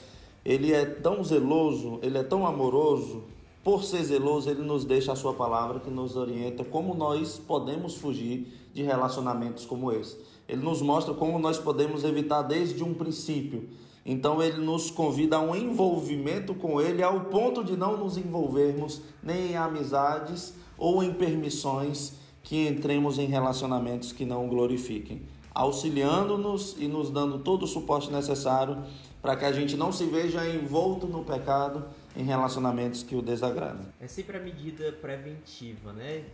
ele 0.44 0.74
é 0.74 0.86
tão 0.86 1.24
zeloso, 1.24 2.00
ele 2.02 2.18
é 2.18 2.24
tão 2.24 2.46
amoroso, 2.46 3.24
por 3.64 3.84
ser 3.84 4.04
zeloso, 4.04 4.50
ele 4.50 4.62
nos 4.62 4.84
deixa 4.84 5.14
a 5.14 5.16
sua 5.16 5.34
palavra 5.34 5.80
que 5.80 5.90
nos 5.90 6.18
orienta 6.18 6.66
como 6.66 6.94
nós 6.94 7.40
podemos 7.40 7.96
fugir 7.96 8.48
de 8.74 8.84
relacionamentos 8.84 9.66
como 9.66 9.90
esse. 9.90 10.18
Ele 10.50 10.62
nos 10.62 10.82
mostra 10.82 11.14
como 11.14 11.40
nós 11.40 11.58
podemos 11.58 12.04
evitar 12.04 12.42
desde 12.42 12.84
um 12.84 12.94
princípio. 12.94 13.70
Então 14.06 14.44
ele 14.44 14.58
nos 14.58 14.92
convida 14.92 15.38
a 15.38 15.40
um 15.40 15.56
envolvimento 15.56 16.54
com 16.54 16.82
ele 16.82 17.02
ao 17.02 17.22
ponto 17.26 17.64
de 17.64 17.78
não 17.78 17.96
nos 17.96 18.18
envolvermos 18.18 19.02
nem 19.22 19.52
em 19.52 19.56
amizades 19.56 20.54
ou 20.78 21.04
em 21.04 21.14
permissões 21.14 22.14
que 22.42 22.68
entremos 22.68 23.18
em 23.18 23.26
relacionamentos 23.26 24.12
que 24.12 24.26
não 24.26 24.48
glorifiquem, 24.48 25.22
auxiliando-nos 25.54 26.76
e 26.78 26.88
nos 26.88 27.10
dando 27.10 27.40
todo 27.40 27.64
o 27.64 27.68
suporte 27.68 28.12
necessário 28.12 28.84
para 29.22 29.38
que 29.38 29.46
a 29.46 29.52
gente 29.54 29.78
não 29.78 29.92
se 29.92 30.06
veja 30.06 30.46
envolto 30.48 31.08
no 31.08 31.24
pecado 31.24 31.86
em 32.16 32.24
relacionamentos 32.24 33.04
que 33.04 33.16
o 33.16 33.22
desagradam. 33.22 33.86
É 34.00 34.08
sempre 34.08 34.36
a 34.36 34.40
medida 34.42 34.92
preventiva, 34.92 35.94
né? 35.94 36.26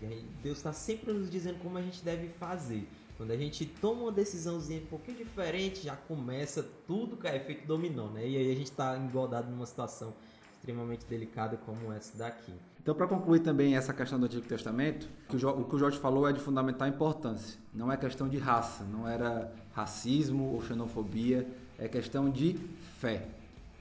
Deus 0.42 0.58
está 0.58 0.74
sempre 0.74 1.14
nos 1.14 1.30
dizendo 1.30 1.60
como 1.60 1.78
a 1.78 1.82
gente 1.82 2.04
deve 2.04 2.30
fazer. 2.30 2.90
Quando 3.16 3.32
a 3.32 3.38
gente 3.38 3.66
toma 3.66 4.04
uma 4.04 4.12
decisãozinha 4.12 4.82
um 4.82 4.86
pouquinho 4.86 5.18
diferente, 5.18 5.84
já 5.84 5.96
começa 5.96 6.66
tudo 6.88 7.16
com 7.18 7.28
efeito 7.28 7.68
dominó, 7.68 8.08
né? 8.08 8.28
E 8.28 8.38
aí 8.38 8.52
a 8.52 8.56
gente 8.56 8.72
está 8.72 8.98
engodado 8.98 9.52
numa 9.52 9.66
situação 9.66 10.14
extremamente 10.56 11.06
delicada 11.06 11.58
como 11.58 11.94
essa 11.94 12.18
daqui. 12.18 12.54
Então, 12.82 12.96
para 12.96 13.08
concluir 13.08 13.40
também 13.42 13.76
essa 13.76 13.94
questão 13.94 14.20
do 14.20 14.26
Antigo 14.26 14.48
Testamento, 14.48 15.08
o 15.30 15.64
que 15.66 15.76
o 15.76 15.80
Jorge 15.80 16.00
falou 16.00 16.28
é 16.28 16.34
de 16.34 16.40
fundamental 16.40 16.88
importância. 16.88 17.60
Não 17.74 17.92
é 17.92 17.98
questão 17.98 18.28
de 18.28 18.38
raça, 18.38 18.84
não 18.86 19.08
era 19.08 19.52
racismo 19.74 20.54
ou 20.54 20.64
xenofobia, 20.64 21.48
é 21.78 21.88
questão 21.88 22.30
de 22.30 22.56
fé. 23.00 23.28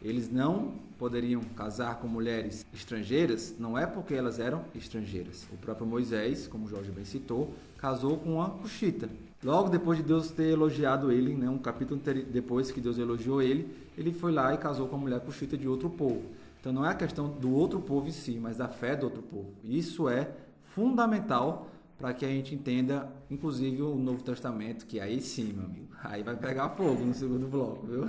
Eles 0.02 0.30
não 0.30 0.74
poderiam 0.98 1.40
casar 1.56 1.96
com 1.96 2.06
mulheres 2.06 2.64
estrangeiras, 2.74 3.54
não 3.58 3.78
é 3.78 3.86
porque 3.86 4.14
elas 4.14 4.38
eram 4.38 4.64
estrangeiras. 4.74 5.46
O 5.52 5.56
próprio 5.56 5.86
Moisés, 5.86 6.46
como 6.46 6.66
o 6.66 6.68
Jorge 6.68 6.90
bem 6.90 7.04
citou, 7.04 7.54
casou 7.76 8.18
com 8.18 8.34
uma 8.34 8.50
cuxita. 8.50 9.08
Logo 9.42 9.68
depois 9.70 9.98
de 9.98 10.04
Deus 10.04 10.30
ter 10.30 10.50
elogiado 10.50 11.12
ele, 11.12 11.34
né, 11.34 11.48
um 11.48 11.58
capítulo 11.58 12.00
depois 12.30 12.72
que 12.72 12.80
Deus 12.80 12.98
elogiou 12.98 13.40
ele, 13.40 13.68
ele 13.96 14.12
foi 14.12 14.32
lá 14.32 14.52
e 14.52 14.58
casou 14.58 14.88
com 14.88 14.96
a 14.96 14.98
mulher 14.98 15.20
cuxita 15.20 15.56
de 15.56 15.68
outro 15.68 15.88
povo. 15.88 16.22
Então 16.60 16.72
não 16.72 16.84
é 16.84 16.90
a 16.90 16.94
questão 16.94 17.28
do 17.28 17.54
outro 17.54 17.80
povo 17.80 18.08
em 18.08 18.12
si, 18.12 18.38
mas 18.40 18.56
da 18.56 18.68
fé 18.68 18.96
do 18.96 19.04
outro 19.04 19.22
povo. 19.22 19.54
Isso 19.62 20.08
é 20.08 20.30
fundamental 20.62 21.68
para 21.98 22.12
que 22.14 22.24
a 22.24 22.28
gente 22.28 22.54
entenda, 22.54 23.12
inclusive, 23.30 23.82
o 23.82 23.96
Novo 23.96 24.22
Testamento, 24.22 24.86
que 24.86 25.00
aí 25.00 25.20
sim, 25.20 25.52
meu 25.52 25.64
amigo, 25.64 25.88
aí 26.02 26.22
vai 26.22 26.36
pegar 26.36 26.70
fogo 26.70 27.04
no 27.04 27.12
segundo 27.12 27.48
bloco, 27.48 27.86
viu? 27.86 28.08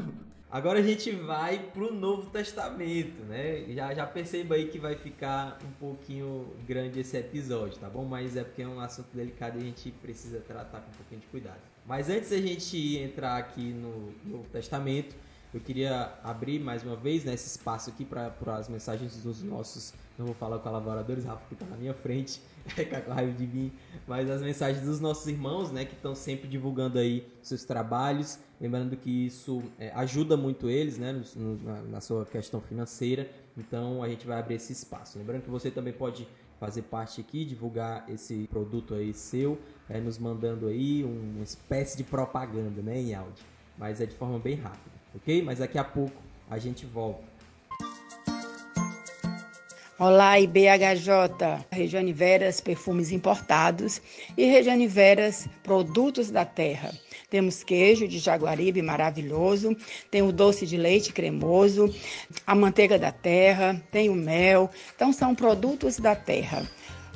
Agora 0.52 0.80
a 0.80 0.82
gente 0.82 1.12
vai 1.12 1.60
pro 1.60 1.94
Novo 1.94 2.32
Testamento, 2.32 3.24
né? 3.26 3.66
Já, 3.72 3.94
já 3.94 4.08
perceba 4.08 4.56
aí 4.56 4.68
que 4.68 4.80
vai 4.80 4.96
ficar 4.96 5.60
um 5.64 5.72
pouquinho 5.80 6.48
grande 6.68 7.00
esse 7.00 7.16
episódio, 7.18 7.78
tá 7.78 7.88
bom? 7.88 8.04
Mas 8.04 8.36
é 8.36 8.44
porque 8.44 8.64
é 8.64 8.68
um 8.68 8.80
assunto 8.80 9.10
delicado 9.14 9.60
e 9.60 9.62
a 9.62 9.66
gente 9.66 9.92
precisa 9.92 10.40
tratar 10.40 10.82
com 10.82 10.90
um 10.90 10.96
pouquinho 10.96 11.22
de 11.22 11.28
cuidado. 11.28 11.60
Mas 11.86 12.10
antes 12.10 12.32
da 12.32 12.38
gente 12.38 12.98
entrar 12.98 13.38
aqui 13.38 13.72
no 13.72 14.12
Novo 14.26 14.50
Testamento, 14.50 15.16
eu 15.54 15.60
queria 15.60 16.14
abrir 16.24 16.60
mais 16.60 16.84
uma 16.84 16.96
vez 16.96 17.26
né, 17.26 17.34
esse 17.34 17.48
espaço 17.48 17.90
aqui 17.90 18.06
para 18.06 18.32
as 18.56 18.70
mensagens 18.70 19.24
dos 19.24 19.42
nossos, 19.42 19.94
não 20.18 20.28
vou 20.28 20.36
falar 20.36 20.60
colaboradores, 20.60 21.26
Rafa, 21.26 21.44
que 21.48 21.56
está 21.56 21.66
na 21.66 21.76
minha 21.76 21.94
frente, 21.94 22.40
fica 22.68 23.02
com 23.02 23.12
raiva 23.12 23.34
de 23.34 23.48
mim, 23.48 23.72
mas 24.08 24.30
as 24.30 24.44
mensagens 24.44 24.86
dos 24.86 25.00
nossos 25.00 25.26
irmãos, 25.28 25.72
né, 25.72 25.86
que 25.86 25.96
estão 25.96 26.14
sempre 26.14 26.48
divulgando 26.48 27.00
aí 27.00 27.28
seus 27.42 27.64
trabalhos, 27.64 28.38
lembrando 28.62 28.96
que 28.96 29.26
isso 29.26 29.64
é, 29.80 29.92
ajuda 29.96 30.38
muito 30.38 30.70
eles, 30.70 31.00
né, 31.00 31.20
no, 31.36 31.58
na, 31.64 31.82
na 31.82 32.02
sua 32.02 32.28
questão 32.28 32.62
financeira, 32.62 33.28
então 33.58 34.04
a 34.04 34.08
gente 34.08 34.28
vai 34.28 34.38
abrir 34.40 34.56
esse 34.56 34.72
espaço. 34.72 35.18
Lembrando 35.18 35.42
que 35.42 35.50
você 35.50 35.72
também 35.72 35.94
pode 35.94 36.28
fazer 36.60 36.84
parte 36.84 37.22
aqui, 37.22 37.44
divulgar 37.44 38.08
esse 38.08 38.48
produto 38.52 38.94
aí 38.94 39.16
seu, 39.16 39.58
é, 39.90 40.00
nos 40.00 40.20
mandando 40.20 40.68
aí 40.68 41.04
uma 41.04 41.44
espécie 41.44 41.98
de 41.98 42.04
propaganda, 42.04 42.84
né, 42.84 43.00
em 43.00 43.16
áudio, 43.16 43.44
mas 43.80 44.00
é 44.00 44.06
de 44.06 44.14
forma 44.14 44.38
bem 44.38 44.56
rápida 44.56 44.99
ok? 45.16 45.42
Mas 45.42 45.60
daqui 45.60 45.78
a 45.78 45.84
pouco 45.84 46.16
a 46.50 46.58
gente 46.58 46.86
volta. 46.86 47.30
Olá, 50.00 50.40
IBHJ, 50.40 51.66
Regiane 51.70 52.14
Veras, 52.14 52.62
perfumes 52.62 53.12
importados 53.12 54.02
e 54.38 54.46
Regiane 54.46 54.88
Veras, 54.88 55.46
produtos 55.62 56.32
da 56.32 56.46
terra. 56.46 56.94
Temos 57.30 57.64
queijo 57.64 58.08
de 58.08 58.18
jaguaribe 58.18 58.82
maravilhoso, 58.82 59.76
tem 60.10 60.22
o 60.22 60.32
doce 60.32 60.66
de 60.66 60.78
leite 60.78 61.12
cremoso, 61.12 61.94
a 62.48 62.56
manteiga 62.56 62.98
da 62.98 63.12
terra, 63.12 63.80
tem 63.92 64.10
o 64.10 64.16
mel. 64.16 64.72
Então 64.96 65.12
são 65.12 65.36
produtos 65.36 65.98
da 65.98 66.16
terra. 66.16 66.66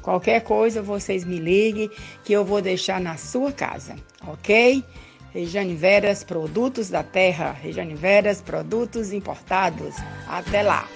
Qualquer 0.02 0.42
coisa 0.42 0.82
vocês 0.82 1.24
me 1.24 1.40
liguem 1.40 1.90
que 2.26 2.34
eu 2.34 2.44
vou 2.44 2.62
deixar 2.62 3.00
na 3.00 3.16
sua 3.16 3.54
casa, 3.54 3.96
ok? 4.28 4.84
Regiane 5.34 5.74
Veras, 5.74 6.24
produtos 6.24 6.89
da 6.89 7.02
terra. 7.02 7.52
Regiane 7.52 7.96
Veras, 7.96 8.39
produtos 8.39 9.12
importados. 9.12 9.96
Até 10.28 10.62
lá! 10.62 10.88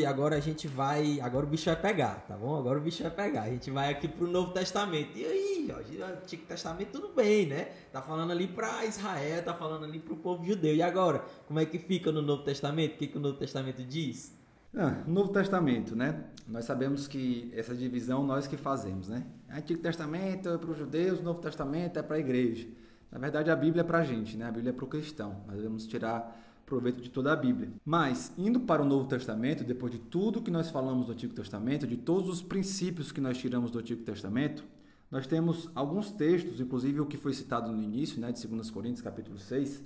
E 0.00 0.06
agora 0.06 0.36
a 0.36 0.40
gente 0.40 0.68
vai. 0.68 1.20
Agora 1.20 1.46
o 1.46 1.48
bicho 1.48 1.66
vai 1.66 1.76
pegar, 1.76 2.24
tá 2.26 2.36
bom? 2.36 2.56
Agora 2.56 2.78
o 2.78 2.82
bicho 2.82 3.02
vai 3.02 3.12
pegar. 3.12 3.42
A 3.42 3.50
gente 3.50 3.70
vai 3.70 3.90
aqui 3.90 4.08
pro 4.08 4.26
Novo 4.26 4.52
Testamento. 4.52 5.16
E 5.16 5.24
aí? 5.24 5.66
Jorge, 5.66 6.02
Antigo 6.02 6.46
Testamento 6.46 6.90
tudo 6.92 7.12
bem, 7.14 7.46
né? 7.46 7.68
Tá 7.92 8.00
falando 8.00 8.30
ali 8.30 8.46
para 8.46 8.84
Israel, 8.84 9.42
tá 9.42 9.54
falando 9.54 9.84
ali 9.84 9.98
para 9.98 10.14
o 10.14 10.16
povo 10.16 10.44
judeu. 10.44 10.74
E 10.74 10.82
agora, 10.82 11.24
como 11.46 11.58
é 11.58 11.66
que 11.66 11.78
fica 11.78 12.12
no 12.12 12.22
Novo 12.22 12.42
Testamento? 12.42 12.94
O 12.94 12.98
que, 12.98 13.06
que 13.08 13.16
o 13.16 13.20
Novo 13.20 13.38
Testamento 13.38 13.82
diz? 13.82 14.36
Ah, 14.76 15.02
Novo 15.06 15.32
Testamento, 15.32 15.96
né? 15.96 16.24
Nós 16.46 16.64
sabemos 16.64 17.08
que 17.08 17.50
essa 17.56 17.74
divisão 17.74 18.24
nós 18.24 18.46
que 18.46 18.56
fazemos, 18.56 19.08
né? 19.08 19.24
Antigo 19.50 19.80
Testamento 19.80 20.48
é 20.50 20.58
para 20.58 20.70
os 20.70 20.78
judeus, 20.78 21.20
Novo 21.22 21.40
Testamento 21.40 21.98
é 21.98 22.02
para 22.02 22.16
a 22.16 22.18
igreja. 22.18 22.68
Na 23.10 23.18
verdade, 23.18 23.50
a 23.50 23.56
Bíblia 23.56 23.80
é 23.80 23.84
para 23.84 23.98
a 23.98 24.04
gente, 24.04 24.36
né? 24.36 24.46
A 24.46 24.50
Bíblia 24.50 24.70
é 24.70 24.72
para 24.72 24.84
o 24.84 24.88
cristão. 24.88 25.42
Nós 25.46 25.56
devemos 25.56 25.86
tirar 25.86 26.45
proveito 26.66 27.00
de 27.00 27.08
toda 27.08 27.32
a 27.32 27.36
Bíblia. 27.36 27.70
Mas, 27.84 28.32
indo 28.36 28.60
para 28.60 28.82
o 28.82 28.84
Novo 28.84 29.08
Testamento, 29.08 29.62
depois 29.62 29.92
de 29.92 29.98
tudo 29.98 30.42
que 30.42 30.50
nós 30.50 30.68
falamos 30.68 31.06
do 31.06 31.12
Antigo 31.12 31.32
Testamento, 31.32 31.86
de 31.86 31.96
todos 31.96 32.28
os 32.28 32.42
princípios 32.42 33.12
que 33.12 33.20
nós 33.20 33.38
tiramos 33.38 33.70
do 33.70 33.78
Antigo 33.78 34.02
Testamento, 34.02 34.64
nós 35.08 35.26
temos 35.26 35.70
alguns 35.74 36.10
textos, 36.10 36.60
inclusive 36.60 37.00
o 37.00 37.06
que 37.06 37.16
foi 37.16 37.32
citado 37.32 37.70
no 37.70 37.80
início, 37.80 38.20
né, 38.20 38.32
de 38.32 38.46
2 38.46 38.70
Coríntios, 38.70 39.00
capítulo 39.00 39.38
6, 39.38 39.80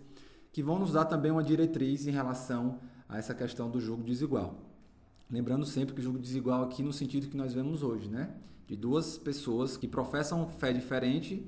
que 0.50 0.62
vão 0.62 0.78
nos 0.78 0.92
dar 0.92 1.04
também 1.04 1.30
uma 1.30 1.44
diretriz 1.44 2.06
em 2.06 2.10
relação 2.10 2.80
a 3.06 3.18
essa 3.18 3.34
questão 3.34 3.70
do 3.70 3.78
jogo 3.78 4.02
desigual. 4.02 4.58
Lembrando 5.30 5.66
sempre 5.66 5.94
que 5.94 6.00
o 6.00 6.02
jogo 6.02 6.18
desigual 6.18 6.64
aqui 6.64 6.82
no 6.82 6.92
sentido 6.92 7.28
que 7.28 7.36
nós 7.36 7.52
vemos 7.52 7.82
hoje, 7.82 8.08
né? 8.08 8.30
De 8.66 8.74
duas 8.74 9.18
pessoas 9.18 9.76
que 9.76 9.86
professam 9.86 10.48
fé 10.48 10.72
diferente, 10.72 11.46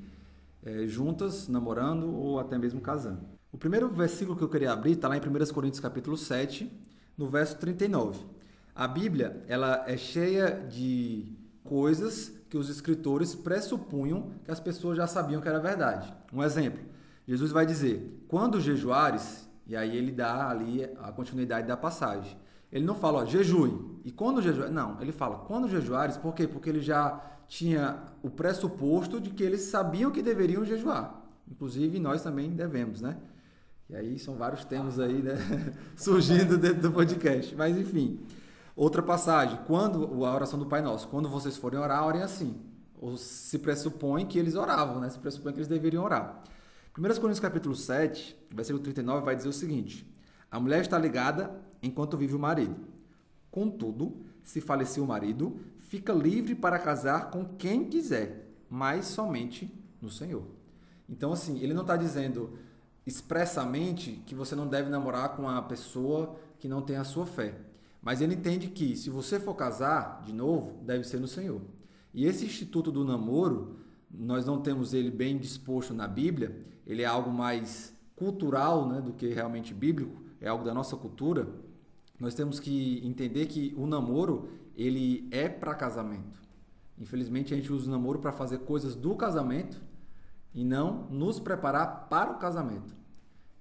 é, 0.63 0.87
juntas, 0.87 1.49
namorando 1.49 2.15
ou 2.15 2.39
até 2.39 2.57
mesmo 2.59 2.81
casando. 2.81 3.27
O 3.53 3.59
primeiro 3.59 3.87
versículo 3.91 4.35
que 4.35 4.43
eu 4.43 4.49
queria 4.49 4.73
abrir 4.73 4.93
está 4.93 5.09
lá 5.09 5.17
em 5.17 5.21
1 5.21 5.53
Coríntios 5.53 5.79
capítulo 5.79 6.17
7, 6.17 6.73
no 7.19 7.29
verso 7.29 7.59
39. 7.59 8.25
A 8.75 8.89
Bíblia 8.89 9.45
ela 9.47 9.85
é 9.87 9.95
cheia 9.95 10.67
de 10.71 11.37
coisas 11.63 12.33
que 12.49 12.57
os 12.57 12.71
escritores 12.71 13.35
pressupunham 13.35 14.31
que 14.43 14.51
as 14.51 14.59
pessoas 14.59 14.97
já 14.97 15.07
sabiam 15.07 15.43
que 15.43 15.49
era 15.49 15.61
verdade. 15.61 16.11
Um 16.33 16.43
exemplo, 16.43 16.83
Jesus 17.29 17.53
vai 17.53 17.67
dizer: 17.67 18.25
quando 18.27 18.59
jejuares, 18.59 19.47
e 19.67 19.77
aí 19.77 19.99
ele 19.99 20.13
dá 20.13 20.49
ali 20.49 20.85
a 21.03 21.13
continuidade 21.13 21.69
da 21.69 21.77
passagem. 21.77 22.35
Ele 22.73 22.87
não 22.87 22.95
fala, 22.95 23.19
ó, 23.19 23.27
jejuem. 23.27 24.01
E 24.03 24.11
quando 24.11 24.41
jejuar, 24.41 24.71
não, 24.71 24.99
ele 24.99 25.13
fala, 25.13 25.41
quando 25.41 25.69
jejuares, 25.69 26.17
por 26.17 26.35
quê? 26.35 26.49
Porque 26.49 26.71
ele 26.71 26.81
já 26.81 27.21
tinha 27.47 28.03
o 28.23 28.31
pressuposto 28.31 29.21
de 29.21 29.29
que 29.29 29.43
eles 29.43 29.61
sabiam 29.61 30.11
que 30.11 30.23
deveriam 30.23 30.65
jejuar. 30.65 31.23
Inclusive, 31.47 31.99
nós 31.99 32.23
também 32.23 32.51
devemos, 32.51 33.03
né? 33.03 33.19
E 33.93 33.97
aí 33.97 34.19
são 34.19 34.37
vários 34.37 34.65
temas 34.65 34.99
aí, 34.99 35.21
né? 35.23 35.35
surgindo 35.95 36.57
dentro 36.57 36.81
do 36.81 36.93
podcast. 36.93 37.55
Mas 37.55 37.77
enfim, 37.77 38.21
outra 38.75 39.03
passagem, 39.03 39.59
quando 39.67 40.25
a 40.25 40.35
oração 40.35 40.59
do 40.59 40.65
Pai 40.65 40.81
Nosso, 40.81 41.09
quando 41.09 41.29
vocês 41.29 41.59
forem 41.59 41.79
orar, 41.79 42.03
orem 42.07 42.23
assim. 42.23 42.59
Ou 42.99 43.19
se 43.19 43.59
pressupõe 43.59 44.25
que 44.25 44.39
eles 44.39 44.55
oravam, 44.55 44.99
né? 44.99 45.11
Se 45.11 45.19
pressupõe 45.19 45.53
que 45.53 45.59
eles 45.59 45.69
deveriam 45.69 46.05
orar. 46.05 46.43
1 46.97 47.03
Coríntios 47.03 47.39
capítulo 47.41 47.77
7, 47.77 48.35
versículo 48.51 48.83
39 48.83 49.27
vai 49.27 49.37
dizer 49.37 49.51
o 49.51 49.53
seguinte: 49.53 50.11
A 50.51 50.59
mulher 50.59 50.81
está 50.81 50.99
ligada 50.99 51.55
enquanto 51.83 52.17
vive 52.17 52.35
o 52.35 52.39
marido. 52.39 52.77
Contudo, 53.51 54.25
se 54.43 54.63
falecer 54.63 55.05
o 55.05 55.07
marido, 55.07 55.61
fica 55.77 56.15
livre 56.15 56.55
para 56.55 56.79
casar 56.79 57.31
com 57.31 57.45
quem 57.45 57.85
quiser, 57.85 58.55
mas 58.71 59.05
somente 59.05 59.71
no 60.01 60.09
Senhor. 60.09 60.47
Então, 61.07 61.31
assim, 61.31 61.59
ele 61.61 61.75
não 61.75 61.83
está 61.83 61.95
dizendo 61.95 62.57
expressamente 63.07 64.23
que 64.27 64.35
você 64.35 64.55
não 64.55 64.67
deve 64.67 64.89
namorar 64.89 65.37
com 65.37 65.43
uma 65.43 65.63
pessoa 65.63 66.37
que 66.59 66.69
não 66.69 66.83
tem 66.83 66.97
a 66.97 67.05
sua 67.05 67.27
fé. 67.27 67.55
Mas 68.01 68.21
ele 68.21 68.35
entende 68.35 68.69
que 68.69 68.97
se 68.97 69.11
você 69.11 69.39
for 69.39 69.55
casar, 69.55 70.23
de 70.25 70.33
novo, 70.33 70.83
deve 70.83 71.05
ser 71.05 71.21
no 71.21 71.29
Senhor. 71.29 71.61
E 72.13 72.27
esse 72.27 72.45
instituto 72.45 72.91
do 72.91 73.05
namoro, 73.05 73.77
nós 74.11 74.45
não 74.45 74.61
temos 74.61 74.93
ele 74.93 75.11
bem 75.11 75.39
disposto 75.39 75.95
na 75.95 76.07
Bíblia, 76.07 76.65
ele 76.87 77.03
é 77.03 77.07
algo 77.07 77.31
mais 77.31 77.97
cultural 78.17 78.89
né, 78.89 79.01
do 79.01 79.13
que 79.13 79.29
realmente 79.29 79.73
bíblico, 79.73 80.23
é 80.41 80.49
algo 80.49 80.65
da 80.65 80.75
nossa 80.75 80.97
cultura 80.97 81.49
nós 82.23 82.37
temos 82.37 82.61
que 82.61 83.05
entender 83.05 83.47
que 83.47 83.75
o 83.77 83.85
namoro 83.85 84.49
ele 84.77 85.29
é 85.33 85.49
para 85.49 85.75
casamento. 85.75 86.41
Infelizmente 86.97 87.53
a 87.53 87.57
gente 87.57 87.73
usa 87.73 87.89
o 87.89 87.91
namoro 87.91 88.21
para 88.21 88.31
fazer 88.31 88.59
coisas 88.59 88.95
do 88.95 89.17
casamento 89.17 89.83
e 90.55 90.65
não 90.65 91.07
nos 91.11 91.39
preparar 91.39 92.09
para 92.09 92.31
o 92.31 92.39
casamento. 92.39 92.95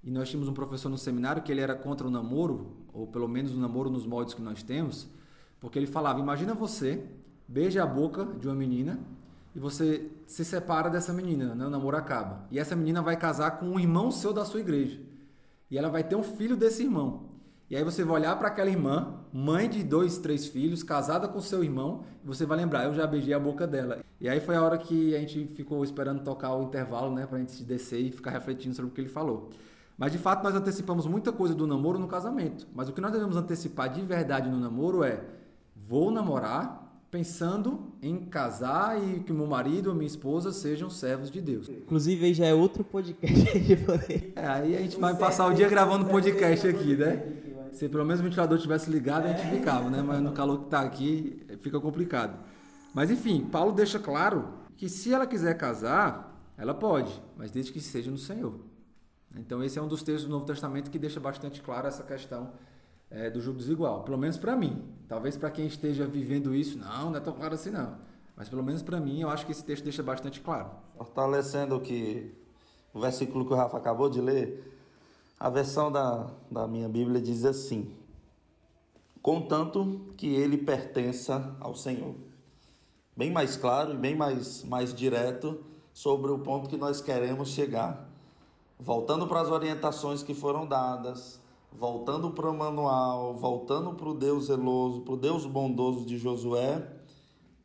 E 0.04 0.10
nós 0.10 0.28
tínhamos 0.28 0.48
um 0.48 0.54
professor 0.54 0.88
no 0.88 0.98
seminário 0.98 1.42
que 1.42 1.52
ele 1.52 1.60
era 1.60 1.74
contra 1.74 2.06
o 2.06 2.10
namoro, 2.10 2.76
ou 2.92 3.06
pelo 3.06 3.28
menos 3.28 3.54
o 3.54 3.60
namoro 3.60 3.88
nos 3.88 4.04
moldes 4.04 4.34
que 4.34 4.42
nós 4.42 4.62
temos, 4.62 5.08
porque 5.60 5.78
ele 5.78 5.86
falava: 5.86 6.18
imagina 6.18 6.54
você 6.54 7.04
beija 7.46 7.82
a 7.82 7.86
boca 7.86 8.24
de 8.24 8.48
uma 8.48 8.54
menina 8.54 8.98
e 9.54 9.58
você 9.58 10.10
se 10.26 10.44
separa 10.44 10.88
dessa 10.90 11.12
menina, 11.12 11.54
né? 11.54 11.66
o 11.66 11.70
namoro 11.70 11.96
acaba. 11.96 12.46
E 12.50 12.58
essa 12.58 12.74
menina 12.74 13.02
vai 13.02 13.16
casar 13.16 13.58
com 13.58 13.66
um 13.66 13.78
irmão 13.78 14.10
seu 14.10 14.32
da 14.32 14.44
sua 14.44 14.60
igreja. 14.60 14.98
E 15.70 15.78
ela 15.78 15.88
vai 15.88 16.02
ter 16.02 16.16
um 16.16 16.22
filho 16.22 16.56
desse 16.56 16.82
irmão. 16.82 17.31
E 17.70 17.76
aí 17.76 17.82
você 17.82 18.04
vai 18.04 18.16
olhar 18.16 18.38
para 18.38 18.48
aquela 18.48 18.68
irmã, 18.68 19.14
mãe 19.32 19.68
de 19.68 19.82
dois, 19.82 20.18
três 20.18 20.46
filhos, 20.46 20.82
casada 20.82 21.26
com 21.26 21.40
seu 21.40 21.64
irmão, 21.64 22.04
e 22.22 22.26
você 22.26 22.44
vai 22.44 22.58
lembrar, 22.58 22.84
eu 22.84 22.94
já 22.94 23.06
beijei 23.06 23.32
a 23.32 23.38
boca 23.38 23.66
dela. 23.66 24.00
E 24.20 24.28
aí 24.28 24.40
foi 24.40 24.56
a 24.56 24.62
hora 24.62 24.76
que 24.76 25.16
a 25.16 25.18
gente 25.20 25.46
ficou 25.54 25.82
esperando 25.82 26.22
tocar 26.22 26.54
o 26.54 26.62
intervalo, 26.64 27.14
né, 27.14 27.26
pra 27.26 27.38
gente 27.38 27.64
descer 27.64 28.00
e 28.00 28.12
ficar 28.12 28.30
refletindo 28.30 28.74
sobre 28.74 28.90
o 28.90 28.94
que 28.94 29.00
ele 29.00 29.08
falou. 29.08 29.50
Mas 29.96 30.12
de 30.12 30.18
fato 30.18 30.42
nós 30.42 30.54
antecipamos 30.54 31.06
muita 31.06 31.32
coisa 31.32 31.54
do 31.54 31.66
namoro 31.66 31.98
no 31.98 32.08
casamento. 32.08 32.66
Mas 32.74 32.88
o 32.88 32.92
que 32.92 33.00
nós 33.00 33.12
devemos 33.12 33.36
antecipar 33.36 33.88
de 33.88 34.02
verdade 34.02 34.50
no 34.50 34.58
namoro 34.58 35.04
é: 35.04 35.20
vou 35.76 36.10
namorar 36.10 36.82
pensando 37.12 37.92
em 38.00 38.24
casar 38.24 38.98
e 38.98 39.20
que 39.20 39.34
meu 39.34 39.46
marido 39.46 39.90
ou 39.90 39.94
minha 39.94 40.06
esposa 40.06 40.50
sejam 40.50 40.88
servos 40.88 41.30
de 41.30 41.42
Deus. 41.42 41.68
Inclusive 41.68 42.24
aí 42.24 42.32
já 42.32 42.46
é 42.46 42.54
outro 42.54 42.82
podcast 42.82 43.36
de 43.60 43.76
poder. 43.76 44.32
É, 44.34 44.46
aí 44.46 44.76
a 44.76 44.80
gente 44.80 44.98
vai 44.98 45.14
passar 45.14 45.46
o 45.46 45.52
dia 45.52 45.68
gravando 45.68 46.06
podcast 46.06 46.66
aqui, 46.66 46.96
né? 46.96 47.22
Se 47.72 47.88
pelo 47.88 48.04
menos 48.04 48.20
o 48.20 48.22
ventilador 48.22 48.58
tivesse 48.58 48.90
ligado, 48.90 49.24
a 49.26 49.28
gente 49.32 49.48
ficava, 49.48 49.90
né? 49.90 50.02
Mas 50.02 50.20
no 50.20 50.32
calor 50.34 50.58
que 50.58 50.64
está 50.64 50.82
aqui, 50.82 51.44
fica 51.60 51.80
complicado. 51.80 52.38
Mas 52.94 53.10
enfim, 53.10 53.44
Paulo 53.50 53.72
deixa 53.72 53.98
claro 53.98 54.52
que 54.76 54.88
se 54.88 55.12
ela 55.12 55.26
quiser 55.26 55.56
casar, 55.56 56.52
ela 56.56 56.74
pode, 56.74 57.22
mas 57.36 57.50
desde 57.50 57.72
que 57.72 57.80
seja 57.80 58.10
no 58.10 58.18
Senhor. 58.18 58.60
Então 59.36 59.64
esse 59.64 59.78
é 59.78 59.82
um 59.82 59.88
dos 59.88 60.02
textos 60.02 60.24
do 60.24 60.30
Novo 60.30 60.44
Testamento 60.44 60.90
que 60.90 60.98
deixa 60.98 61.18
bastante 61.18 61.62
claro 61.62 61.88
essa 61.88 62.02
questão 62.02 62.52
é, 63.10 63.30
do 63.30 63.40
jugo 63.40 63.58
desigual. 63.58 64.02
Pelo 64.04 64.18
menos 64.18 64.36
para 64.36 64.54
mim. 64.54 64.82
Talvez 65.08 65.36
para 65.36 65.50
quem 65.50 65.66
esteja 65.66 66.06
vivendo 66.06 66.54
isso, 66.54 66.78
não, 66.78 67.10
não 67.10 67.16
é 67.16 67.20
tão 67.20 67.32
claro 67.32 67.54
assim 67.54 67.70
não. 67.70 67.96
Mas 68.36 68.48
pelo 68.48 68.62
menos 68.62 68.82
para 68.82 69.00
mim, 69.00 69.20
eu 69.20 69.30
acho 69.30 69.46
que 69.46 69.52
esse 69.52 69.64
texto 69.64 69.84
deixa 69.84 70.02
bastante 70.02 70.40
claro. 70.40 70.70
Fortalecendo 70.96 71.76
o 71.76 71.80
que 71.80 72.34
o 72.92 73.00
versículo 73.00 73.46
que 73.46 73.52
o 73.52 73.56
Rafa 73.56 73.76
acabou 73.76 74.10
de 74.10 74.20
ler, 74.20 74.71
a 75.42 75.50
versão 75.50 75.90
da, 75.90 76.30
da 76.48 76.68
minha 76.68 76.88
Bíblia 76.88 77.20
diz 77.20 77.44
assim: 77.44 77.92
contanto 79.20 80.00
que 80.16 80.28
ele 80.28 80.56
pertença 80.56 81.56
ao 81.58 81.74
Senhor. 81.74 82.14
Bem 83.16 83.28
mais 83.32 83.56
claro 83.56 83.92
e 83.92 83.96
bem 83.96 84.14
mais, 84.14 84.62
mais 84.62 84.94
direto 84.94 85.58
sobre 85.92 86.30
o 86.30 86.38
ponto 86.38 86.68
que 86.68 86.76
nós 86.76 87.00
queremos 87.00 87.48
chegar. 87.48 88.08
Voltando 88.78 89.26
para 89.26 89.40
as 89.40 89.50
orientações 89.50 90.22
que 90.22 90.32
foram 90.32 90.64
dadas, 90.64 91.40
voltando 91.72 92.30
para 92.30 92.48
o 92.48 92.56
manual, 92.56 93.34
voltando 93.34 93.94
para 93.94 94.10
o 94.10 94.14
Deus 94.14 94.44
zeloso, 94.44 95.00
para 95.00 95.14
o 95.14 95.16
Deus 95.16 95.44
bondoso 95.44 96.06
de 96.06 96.18
Josué, 96.18 96.88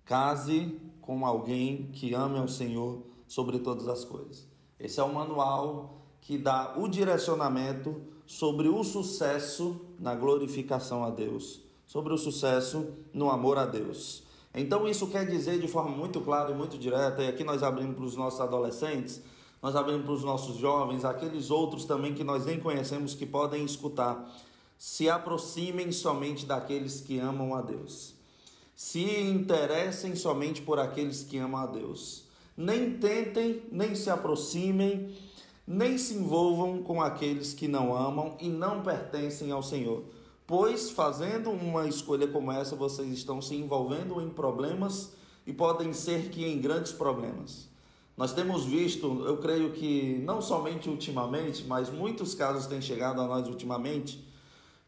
case 0.03 0.82
com 0.99 1.23
alguém 1.23 1.91
que 1.93 2.15
ame 2.15 2.39
ao 2.39 2.47
Senhor 2.47 3.03
sobre 3.28 3.59
todas 3.59 3.88
as 3.88 4.03
coisas. 4.03 4.47
Esse 4.80 4.99
é 4.99 5.03
o 5.03 5.13
manual 5.13 5.97
que 6.28 6.38
dá 6.38 6.73
o 6.75 6.89
direcionamento 6.89 8.01
sobre 8.25 8.67
o 8.67 8.84
sucesso 8.84 9.80
na 9.97 10.13
glorificação 10.13 11.05
a 11.05 11.09
Deus, 11.09 11.61
sobre 11.86 12.13
o 12.13 12.17
sucesso 12.17 12.86
no 13.13 13.32
amor 13.32 13.57
a 13.57 13.65
Deus. 13.65 14.23
Então 14.53 14.86
isso 14.89 15.07
quer 15.07 15.25
dizer 15.25 15.57
de 15.57 15.69
forma 15.69 15.95
muito 15.95 16.19
clara 16.19 16.51
e 16.51 16.53
muito 16.53 16.78
direta, 16.78 17.23
e 17.23 17.30
aqui 17.30 17.45
nós 17.45 17.63
abrimos 17.63 17.95
para 17.95 18.03
os 18.03 18.17
nossos 18.17 18.41
adolescentes, 18.41 19.21
nós 19.63 19.73
abrimos 19.73 20.03
para 20.03 20.13
os 20.15 20.23
nossos 20.25 20.57
jovens, 20.57 21.05
aqueles 21.05 21.49
outros 21.49 21.86
também 21.86 22.13
que 22.13 22.25
nós 22.25 22.45
nem 22.45 22.59
conhecemos 22.59 23.13
que 23.13 23.25
podem 23.25 23.63
escutar. 23.63 24.30
Se 24.78 25.09
aproximem 25.09 25.93
somente 25.93 26.45
daqueles 26.45 26.99
que 26.99 27.19
amam 27.19 27.55
a 27.55 27.61
Deus. 27.61 28.15
Se 28.75 29.01
interessem 29.21 30.13
somente 30.13 30.61
por 30.61 30.78
aqueles 30.78 31.23
que 31.23 31.38
amam 31.38 31.61
a 31.61 31.67
Deus. 31.67 32.25
Nem 32.57 32.97
tentem, 32.97 33.63
nem 33.71 33.95
se 33.95 34.09
aproximem 34.09 35.15
nem 35.68 35.97
se 35.97 36.13
envolvam 36.13 36.82
com 36.82 37.01
aqueles 37.01 37.53
que 37.53 37.68
não 37.68 37.93
amam 37.93 38.38
e 38.39 38.47
não 38.47 38.82
pertencem 38.82 39.51
ao 39.51 39.61
Senhor. 39.61 40.01
Pois, 40.45 40.89
fazendo 40.89 41.49
uma 41.49 41.86
escolha 41.89 42.26
como 42.26 42.53
essa, 42.53 42.74
vocês 42.74 43.09
estão 43.09 43.41
se 43.41 43.53
envolvendo 43.53 44.22
em 44.22 44.30
problemas 44.30 45.11
e 45.45 45.51
podem 45.51 45.91
ser 45.91 46.30
que 46.30 46.45
em 46.45 46.61
grandes 46.61 46.93
problemas. 46.93 47.68
Nós 48.15 48.34
temos 48.34 48.63
visto, 48.63 49.26
eu 49.26 49.38
creio 49.38 49.74
que 49.74 50.22
não 50.24 50.41
somente 50.41 50.89
ultimamente, 50.89 51.65
mas 51.68 51.89
muitos 51.89 52.34
casos 52.34 52.65
têm 52.65 52.82
chegado 52.82 53.20
a 53.20 53.28
nós 53.28 53.45
ultimamente, 53.47 54.26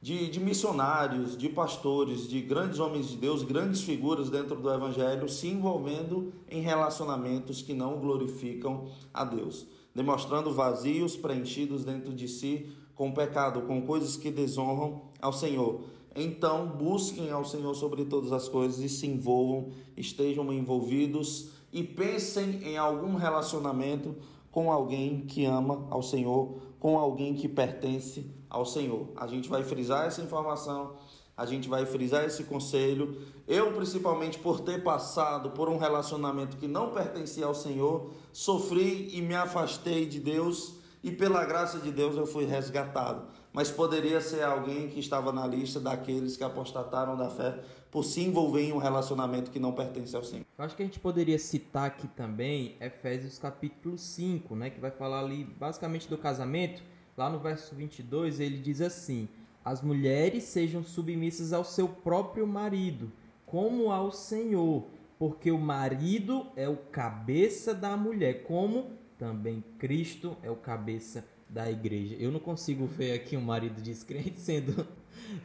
de, 0.01 0.29
de 0.29 0.39
missionários, 0.39 1.37
de 1.37 1.49
pastores, 1.49 2.25
de 2.25 2.39
grandes 2.39 2.79
homens 2.79 3.09
de 3.09 3.17
Deus, 3.17 3.43
grandes 3.43 3.81
figuras 3.81 4.29
dentro 4.29 4.55
do 4.55 4.73
Evangelho 4.73 5.27
se 5.27 5.49
envolvendo 5.49 6.31
em 6.49 6.61
relacionamentos 6.61 7.61
que 7.61 7.73
não 7.73 7.99
glorificam 7.99 8.87
a 9.13 9.25
Deus 9.25 9.67
demonstrando 9.93 10.53
vazios 10.53 11.15
preenchidos 11.15 11.83
dentro 11.83 12.13
de 12.13 12.27
si 12.27 12.69
com 12.95 13.11
pecado, 13.11 13.61
com 13.61 13.81
coisas 13.81 14.17
que 14.17 14.29
desonram 14.29 15.03
ao 15.21 15.31
Senhor. 15.31 15.81
Então, 16.15 16.67
busquem 16.67 17.31
ao 17.31 17.45
Senhor 17.45 17.73
sobre 17.73 18.03
todas 18.05 18.31
as 18.31 18.49
coisas 18.49 18.79
e 18.79 18.89
se 18.89 19.07
envolvam, 19.07 19.69
estejam 19.95 20.51
envolvidos 20.51 21.51
e 21.71 21.83
pensem 21.83 22.61
em 22.63 22.77
algum 22.77 23.15
relacionamento 23.15 24.15
com 24.51 24.71
alguém 24.71 25.21
que 25.21 25.45
ama 25.45 25.87
ao 25.89 26.01
Senhor, 26.01 26.57
com 26.79 26.97
alguém 26.97 27.35
que 27.35 27.47
pertence 27.47 28.25
ao 28.49 28.65
Senhor. 28.65 29.07
A 29.15 29.27
gente 29.27 29.47
vai 29.47 29.63
frisar 29.63 30.07
essa 30.07 30.21
informação 30.21 30.93
a 31.39 31.45
gente 31.45 31.69
vai 31.69 31.85
frisar 31.85 32.25
esse 32.25 32.43
conselho. 32.43 33.17
Eu, 33.47 33.71
principalmente 33.71 34.37
por 34.37 34.59
ter 34.59 34.83
passado 34.83 35.51
por 35.51 35.69
um 35.69 35.77
relacionamento 35.77 36.57
que 36.57 36.67
não 36.67 36.91
pertencia 36.91 37.45
ao 37.45 37.55
Senhor, 37.55 38.11
sofri 38.33 39.09
e 39.13 39.21
me 39.21 39.33
afastei 39.33 40.05
de 40.05 40.19
Deus, 40.19 40.75
e 41.01 41.13
pela 41.13 41.45
graça 41.45 41.79
de 41.79 41.93
Deus 41.93 42.17
eu 42.17 42.27
fui 42.27 42.43
resgatado. 42.43 43.25
Mas 43.53 43.71
poderia 43.71 44.19
ser 44.19 44.43
alguém 44.43 44.89
que 44.89 44.99
estava 44.99 45.31
na 45.31 45.47
lista 45.47 45.79
daqueles 45.79 46.35
que 46.35 46.43
apostataram 46.43 47.15
da 47.15 47.29
fé 47.29 47.57
por 47.89 48.03
se 48.03 48.19
envolver 48.19 48.61
em 48.61 48.73
um 48.73 48.77
relacionamento 48.77 49.49
que 49.49 49.59
não 49.59 49.71
pertence 49.71 50.13
ao 50.17 50.23
Senhor. 50.25 50.45
Eu 50.57 50.65
acho 50.65 50.75
que 50.75 50.83
a 50.83 50.85
gente 50.85 50.99
poderia 50.99 51.39
citar 51.39 51.85
aqui 51.85 52.07
também 52.09 52.75
Efésios 52.81 53.39
capítulo 53.39 53.97
5, 53.97 54.57
né, 54.57 54.69
que 54.69 54.79
vai 54.81 54.91
falar 54.91 55.21
ali 55.21 55.45
basicamente 55.45 56.09
do 56.09 56.17
casamento. 56.17 56.83
Lá 57.15 57.29
no 57.29 57.39
verso 57.39 57.73
22 57.73 58.41
ele 58.41 58.57
diz 58.57 58.81
assim: 58.81 59.29
as 59.63 59.81
mulheres 59.81 60.43
sejam 60.43 60.83
submissas 60.83 61.53
ao 61.53 61.63
seu 61.63 61.87
próprio 61.87 62.47
marido, 62.47 63.11
como 63.45 63.91
ao 63.91 64.11
Senhor, 64.11 64.85
porque 65.17 65.51
o 65.51 65.57
marido 65.57 66.47
é 66.55 66.67
o 66.69 66.77
cabeça 66.77 67.73
da 67.73 67.97
mulher, 67.97 68.43
como 68.43 68.91
também 69.17 69.63
Cristo 69.77 70.37
é 70.41 70.49
o 70.49 70.55
cabeça 70.55 71.25
da 71.49 71.69
igreja. 71.69 72.15
Eu 72.19 72.31
não 72.31 72.39
consigo 72.39 72.85
ver 72.85 73.13
aqui 73.13 73.35
um 73.35 73.41
marido 73.41 73.81
descrente 73.81 74.39
sendo, 74.39 74.87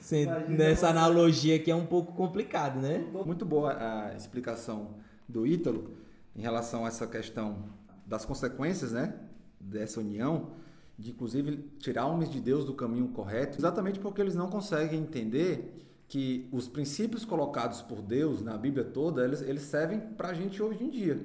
sendo 0.00 0.48
nessa 0.50 0.88
analogia 0.88 1.58
que 1.58 1.70
é 1.70 1.74
um 1.74 1.86
pouco 1.86 2.12
complicado, 2.12 2.80
né? 2.80 3.04
Muito 3.24 3.44
boa 3.44 3.72
a 3.72 4.14
explicação 4.14 4.90
do 5.28 5.46
Ítalo 5.46 5.90
em 6.36 6.42
relação 6.42 6.84
a 6.84 6.88
essa 6.88 7.06
questão 7.06 7.64
das 8.06 8.24
consequências, 8.24 8.92
né, 8.92 9.14
dessa 9.58 10.00
união, 10.00 10.50
de 10.98 11.10
inclusive 11.10 11.56
tirar 11.78 12.06
homens 12.06 12.30
de 12.30 12.40
Deus 12.40 12.64
do 12.64 12.74
caminho 12.74 13.08
correto, 13.08 13.58
exatamente 13.58 13.98
porque 13.98 14.20
eles 14.20 14.34
não 14.34 14.48
conseguem 14.48 15.00
entender 15.00 15.80
que 16.06 16.48
os 16.52 16.68
princípios 16.68 17.24
colocados 17.24 17.82
por 17.82 18.00
Deus 18.00 18.42
na 18.42 18.56
Bíblia 18.56 18.84
toda, 18.84 19.24
eles, 19.24 19.42
eles 19.42 19.62
servem 19.62 20.00
para 20.00 20.28
a 20.28 20.34
gente 20.34 20.62
hoje 20.62 20.84
em 20.84 20.90
dia. 20.90 21.24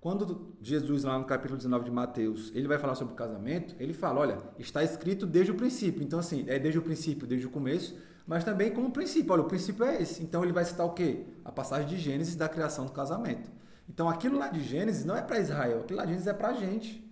Quando 0.00 0.52
Jesus, 0.60 1.04
lá 1.04 1.18
no 1.18 1.24
capítulo 1.24 1.56
19 1.56 1.86
de 1.86 1.90
Mateus, 1.90 2.52
ele 2.54 2.68
vai 2.68 2.78
falar 2.78 2.94
sobre 2.94 3.14
o 3.14 3.16
casamento, 3.16 3.74
ele 3.80 3.92
fala, 3.92 4.20
olha, 4.20 4.38
está 4.58 4.84
escrito 4.84 5.26
desde 5.26 5.52
o 5.52 5.54
princípio. 5.54 6.02
Então, 6.02 6.18
assim, 6.18 6.44
é 6.46 6.58
desde 6.58 6.78
o 6.78 6.82
princípio, 6.82 7.26
desde 7.26 7.46
o 7.46 7.50
começo, 7.50 7.96
mas 8.26 8.44
também 8.44 8.70
como 8.70 8.90
princípio. 8.90 9.32
Olha, 9.32 9.42
o 9.42 9.46
princípio 9.46 9.84
é 9.84 10.00
esse. 10.00 10.22
Então, 10.22 10.44
ele 10.44 10.52
vai 10.52 10.64
citar 10.64 10.86
o 10.86 10.90
quê? 10.90 11.24
A 11.44 11.50
passagem 11.50 11.88
de 11.88 11.96
Gênesis 11.96 12.36
da 12.36 12.48
criação 12.48 12.84
do 12.86 12.92
casamento. 12.92 13.50
Então, 13.88 14.08
aquilo 14.08 14.38
lá 14.38 14.48
de 14.48 14.62
Gênesis 14.62 15.04
não 15.04 15.16
é 15.16 15.22
para 15.22 15.40
Israel, 15.40 15.80
aquilo 15.80 15.98
lá 15.98 16.04
de 16.04 16.10
Gênesis 16.10 16.28
é 16.28 16.34
para 16.34 16.48
a 16.48 16.52
gente. 16.52 17.05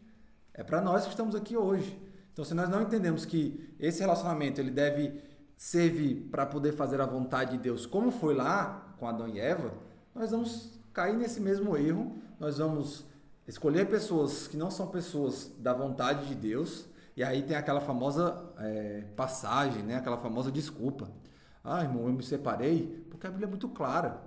É 0.55 0.62
para 0.62 0.80
nós 0.80 1.05
que 1.05 1.11
estamos 1.11 1.34
aqui 1.34 1.57
hoje. 1.57 2.00
Então, 2.32 2.44
se 2.44 2.55
nós 2.55 2.68
não 2.68 2.82
entendemos 2.82 3.24
que 3.24 3.74
esse 3.78 4.00
relacionamento 4.00 4.61
ele 4.61 4.70
deve 4.70 5.20
servir 5.57 6.28
para 6.30 6.46
poder 6.46 6.72
fazer 6.72 7.00
a 7.00 7.07
vontade 7.07 7.52
de 7.52 7.59
Deus, 7.59 7.86
como 7.86 8.11
foi 8.11 8.34
lá 8.34 8.94
com 8.98 9.07
Adão 9.07 9.28
e 9.28 9.38
Eva, 9.38 9.72
nós 10.14 10.30
vamos 10.30 10.80
cair 10.92 11.16
nesse 11.16 11.40
mesmo 11.40 11.76
erro. 11.76 12.16
Nós 12.38 12.59
vamos 12.59 13.05
escolher 13.46 13.88
pessoas 13.88 14.46
que 14.46 14.57
não 14.57 14.70
são 14.70 14.86
pessoas 14.86 15.52
da 15.59 15.74
vontade 15.74 16.26
de 16.26 16.34
Deus. 16.34 16.86
E 17.16 17.22
aí 17.22 17.42
tem 17.42 17.57
aquela 17.57 17.80
famosa 17.80 18.52
é, 18.59 19.05
passagem, 19.16 19.82
né? 19.82 19.96
aquela 19.96 20.18
famosa 20.18 20.50
desculpa. 20.50 21.09
Ah, 21.62 21.82
irmão, 21.82 22.07
eu 22.07 22.12
me 22.12 22.22
separei 22.22 23.05
porque 23.11 23.26
a 23.26 23.30
Bíblia 23.30 23.46
é 23.46 23.50
muito 23.50 23.68
clara. 23.68 24.20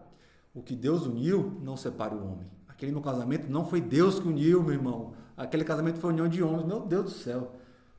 O 0.53 0.61
que 0.61 0.75
Deus 0.75 1.05
uniu, 1.05 1.57
não 1.61 1.77
separe 1.77 2.15
o 2.15 2.23
homem. 2.23 2.47
Aquele 2.67 2.91
meu 2.91 3.01
casamento 3.01 3.49
não 3.49 3.65
foi 3.65 3.79
Deus 3.79 4.19
que 4.19 4.27
uniu, 4.27 4.61
meu 4.61 4.73
irmão. 4.73 5.13
Aquele 5.37 5.63
casamento 5.63 5.99
foi 5.99 6.11
união 6.11 6.27
de 6.27 6.41
homens. 6.41 6.65
Meu 6.65 6.79
Deus 6.79 7.03
do 7.05 7.11
céu. 7.11 7.53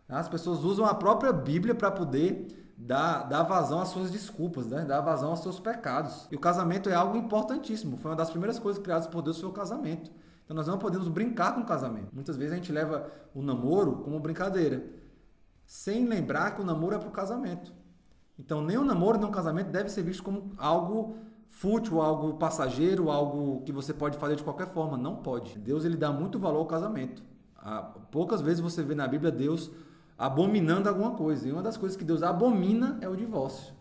As 0.09 0.29
pessoas 0.29 0.65
usam 0.65 0.85
a 0.85 0.95
própria 0.95 1.33
Bíblia 1.33 1.75
para 1.75 1.91
poder 1.91 2.49
dar, 2.77 3.25
dar 3.25 3.45
vazão 3.45 3.81
às 3.81 3.89
suas 3.89 4.11
desculpas, 4.11 4.67
né? 4.67 4.85
dar 4.85 5.01
vazão 5.01 5.31
aos 5.31 5.41
seus 5.41 5.61
pecados. 5.61 6.27
E 6.33 6.37
o 6.37 6.41
casamento 6.41 6.89
é 6.89 6.95
algo 6.95 7.17
importantíssimo. 7.17 7.97
Foi 7.99 8.11
uma 8.11 8.17
das 8.17 8.31
primeiras 8.31 8.59
coisas 8.59 8.83
criadas 8.83 9.07
por 9.07 9.23
Deus 9.23 9.39
foi 9.39 9.49
o 9.49 9.53
casamento. 9.53 10.11
Então 10.45 10.57
nós 10.57 10.67
não 10.67 10.79
podemos 10.79 11.09
brincar 11.09 11.55
com 11.55 11.61
o 11.61 11.67
casamento. 11.67 12.09
Muitas 12.13 12.37
vezes 12.37 12.53
a 12.53 12.57
gente 12.57 12.73
leva 12.73 13.11
o 13.35 13.43
namoro 13.43 13.97
como 13.97 14.19
brincadeira, 14.19 14.83
sem 15.67 16.07
lembrar 16.07 16.53
que 16.53 16.63
o 16.63 16.65
namoro 16.65 16.95
é 16.95 16.99
para 16.99 17.09
o 17.09 17.13
casamento. 17.13 17.73
Então 18.39 18.63
nem 18.63 18.79
o 18.79 18.85
namoro 18.85 19.19
nem 19.19 19.29
o 19.29 19.33
casamento 19.33 19.71
deve 19.71 19.91
ser 19.91 20.03
visto 20.03 20.23
como 20.23 20.53
algo 20.57 21.19
fútil, 21.59 22.01
algo 22.01 22.35
passageiro, 22.35 23.11
algo 23.11 23.63
que 23.63 23.73
você 23.73 23.93
pode 23.93 24.17
fazer 24.17 24.37
de 24.37 24.45
qualquer 24.45 24.69
forma. 24.69 24.97
Não 24.97 25.17
pode. 25.17 25.59
Deus 25.59 25.85
ele 25.85 25.97
dá 25.97 26.13
muito 26.13 26.39
valor 26.39 26.61
ao 26.61 26.67
casamento. 26.67 27.21
Poucas 28.13 28.41
vezes 28.41 28.61
você 28.61 28.81
vê 28.81 28.95
na 28.95 29.09
Bíblia 29.09 29.33
Deus 29.33 29.69
abominando 30.17 30.89
alguma 30.89 31.13
coisa. 31.17 31.49
E 31.49 31.53
uma 31.53 31.63
das 31.63 31.77
coisas 31.77 31.97
que 31.97 32.05
Deus 32.05 32.23
abomina 32.23 32.97
é 33.01 33.09
o 33.09 33.17
divórcio. 33.17 33.75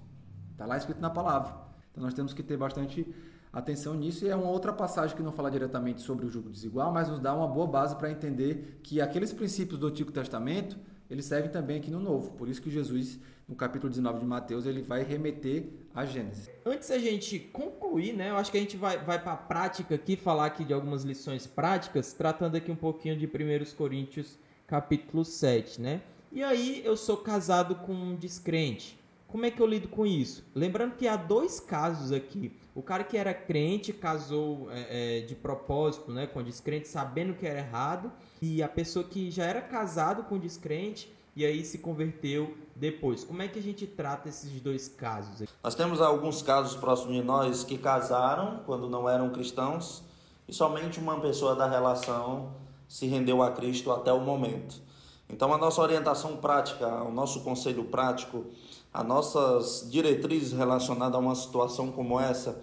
Está 0.54 0.66
lá 0.66 0.76
escrito 0.76 1.00
na 1.00 1.10
palavra. 1.12 1.54
Então 1.92 2.04
nós 2.04 2.16
temos 2.16 2.34
que 2.34 2.42
ter 2.42 2.58
bastante 2.58 3.14
atenção 3.54 3.94
nisso. 3.94 4.26
E 4.26 4.30
é 4.30 4.36
uma 4.36 4.50
outra 4.50 4.74
passagem 4.74 5.16
que 5.16 5.22
não 5.22 5.32
fala 5.32 5.52
diretamente 5.52 6.02
sobre 6.02 6.26
o 6.26 6.30
jugo 6.32 6.50
desigual, 6.50 6.92
mas 6.92 7.10
nos 7.10 7.20
dá 7.20 7.32
uma 7.32 7.48
boa 7.48 7.68
base 7.68 7.96
para 7.96 8.10
entender 8.10 8.80
que 8.82 9.00
aqueles 9.00 9.32
princípios 9.32 9.80
do 9.80 9.86
Antigo 9.86 10.12
Testamento 10.12 10.76
eles 11.10 11.26
servem 11.26 11.50
também 11.50 11.78
aqui 11.78 11.90
no 11.90 12.00
Novo. 12.00 12.32
Por 12.32 12.50
isso 12.50 12.62
que 12.62 12.70
Jesus, 12.70 13.20
no 13.48 13.56
capítulo 13.56 13.90
19 13.90 14.20
de 14.20 14.26
Mateus, 14.26 14.66
ele 14.66 14.82
vai 14.82 15.04
remeter 15.04 15.66
a 15.94 16.06
Gênesis. 16.06 16.50
Antes 16.66 16.92
a 16.92 17.00
gente 17.00 17.40
concluir, 17.40 18.14
né? 18.14 18.30
Eu 18.30 18.38
acho 18.38 18.52
que 18.52 18.58
a 18.58 18.62
gente 18.62 18.78
vai, 18.78 18.98
vai 18.98 19.22
para 19.22 19.34
a 19.34 19.38
prática 19.38 19.96
aqui, 19.96 20.16
falar 20.16 20.48
aqui 20.48 20.64
de 20.64 20.74
algumas 20.74 21.04
lições 21.04 21.48
práticas, 21.48 22.14
tratando 22.14 22.56
aqui 22.56 22.72
um 22.72 22.76
pouquinho 22.76 23.18
de 23.18 23.26
1 23.26 23.76
Coríntios, 23.76 24.38
capítulo 24.66 25.24
7, 25.24 25.82
né? 25.82 26.02
E 26.32 26.44
aí 26.44 26.82
eu 26.84 26.98
sou 26.98 27.18
casado 27.18 27.76
com 27.76 27.94
um 27.94 28.16
descrente. 28.16 29.00
Como 29.28 29.46
é 29.46 29.52
que 29.52 29.62
eu 29.62 29.68
lido 29.68 29.90
com 29.90 30.06
isso? 30.06 30.46
Lembrando 30.56 30.96
que 30.96 31.08
há 31.08 31.18
dois 31.18 31.60
casos 31.60 32.14
aqui. 32.14 32.52
O 32.74 32.82
cara 32.82 33.04
que 33.04 33.18
era 33.18 33.34
crente 33.34 33.92
casou 33.92 34.70
é, 34.72 35.20
é, 35.20 35.22
de 35.22 35.36
propósito 35.36 36.12
né, 36.12 36.26
com 36.26 36.42
descrente, 36.42 36.88
sabendo 36.88 37.34
que 37.34 37.46
era 37.46 37.60
errado. 37.60 38.12
E 38.42 38.64
a 38.64 38.70
pessoa 38.70 39.04
que 39.04 39.30
já 39.30 39.44
era 39.44 39.62
casado 39.62 40.24
com 40.24 40.38
descrente 40.40 41.12
e 41.36 41.46
aí 41.46 41.64
se 41.66 41.78
converteu 41.78 42.56
depois. 42.76 43.24
Como 43.24 43.42
é 43.42 43.48
que 43.48 43.60
a 43.60 43.62
gente 43.62 43.86
trata 43.86 44.30
esses 44.30 44.62
dois 44.62 44.88
casos? 44.88 45.48
Nós 45.64 45.76
temos 45.76 46.02
alguns 46.02 46.42
casos 46.42 46.76
próximos 46.76 47.16
de 47.16 47.22
nós 47.22 47.64
que 47.64 47.78
casaram 47.78 48.62
quando 48.66 48.90
não 48.90 49.10
eram 49.10 49.30
cristãos 49.30 50.04
e 50.48 50.54
somente 50.54 51.00
uma 51.00 51.20
pessoa 51.20 51.54
da 51.54 51.68
relação 51.68 52.54
se 52.88 53.06
rendeu 53.06 53.44
a 53.44 53.52
Cristo 53.52 53.92
até 53.92 54.12
o 54.14 54.22
momento. 54.22 54.82
Então, 55.30 55.54
a 55.54 55.58
nossa 55.58 55.82
orientação 55.82 56.38
prática, 56.38 56.88
o 57.04 57.12
nosso 57.12 57.42
conselho 57.42 57.84
prático, 57.84 58.46
as 58.98 59.06
nossas 59.06 59.88
diretrizes 59.92 60.54
relacionadas 60.54 61.14
a 61.14 61.20
uma 61.20 61.36
situação 61.36 61.92
como 61.92 62.20
essa 62.20 62.60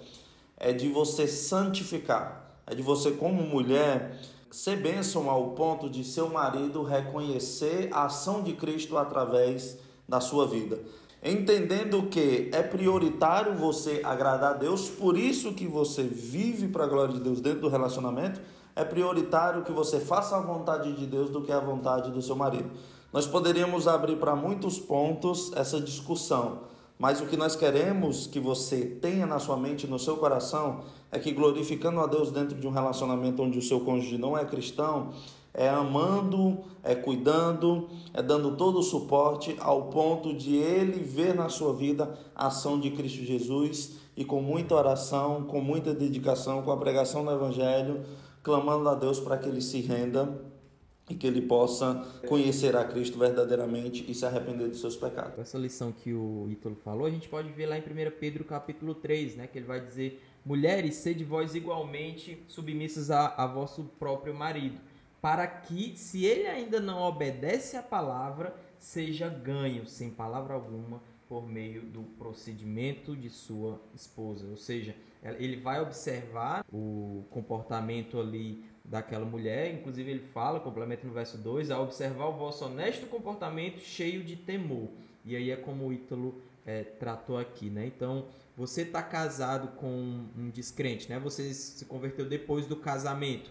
é 0.57 0.72
de 0.72 0.89
você 0.89 1.28
santificar, 1.28 2.59
é 2.66 2.74
de 2.74 2.82
você, 2.82 3.12
como 3.12 3.41
mulher, 3.45 4.18
ser 4.51 4.82
bênção 4.82 5.30
ao 5.30 5.51
ponto 5.51 5.89
de 5.89 6.03
seu 6.03 6.28
marido 6.28 6.82
reconhecer 6.82 7.89
a 7.93 8.07
ação 8.07 8.43
de 8.43 8.53
Cristo 8.55 8.99
através 8.99 9.78
da 10.09 10.20
sua 10.20 10.45
vida. 10.45 10.80
Entendendo 11.22 12.09
que 12.09 12.51
é 12.53 12.64
prioritário 12.64 13.55
você 13.55 14.01
agradar 14.03 14.55
a 14.55 14.57
Deus, 14.57 14.89
por 14.89 15.16
isso 15.16 15.55
que 15.55 15.68
você 15.68 16.03
vive 16.03 16.66
para 16.66 16.82
a 16.82 16.89
glória 16.89 17.14
de 17.14 17.20
Deus 17.20 17.41
dentro 17.41 17.61
do 17.61 17.68
relacionamento 17.68 18.41
é 18.74 18.85
prioritário 18.85 19.62
que 19.62 19.70
você 19.70 20.01
faça 20.01 20.37
a 20.37 20.41
vontade 20.41 20.93
de 20.95 21.07
Deus 21.07 21.30
do 21.30 21.43
que 21.43 21.53
a 21.53 21.61
vontade 21.61 22.11
do 22.11 22.20
seu 22.20 22.35
marido. 22.35 22.68
Nós 23.15 23.29
poderíamos 23.29 23.87
abrir 23.87 24.17
para 24.17 24.35
muitos 24.35 24.81
pontos 24.81 25.53
essa 25.55 25.81
discussão, 25.81 26.62
mas 26.99 27.21
o 27.21 27.27
que 27.27 27.37
nós 27.37 27.55
queremos 27.55 28.27
que 28.27 28.41
você 28.41 28.85
tenha 28.85 29.25
na 29.25 29.39
sua 29.39 29.57
mente, 29.57 29.87
no 29.87 30.01
seu 30.01 30.17
coração, 30.17 30.81
é 31.12 31.19
que 31.21 31.31
glorificando 31.31 32.01
a 32.01 32.09
Deus 32.09 32.33
dentro 32.33 32.59
de 32.59 32.67
um 32.67 32.73
relacionamento 32.73 33.41
onde 33.41 33.57
o 33.57 33.62
seu 33.62 33.79
cônjuge 33.79 34.19
não 34.19 34.37
é 34.37 34.45
cristão, 34.45 35.11
é 35.55 35.69
amando, 35.69 36.65
é 36.83 36.97
cuidando, 36.97 37.89
é 38.12 38.21
dando 38.21 38.57
todo 38.57 38.81
o 38.81 38.83
suporte 38.83 39.55
ao 39.61 39.83
ponto 39.83 40.35
de 40.35 40.57
ele 40.57 41.01
ver 41.05 41.37
na 41.37 41.49
sua 41.49 41.73
vida 41.73 42.19
a 42.35 42.49
ação 42.49 42.81
de 42.81 42.91
Cristo 42.91 43.23
Jesus 43.23 43.93
e 44.17 44.25
com 44.25 44.43
muita 44.43 44.75
oração, 44.75 45.45
com 45.45 45.61
muita 45.61 45.95
dedicação, 45.95 46.62
com 46.62 46.73
a 46.73 46.77
pregação 46.77 47.25
do 47.25 47.31
Evangelho, 47.31 48.01
clamando 48.43 48.89
a 48.89 48.95
Deus 48.97 49.21
para 49.21 49.39
que 49.39 49.49
ele 49.49 49.61
se 49.61 49.81
renda 49.81 50.53
e 51.09 51.15
que 51.15 51.27
ele 51.27 51.43
possa 51.43 51.95
conhecer 52.27 52.75
a 52.77 52.85
Cristo 52.85 53.19
verdadeiramente 53.19 54.05
e 54.09 54.15
se 54.15 54.25
arrepender 54.25 54.69
dos 54.69 54.81
seus 54.81 54.97
pecados. 54.97 55.39
Essa 55.39 55.59
lição 55.59 55.93
que 55.93 56.15
o 56.15 56.49
Ítalo 56.51 56.77
falou, 56.77 57.07
a 57.07 57.11
gente 57.11 57.29
pode 57.29 57.51
ver 57.51 57.67
lá 57.67 57.77
em 57.77 57.83
1 57.83 57.85
Pedro 58.19 58.45
capítulo 58.45 58.95
3, 58.95 59.37
né, 59.37 59.47
que 59.47 59.59
ele 59.59 59.67
vai 59.67 59.85
dizer, 59.85 60.23
mulheres, 60.45 60.95
sede 60.97 61.23
vós 61.23 61.55
igualmente 61.55 62.43
submissas 62.49 63.11
a, 63.11 63.35
a 63.37 63.47
vosso 63.47 63.85
próprio 63.99 64.35
marido, 64.35 64.81
para 65.21 65.47
que, 65.47 65.95
se 65.97 66.25
ele 66.25 66.47
ainda 66.47 66.81
não 66.81 67.03
obedece 67.03 67.77
à 67.77 67.83
palavra, 67.83 68.55
seja 68.79 69.29
ganho, 69.29 69.87
sem 69.87 70.11
palavra 70.11 70.55
alguma, 70.55 71.03
por 71.29 71.47
meio 71.49 71.83
do 71.83 72.03
procedimento 72.19 73.17
de 73.17 73.31
sua 73.31 73.81
esposa. 73.95 74.47
Ou 74.51 74.57
seja, 74.57 74.95
ele 75.39 75.57
vai 75.57 75.81
observar 75.81 76.65
o 76.71 77.25
comportamento 77.31 78.21
ali 78.21 78.65
daquela 78.85 79.24
mulher, 79.24 79.72
inclusive 79.72 80.11
ele 80.11 80.20
fala, 80.32 80.61
complementa 80.61 81.07
no 81.07 81.12
verso 81.12 81.39
2, 81.39 81.70
a 81.70 81.80
observar 81.80 82.26
o 82.26 82.32
vosso 82.32 82.66
honesto 82.66 83.07
comportamento 83.07 83.80
cheio 83.80 84.22
de 84.22 84.37
temor. 84.37 84.89
E 85.24 85.35
aí 85.35 85.51
é 85.51 85.57
como 85.57 85.87
o 85.87 85.93
Ítalo 85.93 86.35
é, 86.66 86.82
tratou 86.82 87.39
aqui, 87.39 87.70
né? 87.70 87.87
Então, 87.87 88.26
você 88.57 88.82
está 88.82 89.03
casado 89.03 89.68
com 89.76 90.26
um 90.37 90.51
descrente, 90.51 91.09
né? 91.09 91.18
Você 91.18 91.53
se 91.55 91.85
converteu 91.87 92.26
depois 92.26 92.66
do 92.66 92.76
casamento. 92.76 93.51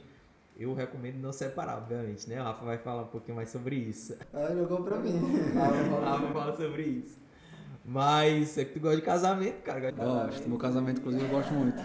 Eu 0.56 0.76
recomendo 0.76 1.16
não 1.16 1.34
separar, 1.34 1.78
obviamente, 1.78 2.30
né? 2.30 2.40
O 2.40 2.44
Rafa 2.44 2.64
vai 2.64 2.78
falar 2.78 3.02
um 3.04 3.08
pouquinho 3.08 3.36
mais 3.36 3.50
sobre 3.50 3.76
isso. 3.76 4.16
Ah, 4.32 4.54
jogou 4.54 4.84
pra 4.84 5.00
mim. 5.00 5.20
O 5.20 6.00
Rafa 6.06 6.28
fala 6.32 6.56
sobre 6.56 6.84
isso. 6.84 7.18
Mas 7.84 8.58
é 8.58 8.64
que 8.64 8.74
tu 8.74 8.80
gosta 8.80 8.96
de 8.98 9.02
casamento, 9.02 9.62
cara. 9.64 9.92
Gosto, 9.92 10.48
meu 10.48 10.58
casamento, 10.58 11.00
inclusive, 11.02 11.26
eu 11.26 11.30
gosto 11.30 11.54
muito. 11.54 11.82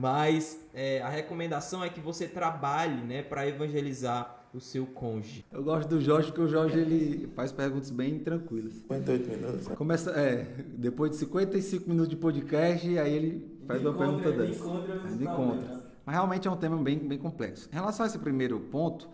Mas 0.00 0.58
é, 0.72 1.02
a 1.02 1.10
recomendação 1.10 1.84
é 1.84 1.90
que 1.90 2.00
você 2.00 2.26
trabalhe, 2.26 3.02
né, 3.02 3.22
para 3.22 3.46
evangelizar 3.46 4.46
o 4.54 4.58
seu 4.58 4.86
cônjuge. 4.86 5.44
Eu 5.52 5.62
gosto 5.62 5.90
do 5.90 6.00
Jorge 6.00 6.28
porque 6.28 6.40
o 6.40 6.48
Jorge 6.48 6.78
ele 6.78 7.26
faz 7.36 7.52
perguntas 7.52 7.90
bem 7.90 8.18
tranquilas. 8.18 8.72
58 8.72 9.28
minutos. 9.28 9.68
Começa, 9.68 10.10
é, 10.12 10.44
depois 10.74 11.10
de 11.10 11.18
55 11.18 11.86
minutos 11.86 12.08
de 12.08 12.16
podcast, 12.16 12.98
aí 12.98 13.12
ele 13.12 13.60
faz 13.66 13.82
uma 13.82 13.92
pergunta 13.92 14.32
dessa. 14.32 14.64
Ainda 15.06 15.22
encontra. 15.22 15.84
Mas 16.06 16.14
realmente 16.14 16.48
é 16.48 16.50
um 16.50 16.56
tema 16.56 16.78
bem, 16.78 16.98
bem 16.98 17.18
complexo. 17.18 17.68
Em 17.70 17.74
relação 17.74 18.04
a 18.04 18.08
esse 18.08 18.18
primeiro 18.18 18.58
ponto, 18.58 19.06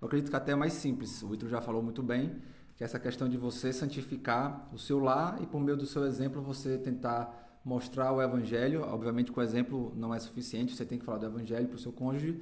eu 0.00 0.06
acredito 0.06 0.28
que 0.28 0.36
até 0.36 0.52
é 0.52 0.56
mais 0.56 0.72
simples. 0.72 1.22
O 1.22 1.28
Vitor 1.28 1.48
já 1.48 1.60
falou 1.60 1.84
muito 1.84 2.02
bem, 2.02 2.42
que 2.76 2.82
é 2.82 2.84
essa 2.84 2.98
questão 2.98 3.28
de 3.28 3.36
você 3.36 3.72
santificar 3.72 4.68
o 4.72 4.78
seu 4.78 4.98
lar 4.98 5.40
e 5.40 5.46
por 5.46 5.60
meio 5.60 5.76
do 5.76 5.86
seu 5.86 6.04
exemplo 6.04 6.42
você 6.42 6.76
tentar 6.78 7.51
mostrar 7.64 8.12
o 8.12 8.20
evangelho. 8.20 8.82
Obviamente 8.82 9.32
que 9.32 9.38
o 9.38 9.42
exemplo 9.42 9.92
não 9.96 10.14
é 10.14 10.18
suficiente, 10.18 10.74
você 10.74 10.84
tem 10.84 10.98
que 10.98 11.04
falar 11.04 11.18
do 11.18 11.26
evangelho 11.26 11.68
para 11.68 11.76
o 11.76 11.78
seu 11.78 11.92
cônjuge, 11.92 12.40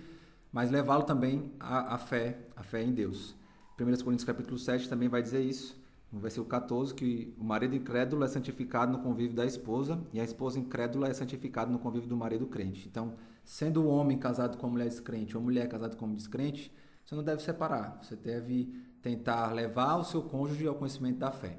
mas 0.53 0.71
levá-lo 0.71 1.03
também 1.03 1.53
à, 1.59 1.95
à 1.95 1.99
fé, 1.99 2.39
à 2.57 2.62
fé 2.62 2.83
em 2.83 2.93
Deus. 2.93 3.35
1 3.79 3.85
Coríntios 4.05 4.25
capítulo 4.25 4.59
7 4.59 4.89
também 4.89 5.09
vai 5.09 5.23
dizer 5.23 5.43
isso 5.43 5.81
no 6.12 6.18
versículo 6.18 6.49
14, 6.49 6.93
que 6.93 7.33
o 7.39 7.45
marido 7.45 7.75
incrédulo 7.75 8.25
é 8.25 8.29
santificado 8.29 8.91
no 8.91 8.99
convívio 8.99 9.37
da 9.37 9.47
esposa 9.47 10.01
e 10.12 10.21
a 10.21 10.25
esposa 10.25 10.59
incrédula 10.59 11.09
é 11.09 11.14
santificada 11.14 11.71
no 11.71 11.79
convívio 11.79 12.09
do 12.09 12.16
marido 12.16 12.47
crente. 12.47 12.89
Então, 12.89 13.14
sendo 13.45 13.83
o 13.83 13.89
homem 13.89 14.18
casado 14.18 14.59
com 14.59 14.66
a 14.66 14.71
mulher 14.71 14.89
descrente 14.89 15.37
ou 15.37 15.43
a 15.43 15.45
mulher 15.45 15.68
casada 15.68 15.95
com 15.97 16.07
um 16.07 16.14
descrente, 16.14 16.73
você 17.05 17.14
não 17.14 17.23
deve 17.23 17.43
separar. 17.43 18.01
Você 18.03 18.16
deve 18.16 18.75
tentar 19.01 19.53
levar 19.53 19.97
o 19.97 20.05
seu 20.05 20.23
cônjuge 20.23 20.66
ao 20.66 20.75
conhecimento 20.75 21.18
da 21.18 21.31
fé. 21.31 21.59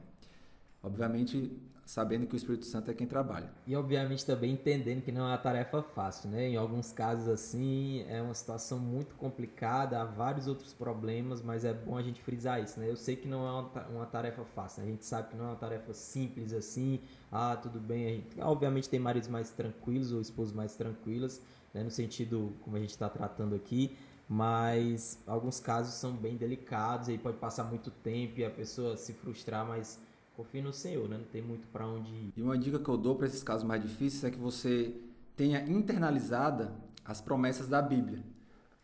Obviamente, 0.84 1.52
sabendo 1.92 2.26
que 2.26 2.34
o 2.34 2.38
Espírito 2.38 2.66
Santo 2.66 2.90
é 2.90 2.94
quem 2.94 3.06
trabalha. 3.06 3.52
E 3.68 3.76
obviamente 3.76 4.26
também 4.26 4.54
entendendo 4.54 5.02
que 5.02 5.12
não 5.12 5.24
é 5.24 5.32
uma 5.32 5.38
tarefa 5.38 5.84
fácil, 5.84 6.30
né? 6.30 6.48
Em 6.48 6.56
alguns 6.56 6.94
casos 6.94 7.28
assim, 7.28 8.06
é 8.08 8.22
uma 8.22 8.34
situação 8.34 8.80
muito 8.80 9.14
complicada, 9.16 10.02
há 10.02 10.06
vários 10.06 10.48
outros 10.48 10.72
problemas, 10.72 11.42
mas 11.42 11.66
é 11.66 11.74
bom 11.74 11.98
a 11.98 12.02
gente 12.02 12.22
frisar 12.22 12.64
isso, 12.64 12.80
né? 12.80 12.90
Eu 12.90 12.96
sei 12.96 13.18
que 13.18 13.28
não 13.28 13.46
é 13.46 13.86
uma 13.90 14.06
tarefa 14.06 14.46
fácil, 14.46 14.84
né? 14.84 14.88
a 14.88 14.92
gente 14.92 15.06
sabe 15.06 15.32
que 15.32 15.36
não 15.36 15.44
é 15.44 15.48
uma 15.50 15.58
tarefa 15.58 15.94
simples 15.94 16.54
assim, 16.54 17.02
ah, 17.30 17.58
tudo 17.58 17.78
bem, 17.78 18.06
a 18.06 18.10
gente, 18.10 18.40
obviamente 18.40 18.88
tem 18.88 19.00
maridos 19.00 19.28
mais 19.28 19.50
tranquilos 19.50 20.14
ou 20.14 20.22
esposas 20.22 20.54
mais 20.54 20.74
tranquilas, 20.76 21.42
né? 21.74 21.84
no 21.84 21.92
sentido 21.92 22.54
como 22.62 22.78
a 22.78 22.80
gente 22.80 22.92
está 22.92 23.10
tratando 23.10 23.54
aqui, 23.54 23.98
mas 24.30 25.22
alguns 25.28 25.60
casos 25.60 25.96
são 25.96 26.14
bem 26.14 26.38
delicados, 26.38 27.10
aí 27.10 27.18
pode 27.18 27.36
passar 27.36 27.66
muito 27.66 27.92
tempo 27.92 28.40
e 28.40 28.46
a 28.46 28.50
pessoa 28.50 28.96
se 28.96 29.12
frustrar, 29.12 29.68
mas 29.68 30.00
confie 30.42 30.62
no 30.62 30.74
Senhor, 30.74 31.08
né? 31.08 31.18
Não 31.18 31.26
tem 31.26 31.42
muito 31.42 31.68
para 31.68 31.88
onde 31.88 32.12
ir. 32.12 32.34
E 32.36 32.42
uma 32.42 32.58
dica 32.58 32.80
que 32.80 32.90
eu 32.90 32.98
dou 32.98 33.16
para 33.16 33.28
esses 33.28 33.44
casos 33.44 33.64
mais 33.64 33.82
difíceis 33.82 34.24
é 34.24 34.32
que 34.32 34.40
você 34.40 34.96
tenha 35.38 35.62
internalizada 35.70 36.74
as 37.06 37.22
promessas 37.22 37.68
da 37.68 37.82
Bíblia. 37.82 38.24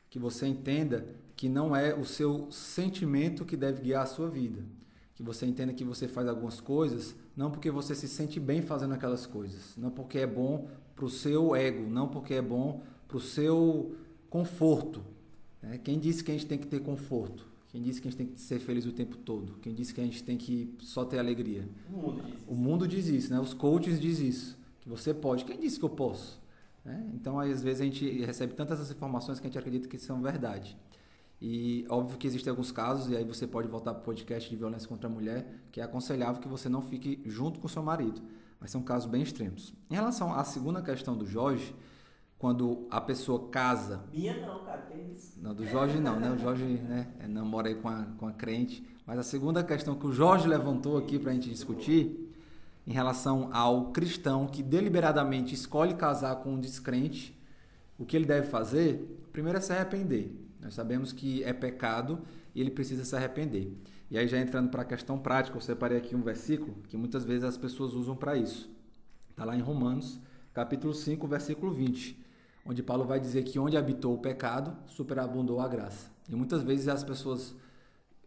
Que 0.09 0.19
você 0.19 0.45
entenda 0.45 1.07
que 1.35 1.49
não 1.49 1.75
é 1.75 1.95
o 1.95 2.05
seu 2.05 2.51
sentimento 2.51 3.43
que 3.43 3.57
deve 3.57 3.81
guiar 3.81 4.03
a 4.03 4.05
sua 4.05 4.29
vida. 4.29 4.63
Que 5.15 5.23
você 5.23 5.47
entenda 5.47 5.73
que 5.73 5.83
você 5.83 6.07
faz 6.07 6.27
algumas 6.27 6.61
coisas 6.61 7.15
não 7.35 7.49
porque 7.49 7.71
você 7.71 7.95
se 7.95 8.07
sente 8.07 8.39
bem 8.39 8.61
fazendo 8.61 8.93
aquelas 8.93 9.25
coisas, 9.27 9.75
não 9.77 9.91
porque 9.91 10.19
é 10.19 10.27
bom 10.27 10.67
para 10.95 11.05
o 11.05 11.09
seu 11.09 11.55
ego, 11.55 11.87
não 11.87 12.07
porque 12.07 12.33
é 12.33 12.41
bom 12.41 12.81
para 13.07 13.17
o 13.17 13.21
seu 13.21 13.95
conforto. 14.29 15.03
Né? 15.61 15.77
Quem 15.77 15.99
disse 15.99 16.23
que 16.23 16.31
a 16.31 16.33
gente 16.33 16.47
tem 16.47 16.57
que 16.57 16.65
ter 16.67 16.79
conforto? 16.79 17.47
Quem 17.77 17.83
disse 17.83 18.01
que 18.01 18.07
a 18.07 18.09
gente 18.09 18.17
tem 18.17 18.25
que 18.25 18.41
ser 18.41 18.57
feliz 18.57 18.87
o 18.87 18.91
tempo 18.91 19.17
todo? 19.17 19.59
Quem 19.61 19.71
disse 19.71 19.93
que 19.93 20.01
a 20.01 20.03
gente 20.03 20.23
tem 20.23 20.35
que 20.35 20.73
só 20.79 21.05
ter 21.05 21.19
alegria? 21.19 21.69
O 21.87 21.95
mundo 21.95 22.17
diz 22.17 22.33
isso. 22.33 22.45
O 22.47 22.55
mundo 22.55 22.87
diz 22.87 23.07
isso, 23.07 23.31
né? 23.31 23.39
Os 23.39 23.53
coaches 23.53 23.99
diz 23.99 24.17
isso. 24.17 24.57
Que 24.79 24.89
você 24.89 25.13
pode. 25.13 25.45
Quem 25.45 25.59
disse 25.59 25.77
que 25.77 25.85
eu 25.85 25.89
posso? 25.89 26.41
Né? 26.83 27.07
Então, 27.13 27.39
às 27.39 27.61
vezes, 27.61 27.81
a 27.81 27.83
gente 27.83 28.09
recebe 28.25 28.55
tantas 28.55 28.79
essas 28.79 28.97
informações 28.97 29.39
que 29.39 29.45
a 29.45 29.49
gente 29.49 29.59
acredita 29.59 29.87
que 29.87 29.99
são 29.99 30.23
verdade. 30.23 30.75
E 31.39 31.85
óbvio 31.87 32.17
que 32.17 32.25
existem 32.25 32.49
alguns 32.49 32.71
casos, 32.71 33.11
e 33.11 33.15
aí 33.15 33.23
você 33.23 33.45
pode 33.45 33.67
voltar 33.67 33.93
para 33.93 34.01
o 34.01 34.05
podcast 34.05 34.49
de 34.49 34.55
violência 34.55 34.89
contra 34.89 35.07
a 35.07 35.11
mulher, 35.11 35.47
que 35.71 35.79
é 35.79 35.83
aconselhável 35.83 36.41
que 36.41 36.47
você 36.47 36.67
não 36.67 36.81
fique 36.81 37.21
junto 37.27 37.59
com 37.59 37.67
seu 37.67 37.83
marido. 37.83 38.23
Mas 38.59 38.71
são 38.71 38.81
casos 38.81 39.07
bem 39.07 39.21
extremos. 39.21 39.71
Em 39.87 39.93
relação 39.93 40.33
à 40.33 40.43
segunda 40.43 40.81
questão 40.81 41.15
do 41.15 41.27
Jorge, 41.27 41.75
quando 42.37 42.87
a 42.91 43.01
pessoa 43.01 43.49
casa. 43.49 44.03
Minha 44.13 44.39
não, 44.45 44.63
cara, 44.63 44.81
que 44.83 44.97
isso? 45.13 45.39
Não, 45.41 45.55
do 45.55 45.65
Jorge 45.65 45.99
não, 45.99 46.19
né? 46.19 46.31
O 46.31 46.37
Jorge 46.37 46.63
né, 46.63 47.07
namora 47.27 47.67
aí 47.67 47.75
com 47.75 47.89
a, 47.89 48.05
com 48.17 48.27
a 48.27 48.31
crente. 48.31 48.85
Mas 49.05 49.17
a 49.17 49.23
segunda 49.23 49.63
questão 49.63 49.95
que 49.95 50.05
o 50.05 50.11
Jorge 50.11 50.47
levantou 50.47 50.97
aqui 50.97 51.17
para 51.17 51.31
a 51.31 51.33
gente 51.33 51.49
discutir, 51.49 52.31
em 52.85 52.91
relação 52.91 53.49
ao 53.51 53.91
cristão 53.91 54.47
que 54.47 54.61
deliberadamente 54.61 55.53
escolhe 55.53 55.93
casar 55.93 56.37
com 56.37 56.53
um 56.53 56.59
descrente, 56.59 57.37
o 57.97 58.05
que 58.05 58.15
ele 58.15 58.25
deve 58.25 58.47
fazer? 58.47 59.27
Primeiro 59.33 59.57
é 59.57 59.61
se 59.61 59.73
arrepender. 59.73 60.31
Nós 60.61 60.73
sabemos 60.73 61.11
que 61.11 61.43
é 61.43 61.53
pecado 61.53 62.21
e 62.53 62.61
ele 62.61 62.69
precisa 62.69 63.03
se 63.03 63.15
arrepender. 63.15 63.73
E 64.09 64.17
aí, 64.17 64.27
já 64.27 64.39
entrando 64.39 64.69
para 64.69 64.83
a 64.83 64.85
questão 64.85 65.17
prática, 65.17 65.57
eu 65.57 65.61
separei 65.61 65.97
aqui 65.97 66.15
um 66.15 66.21
versículo 66.21 66.75
que 66.87 66.95
muitas 66.95 67.25
vezes 67.25 67.43
as 67.43 67.57
pessoas 67.57 67.93
usam 67.93 68.15
para 68.15 68.37
isso. 68.37 68.69
Está 69.29 69.43
lá 69.43 69.55
em 69.55 69.61
Romanos, 69.61 70.19
capítulo 70.53 70.93
5, 70.93 71.27
versículo 71.27 71.73
20 71.73 72.26
onde 72.67 72.83
Paulo 72.83 73.05
vai 73.05 73.19
dizer 73.19 73.43
que 73.43 73.57
onde 73.57 73.77
habitou 73.77 74.13
o 74.13 74.17
pecado, 74.17 74.75
superabundou 74.87 75.59
a 75.59 75.67
graça. 75.67 76.11
E 76.29 76.35
muitas 76.35 76.61
vezes 76.61 76.87
as 76.87 77.03
pessoas 77.03 77.55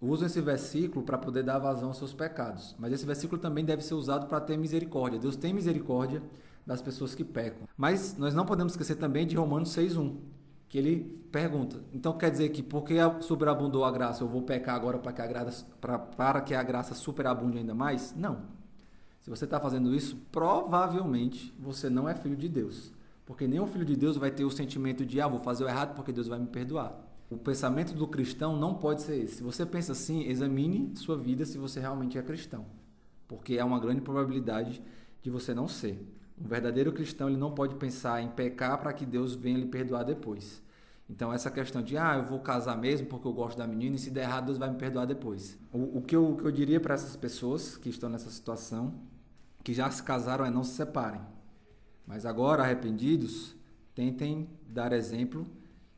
usam 0.00 0.26
esse 0.26 0.40
versículo 0.40 1.04
para 1.04 1.18
poder 1.18 1.42
dar 1.42 1.58
vazão 1.58 1.88
aos 1.88 1.98
seus 1.98 2.14
pecados. 2.14 2.74
Mas 2.78 2.92
esse 2.92 3.04
versículo 3.04 3.40
também 3.40 3.64
deve 3.64 3.82
ser 3.82 3.94
usado 3.94 4.26
para 4.26 4.40
ter 4.40 4.56
misericórdia. 4.56 5.18
Deus 5.18 5.36
tem 5.36 5.52
misericórdia 5.52 6.22
das 6.66 6.80
pessoas 6.80 7.14
que 7.14 7.24
pecam. 7.24 7.68
Mas 7.76 8.16
nós 8.16 8.34
não 8.34 8.46
podemos 8.46 8.72
esquecer 8.72 8.94
também 8.94 9.26
de 9.26 9.36
Romanos 9.36 9.70
6:1, 9.70 10.16
que 10.68 10.78
ele 10.78 11.26
pergunta: 11.30 11.82
então 11.92 12.16
quer 12.16 12.30
dizer 12.30 12.48
que 12.48 12.62
porque 12.62 12.96
superabundou 13.20 13.84
a 13.84 13.90
graça, 13.90 14.22
eu 14.22 14.28
vou 14.28 14.42
pecar 14.42 14.74
agora 14.74 14.98
para 14.98 15.12
que 15.12 15.20
a 15.20 15.26
graça 15.26 15.66
para, 16.16 16.40
que 16.40 16.54
a 16.54 16.62
graça 16.62 16.94
superabunde 16.94 17.58
ainda 17.58 17.74
mais? 17.74 18.14
Não. 18.16 18.60
Se 19.20 19.28
você 19.28 19.44
está 19.44 19.60
fazendo 19.60 19.94
isso, 19.94 20.16
provavelmente 20.32 21.54
você 21.58 21.90
não 21.90 22.08
é 22.08 22.14
filho 22.14 22.36
de 22.36 22.48
Deus. 22.48 22.90
Porque 23.30 23.46
nenhum 23.46 23.68
filho 23.68 23.84
de 23.84 23.94
Deus 23.94 24.16
vai 24.16 24.28
ter 24.32 24.44
o 24.44 24.50
sentimento 24.50 25.06
de, 25.06 25.20
ah, 25.20 25.28
vou 25.28 25.38
fazer 25.38 25.62
o 25.62 25.68
errado 25.68 25.94
porque 25.94 26.10
Deus 26.10 26.26
vai 26.26 26.36
me 26.36 26.48
perdoar. 26.48 27.00
O 27.30 27.36
pensamento 27.36 27.94
do 27.94 28.08
cristão 28.08 28.56
não 28.56 28.74
pode 28.74 29.02
ser 29.02 29.22
esse. 29.22 29.36
Se 29.36 29.42
você 29.44 29.64
pensa 29.64 29.92
assim, 29.92 30.24
examine 30.24 30.90
sua 30.96 31.16
vida 31.16 31.46
se 31.46 31.56
você 31.56 31.78
realmente 31.78 32.18
é 32.18 32.22
cristão. 32.22 32.66
Porque 33.28 33.56
há 33.56 33.64
uma 33.64 33.78
grande 33.78 34.00
probabilidade 34.00 34.82
de 35.22 35.30
você 35.30 35.54
não 35.54 35.68
ser. 35.68 36.04
Um 36.44 36.48
verdadeiro 36.48 36.92
cristão 36.92 37.28
ele 37.28 37.36
não 37.36 37.52
pode 37.52 37.76
pensar 37.76 38.20
em 38.20 38.26
pecar 38.26 38.76
para 38.80 38.92
que 38.92 39.06
Deus 39.06 39.36
venha 39.36 39.58
lhe 39.58 39.66
perdoar 39.66 40.02
depois. 40.02 40.60
Então, 41.08 41.32
essa 41.32 41.52
questão 41.52 41.82
de, 41.82 41.96
ah, 41.96 42.16
eu 42.16 42.24
vou 42.24 42.40
casar 42.40 42.76
mesmo 42.76 43.06
porque 43.06 43.28
eu 43.28 43.32
gosto 43.32 43.56
da 43.56 43.64
menina 43.64 43.94
e 43.94 43.98
se 44.00 44.10
der 44.10 44.24
errado, 44.24 44.46
Deus 44.46 44.58
vai 44.58 44.70
me 44.70 44.76
perdoar 44.76 45.06
depois. 45.06 45.56
O, 45.72 45.98
o 45.98 46.02
que, 46.02 46.16
eu, 46.16 46.32
o 46.32 46.36
que 46.36 46.44
eu 46.46 46.50
diria 46.50 46.80
para 46.80 46.94
essas 46.94 47.14
pessoas 47.14 47.76
que 47.76 47.90
estão 47.90 48.10
nessa 48.10 48.28
situação, 48.28 48.92
que 49.62 49.72
já 49.72 49.88
se 49.88 50.02
casaram, 50.02 50.44
é 50.44 50.50
não 50.50 50.64
se 50.64 50.74
separem. 50.74 51.20
Mas 52.10 52.26
agora, 52.26 52.64
arrependidos, 52.64 53.54
tentem 53.94 54.50
dar 54.66 54.92
exemplo 54.92 55.46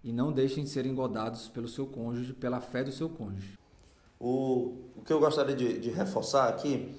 e 0.04 0.12
não 0.12 0.30
deixem 0.30 0.62
de 0.62 0.68
ser 0.68 0.84
engodados 0.84 1.48
pelo 1.48 1.66
seu 1.66 1.86
cônjuge, 1.86 2.34
pela 2.34 2.60
fé 2.60 2.84
do 2.84 2.92
seu 2.92 3.08
cônjuge. 3.08 3.58
O, 4.20 4.76
o 4.94 5.02
que 5.02 5.10
eu 5.10 5.18
gostaria 5.18 5.56
de, 5.56 5.80
de 5.80 5.88
reforçar 5.88 6.50
aqui 6.50 6.94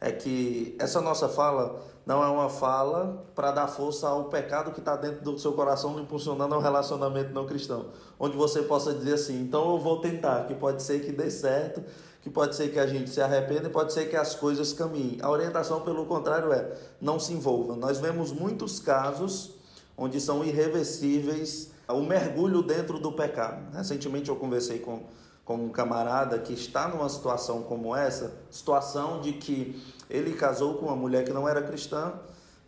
é 0.00 0.12
que 0.12 0.76
essa 0.78 1.00
nossa 1.00 1.28
fala 1.28 1.82
não 2.06 2.22
é 2.22 2.28
uma 2.28 2.48
fala 2.48 3.26
para 3.34 3.50
dar 3.50 3.66
força 3.66 4.06
ao 4.06 4.26
pecado 4.26 4.70
que 4.70 4.78
está 4.78 4.94
dentro 4.94 5.24
do 5.24 5.36
seu 5.40 5.54
coração, 5.54 5.98
impulsionando 5.98 6.54
ao 6.54 6.60
relacionamento 6.60 7.34
não 7.34 7.46
cristão. 7.46 7.86
Onde 8.16 8.36
você 8.36 8.62
possa 8.62 8.94
dizer 8.94 9.14
assim, 9.14 9.42
então 9.42 9.72
eu 9.72 9.80
vou 9.80 10.00
tentar, 10.00 10.46
que 10.46 10.54
pode 10.54 10.84
ser 10.84 11.00
que 11.04 11.10
dê 11.10 11.28
certo, 11.32 11.82
que 12.22 12.30
pode 12.30 12.54
ser 12.54 12.72
que 12.72 12.78
a 12.78 12.86
gente 12.86 13.10
se 13.10 13.20
arrependa 13.20 13.66
e 13.66 13.70
pode 13.70 13.92
ser 13.92 14.08
que 14.08 14.16
as 14.16 14.34
coisas 14.34 14.72
caminhem. 14.72 15.18
A 15.20 15.28
orientação, 15.28 15.80
pelo 15.80 16.06
contrário, 16.06 16.52
é 16.52 16.72
não 17.00 17.18
se 17.18 17.32
envolva. 17.32 17.74
Nós 17.74 17.98
vemos 17.98 18.30
muitos 18.32 18.78
casos 18.78 19.50
onde 19.96 20.20
são 20.20 20.44
irreversíveis 20.44 21.72
o 21.88 22.00
mergulho 22.00 22.62
dentro 22.62 22.98
do 22.98 23.12
pecado. 23.12 23.74
Recentemente 23.74 24.28
eu 24.28 24.36
conversei 24.36 24.78
com, 24.78 25.02
com 25.44 25.56
um 25.56 25.68
camarada 25.68 26.38
que 26.38 26.52
está 26.52 26.88
numa 26.88 27.08
situação 27.08 27.62
como 27.62 27.94
essa, 27.94 28.32
situação 28.50 29.20
de 29.20 29.32
que 29.32 29.82
ele 30.08 30.32
casou 30.32 30.74
com 30.74 30.86
uma 30.86 30.96
mulher 30.96 31.24
que 31.24 31.32
não 31.32 31.48
era 31.48 31.60
cristã, 31.60 32.14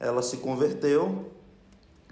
ela 0.01 0.21
se 0.21 0.39
converteu, 0.39 1.31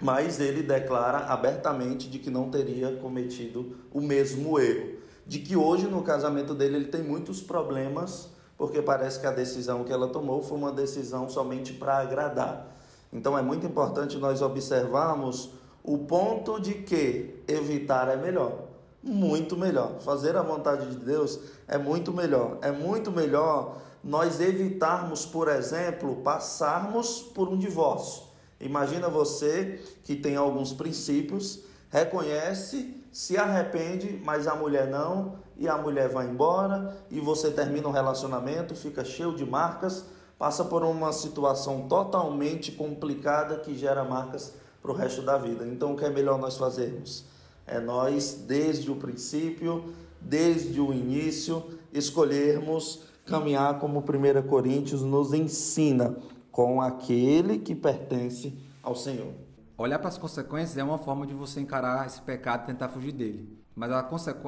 mas 0.01 0.39
ele 0.39 0.63
declara 0.63 1.19
abertamente 1.25 2.09
de 2.09 2.19
que 2.19 2.29
não 2.29 2.49
teria 2.49 2.95
cometido 2.95 3.75
o 3.91 3.99
mesmo 4.01 4.57
erro 4.57 4.92
de 5.25 5.39
que 5.39 5.55
hoje 5.55 5.87
no 5.87 6.01
casamento 6.01 6.53
dele 6.53 6.77
ele 6.77 6.87
tem 6.87 7.01
muitos 7.01 7.41
problemas, 7.41 8.29
porque 8.57 8.81
parece 8.81 9.19
que 9.19 9.25
a 9.25 9.31
decisão 9.31 9.83
que 9.83 9.91
ela 9.91 10.07
tomou 10.07 10.41
foi 10.41 10.57
uma 10.57 10.71
decisão 10.71 11.29
somente 11.29 11.73
para 11.73 11.97
agradar. 11.97 12.67
Então 13.11 13.37
é 13.37 13.41
muito 13.41 13.65
importante 13.65 14.17
nós 14.17 14.41
observarmos 14.41 15.51
o 15.83 15.99
ponto 15.99 16.59
de 16.59 16.73
que 16.75 17.43
evitar 17.47 18.09
é 18.09 18.15
melhor. 18.15 18.63
Muito 19.03 19.57
melhor. 19.57 19.99
Fazer 19.99 20.35
a 20.37 20.41
vontade 20.41 20.89
de 20.89 20.95
Deus 20.97 21.39
é 21.67 21.77
muito 21.77 22.13
melhor. 22.13 22.57
É 22.61 22.71
muito 22.71 23.11
melhor 23.11 23.81
nós 24.03 24.39
evitarmos, 24.39 25.25
por 25.25 25.47
exemplo, 25.47 26.17
passarmos 26.23 27.21
por 27.21 27.49
um 27.49 27.57
divórcio. 27.57 28.23
Imagina 28.59 29.09
você 29.09 29.81
que 30.03 30.15
tem 30.15 30.37
alguns 30.37 30.71
princípios, 30.71 31.63
reconhece 31.89 33.02
se 33.13 33.37
arrepende, 33.37 34.19
mas 34.25 34.47
a 34.47 34.55
mulher 34.55 34.87
não, 34.87 35.35
e 35.55 35.69
a 35.69 35.77
mulher 35.77 36.09
vai 36.09 36.27
embora, 36.27 36.97
e 37.11 37.19
você 37.19 37.51
termina 37.51 37.87
um 37.87 37.91
relacionamento, 37.91 38.75
fica 38.75 39.05
cheio 39.05 39.35
de 39.35 39.45
marcas, 39.45 40.05
passa 40.37 40.65
por 40.65 40.83
uma 40.83 41.13
situação 41.13 41.87
totalmente 41.87 42.71
complicada 42.71 43.57
que 43.57 43.77
gera 43.77 44.03
marcas 44.03 44.55
para 44.81 44.91
o 44.91 44.95
resto 44.95 45.21
da 45.21 45.37
vida. 45.37 45.65
Então, 45.67 45.93
o 45.93 45.95
que 45.95 46.03
é 46.03 46.09
melhor 46.09 46.39
nós 46.39 46.57
fazermos? 46.57 47.25
É 47.67 47.79
nós, 47.79 48.43
desde 48.47 48.91
o 48.91 48.95
princípio, 48.95 49.93
desde 50.19 50.81
o 50.81 50.91
início, 50.91 51.63
escolhermos 51.93 53.03
caminhar 53.25 53.79
como 53.79 53.99
1 53.99 54.47
Coríntios 54.47 55.03
nos 55.03 55.33
ensina, 55.33 56.17
com 56.51 56.81
aquele 56.81 57.59
que 57.59 57.75
pertence 57.75 58.57
ao 58.81 58.95
Senhor. 58.95 59.42
Olhar 59.77 59.97
para 59.97 60.09
as 60.09 60.17
consequências 60.17 60.77
é 60.77 60.83
uma 60.83 60.99
forma 60.99 61.25
de 61.25 61.33
você 61.33 61.59
encarar 61.59 62.05
esse 62.05 62.21
pecado 62.21 62.63
e 62.63 62.67
tentar 62.67 62.89
fugir 62.89 63.11
dele. 63.11 63.57
Mas 63.75 63.91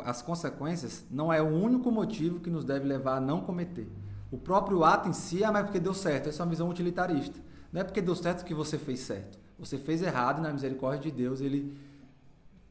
as 0.05 0.21
consequências 0.21 1.03
não 1.09 1.33
é 1.33 1.41
o 1.41 1.47
único 1.47 1.91
motivo 1.91 2.39
que 2.39 2.49
nos 2.49 2.63
deve 2.63 2.85
levar 2.85 3.17
a 3.17 3.21
não 3.21 3.41
cometer. 3.41 3.87
O 4.31 4.37
próprio 4.37 4.83
ato 4.83 5.09
em 5.09 5.13
si, 5.13 5.43
ah, 5.43 5.51
mas 5.51 5.61
é 5.61 5.63
porque 5.63 5.79
deu 5.79 5.93
certo. 5.93 6.29
Essa 6.29 6.43
é 6.43 6.43
uma 6.43 6.49
visão 6.49 6.69
utilitarista. 6.69 7.39
Não 7.71 7.81
é 7.81 7.83
porque 7.83 8.01
deu 8.01 8.15
certo 8.15 8.45
que 8.45 8.53
você 8.53 8.77
fez 8.77 8.99
certo. 8.99 9.39
Você 9.57 9.77
fez 9.77 10.01
errado 10.01 10.39
e 10.39 10.41
na 10.41 10.53
misericórdia 10.53 11.11
de 11.11 11.17
Deus 11.17 11.41
ele 11.41 11.75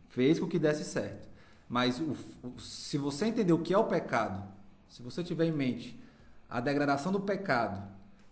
fez 0.09 0.39
com 0.39 0.47
que 0.47 0.59
desse 0.59 0.85
certo. 0.85 1.29
Mas 1.69 1.99
o, 1.99 2.17
o, 2.43 2.61
se 2.61 2.97
você 2.99 3.27
entender 3.27 3.53
o 3.53 3.59
que 3.59 3.75
é 3.75 3.79
o 3.79 3.85
pecado, 3.85 4.45
se 4.89 5.03
você 5.03 5.25
tiver 5.25 5.47
em 5.47 5.53
mente 5.53 6.01
a 6.49 6.61
degradação 6.61 7.11
do 7.11 7.21
pecado, 7.21 7.83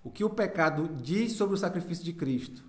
o 0.04 0.10
que 0.10 0.22
o 0.22 0.30
pecado 0.30 0.88
diz 1.02 1.32
sobre 1.32 1.54
o 1.54 1.58
sacrifício 1.58 2.04
de 2.04 2.12
Cristo, 2.12 2.62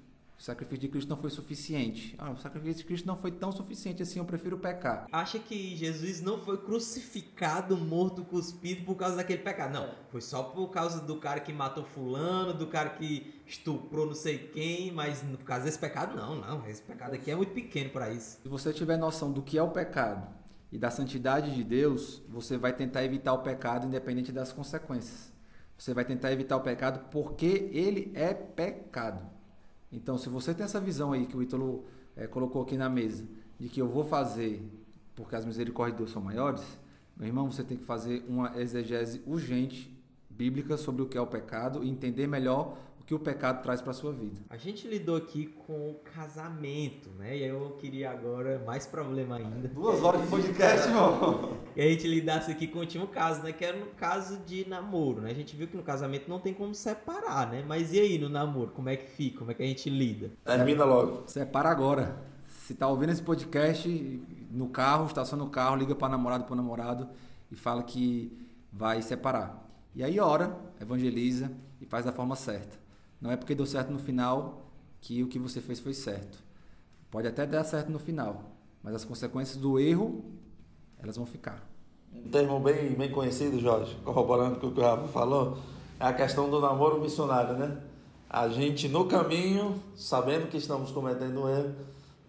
o 0.43 0.45
sacrifício 0.45 0.81
de 0.81 0.89
Cristo 0.89 1.07
não 1.07 1.15
foi 1.15 1.29
suficiente. 1.29 2.15
Ah, 2.17 2.29
o 2.29 2.37
sacrifício 2.37 2.79
de 2.79 2.83
Cristo 2.83 3.07
não 3.07 3.15
foi 3.15 3.31
tão 3.31 3.49
suficiente 3.49 4.03
assim, 4.03 4.19
eu 4.19 4.25
prefiro 4.25 4.57
pecar. 4.57 5.07
Acha 5.09 5.39
que 5.39 5.73
Jesus 5.73 6.21
não 6.21 6.37
foi 6.37 6.57
crucificado, 6.57 7.77
morto, 7.77 8.25
cuspido 8.25 8.83
por 8.83 8.95
causa 8.95 9.15
daquele 9.15 9.41
pecado? 9.41 9.71
Não, 9.71 9.95
foi 10.09 10.19
só 10.19 10.43
por 10.43 10.67
causa 10.67 10.99
do 10.99 11.15
cara 11.15 11.39
que 11.39 11.53
matou 11.53 11.85
fulano, 11.85 12.53
do 12.53 12.67
cara 12.67 12.89
que 12.89 13.41
estuprou 13.47 14.05
não 14.05 14.13
sei 14.13 14.37
quem, 14.37 14.91
mas 14.91 15.21
por 15.21 15.45
causa 15.45 15.63
desse 15.63 15.79
pecado 15.79 16.13
não, 16.17 16.35
não. 16.35 16.67
Esse 16.67 16.81
pecado 16.81 17.13
aqui 17.13 17.31
é 17.31 17.35
muito 17.37 17.53
pequeno 17.53 17.91
para 17.91 18.11
isso. 18.11 18.39
Se 18.43 18.49
você 18.49 18.73
tiver 18.73 18.97
noção 18.97 19.31
do 19.31 19.41
que 19.41 19.57
é 19.57 19.63
o 19.63 19.71
pecado 19.71 20.27
e 20.69 20.77
da 20.77 20.91
santidade 20.91 21.55
de 21.55 21.63
Deus, 21.63 22.21
você 22.27 22.57
vai 22.57 22.73
tentar 22.73 23.05
evitar 23.05 23.31
o 23.31 23.43
pecado 23.43 23.87
independente 23.87 24.33
das 24.33 24.51
consequências. 24.51 25.31
Você 25.77 25.93
vai 25.93 26.03
tentar 26.03 26.33
evitar 26.33 26.57
o 26.57 26.61
pecado 26.61 27.07
porque 27.09 27.69
ele 27.71 28.11
é 28.13 28.33
pecado. 28.33 29.32
Então, 29.93 30.17
se 30.17 30.27
você 30.27 30.53
tem 30.53 30.65
essa 30.65 30.81
visão 30.81 31.13
aí 31.13 31.25
que 31.25 31.37
o 31.37 31.41
Ítalo 31.41 31.85
é, 32.15 32.27
colocou 32.27 32.63
aqui 32.63 32.75
na 32.75 32.89
mesa, 32.89 33.25
de 33.59 33.69
que 33.69 33.81
eu 33.81 33.87
vou 33.87 34.03
fazer 34.03 34.61
porque 35.15 35.35
as 35.35 35.45
misericórdias 35.45 35.95
de 35.95 36.03
Deus 36.03 36.11
são 36.11 36.21
maiores, 36.21 36.63
meu 37.15 37.27
irmão, 37.27 37.51
você 37.51 37.63
tem 37.63 37.77
que 37.77 37.85
fazer 37.85 38.25
uma 38.27 38.59
exegese 38.59 39.21
urgente 39.27 39.95
bíblica 40.27 40.77
sobre 40.77 41.03
o 41.03 41.05
que 41.05 41.17
é 41.17 41.21
o 41.21 41.27
pecado 41.27 41.83
e 41.83 41.89
entender 41.89 42.25
melhor 42.25 42.75
o 43.03 43.05
que 43.05 43.13
o 43.13 43.19
pecado 43.19 43.61
traz 43.61 43.81
para 43.81 43.91
sua 43.91 44.13
vida. 44.13 44.41
A 44.49 44.55
gente 44.55 44.87
lidou 44.87 45.17
aqui 45.17 45.47
com 45.67 45.91
o 45.91 45.95
casamento, 46.15 47.09
né? 47.17 47.37
E 47.37 47.43
eu 47.43 47.75
queria 47.77 48.09
agora 48.09 48.63
mais 48.65 48.87
problema 48.87 49.35
ainda. 49.35 49.67
Duas 49.67 50.01
horas 50.01 50.21
de 50.21 50.27
podcast, 50.27 50.87
irmão. 50.87 51.57
E 51.75 51.81
a 51.81 51.89
gente 51.89 52.07
lidasse 52.07 52.49
aqui 52.49 52.65
com 52.65 52.77
o 52.77 52.81
último 52.81 53.07
caso, 53.07 53.43
né? 53.43 53.51
Que 53.51 53.65
era 53.65 53.77
no 53.77 53.87
caso 53.87 54.37
de 54.45 54.67
namoro, 54.69 55.21
né? 55.21 55.31
A 55.31 55.33
gente 55.33 55.53
viu 55.53 55.67
que 55.67 55.75
no 55.75 55.83
casamento 55.83 56.29
não 56.29 56.39
tem 56.39 56.53
como 56.53 56.73
separar, 56.73 57.51
né? 57.51 57.63
Mas 57.67 57.91
e 57.91 57.99
aí 57.99 58.17
no 58.17 58.29
namoro, 58.29 58.71
como 58.71 58.87
é 58.87 58.95
que 58.95 59.09
fica? 59.09 59.39
Como 59.39 59.51
é 59.51 59.53
que 59.53 59.63
a 59.63 59.65
gente 59.65 59.89
lida? 59.89 60.31
Termina 60.45 60.85
logo. 60.85 61.23
Separa 61.27 61.69
agora. 61.69 62.15
Se 62.47 62.73
tá 62.73 62.87
ouvindo 62.87 63.11
esse 63.11 63.21
podcast 63.21 63.89
no 64.49 64.69
carro, 64.69 65.07
estaciona 65.07 65.43
no 65.43 65.49
carro, 65.49 65.75
liga 65.75 65.93
para 65.93 66.07
namorado, 66.07 66.45
para 66.45 66.55
namorado 66.55 67.09
e 67.51 67.55
fala 67.57 67.83
que 67.83 68.31
vai 68.71 69.01
separar. 69.01 69.67
E 69.93 70.01
aí 70.01 70.19
ora, 70.19 70.57
evangeliza 70.79 71.51
e 71.81 71.85
faz 71.85 72.05
da 72.05 72.13
forma 72.13 72.35
certa. 72.35 72.82
Não 73.23 73.31
é 73.31 73.37
porque 73.37 73.55
deu 73.55 73.65
certo 73.65 73.89
no 73.89 73.99
final 73.99 74.69
que 74.99 75.23
o 75.23 75.27
que 75.27 75.39
você 75.39 75.61
fez 75.61 75.79
foi 75.79 75.93
certo. 75.93 76.37
Pode 77.09 77.25
até 77.25 77.45
dar 77.45 77.63
certo 77.63 77.89
no 77.89 77.97
final, 77.97 78.51
mas 78.83 78.93
as 78.93 79.05
consequências 79.05 79.55
do 79.55 79.79
erro, 79.79 80.25
elas 81.01 81.15
vão 81.15 81.25
ficar. 81.25 81.65
Um 82.13 82.29
termo 82.29 82.59
bem, 82.59 82.93
bem 82.95 83.09
conhecido, 83.09 83.61
Jorge, 83.61 83.95
corroborando 84.03 84.59
com 84.59 84.67
o 84.67 84.71
que 84.73 84.79
o 84.81 84.83
Rafa 84.83 85.07
falou, 85.07 85.57
é 86.01 86.05
a 86.05 86.11
questão 86.11 86.49
do 86.49 86.59
namoro 86.59 86.99
missionário, 86.99 87.57
né? 87.57 87.77
A 88.29 88.49
gente 88.49 88.89
no 88.89 89.05
caminho, 89.05 89.81
sabendo 89.95 90.49
que 90.49 90.57
estamos 90.57 90.91
cometendo 90.91 91.43
um 91.43 91.49
erro, 91.49 91.73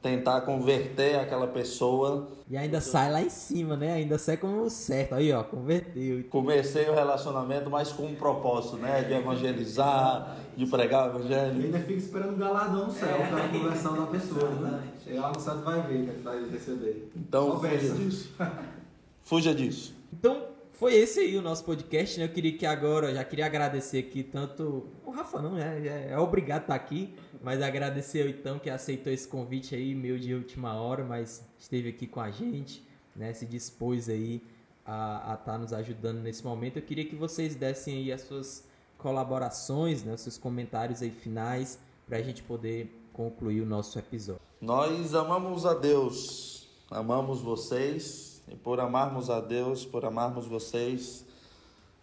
tentar 0.04 0.42
converter 0.42 1.18
aquela 1.18 1.46
pessoa. 1.46 2.28
E 2.46 2.58
ainda 2.58 2.78
sai 2.78 3.10
lá 3.10 3.22
em 3.22 3.30
cima, 3.30 3.74
né? 3.74 3.94
Ainda 3.94 4.18
sai 4.18 4.36
como 4.36 4.68
certo. 4.68 5.14
Aí, 5.14 5.32
ó, 5.32 5.42
converteu. 5.42 6.22
Comecei 6.24 6.86
o 6.90 6.94
relacionamento, 6.94 7.70
mas 7.70 7.90
com 7.90 8.04
um 8.04 8.14
propósito, 8.14 8.76
né? 8.76 9.02
De 9.02 9.14
evangelizar, 9.14 10.36
de 10.54 10.66
pregar 10.66 11.06
o 11.06 11.16
evangelho. 11.16 11.58
E 11.58 11.64
ainda 11.64 11.78
fica 11.78 11.94
esperando 11.94 12.34
o 12.34 12.36
galardão 12.36 12.88
no 12.88 12.92
céu 12.92 13.16
é. 13.16 13.28
pela 13.28 13.48
conversão 13.48 13.96
da 13.98 14.06
pessoa, 14.06 14.50
né? 14.50 14.82
Chegar 15.02 15.22
lá 15.22 15.32
no 15.32 15.40
céu 15.40 15.58
vai 15.62 15.80
ver 15.80 16.06
que 16.06 16.20
vai 16.20 16.50
receber. 16.50 17.10
Então, 17.16 17.58
fuja 17.58 17.78
disso. 17.78 18.34
fuja 19.24 19.54
disso. 19.54 19.94
Então, 20.12 20.42
foi 20.74 20.96
esse 20.96 21.20
aí 21.20 21.36
o 21.38 21.40
nosso 21.40 21.64
podcast, 21.64 22.18
né? 22.18 22.26
Eu 22.26 22.28
queria 22.28 22.52
que 22.58 22.66
agora, 22.66 23.14
já 23.14 23.24
queria 23.24 23.46
agradecer 23.46 24.00
aqui 24.00 24.22
tanto 24.22 24.86
o 25.06 25.10
Rafa, 25.10 25.40
não, 25.40 25.56
é, 25.56 26.08
é 26.10 26.18
obrigado 26.18 26.62
estar 26.62 26.74
aqui, 26.74 27.14
mas 27.44 27.60
agradecer 27.60 28.26
então 28.30 28.58
que 28.58 28.70
aceitou 28.70 29.12
esse 29.12 29.28
convite 29.28 29.74
aí, 29.74 29.94
meio 29.94 30.18
de 30.18 30.32
última 30.32 30.74
hora, 30.80 31.04
mas 31.04 31.46
esteve 31.58 31.90
aqui 31.90 32.06
com 32.06 32.18
a 32.18 32.30
gente, 32.30 32.82
né? 33.14 33.34
Se 33.34 33.44
dispôs 33.44 34.08
aí 34.08 34.42
a 34.84 35.34
estar 35.38 35.52
tá 35.52 35.58
nos 35.58 35.74
ajudando 35.74 36.20
nesse 36.20 36.42
momento. 36.42 36.78
Eu 36.78 36.82
queria 36.82 37.04
que 37.04 37.14
vocês 37.14 37.54
dessem 37.54 37.98
aí 37.98 38.12
as 38.12 38.22
suas 38.22 38.66
colaborações, 38.96 40.02
né? 40.02 40.14
Os 40.14 40.22
seus 40.22 40.38
comentários 40.38 41.02
aí 41.02 41.10
finais, 41.10 41.78
para 42.06 42.16
a 42.16 42.22
gente 42.22 42.42
poder 42.42 42.98
concluir 43.12 43.60
o 43.60 43.66
nosso 43.66 43.98
episódio. 43.98 44.40
Nós 44.58 45.14
amamos 45.14 45.66
a 45.66 45.74
Deus, 45.74 46.66
amamos 46.90 47.42
vocês 47.42 48.42
e 48.48 48.56
por 48.56 48.80
amarmos 48.80 49.28
a 49.28 49.40
Deus, 49.40 49.84
por 49.84 50.06
amarmos 50.06 50.46
vocês, 50.46 51.26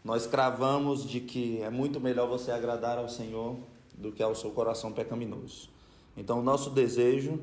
nós 0.04 0.28
cravamos 0.28 1.04
de 1.04 1.20
que 1.20 1.64
é 1.64 1.70
muito 1.72 2.00
melhor 2.00 2.28
você 2.28 2.52
agradar 2.52 3.00
ao 3.00 3.10
Senhor 3.10 3.58
do 4.02 4.12
que 4.12 4.22
ao 4.22 4.36
seu 4.36 4.52
coração 4.52 4.92
pecaminoso. 4.92 5.70
Então, 6.18 6.40
o 6.40 6.44
nosso 6.44 6.72
desejo 6.72 7.40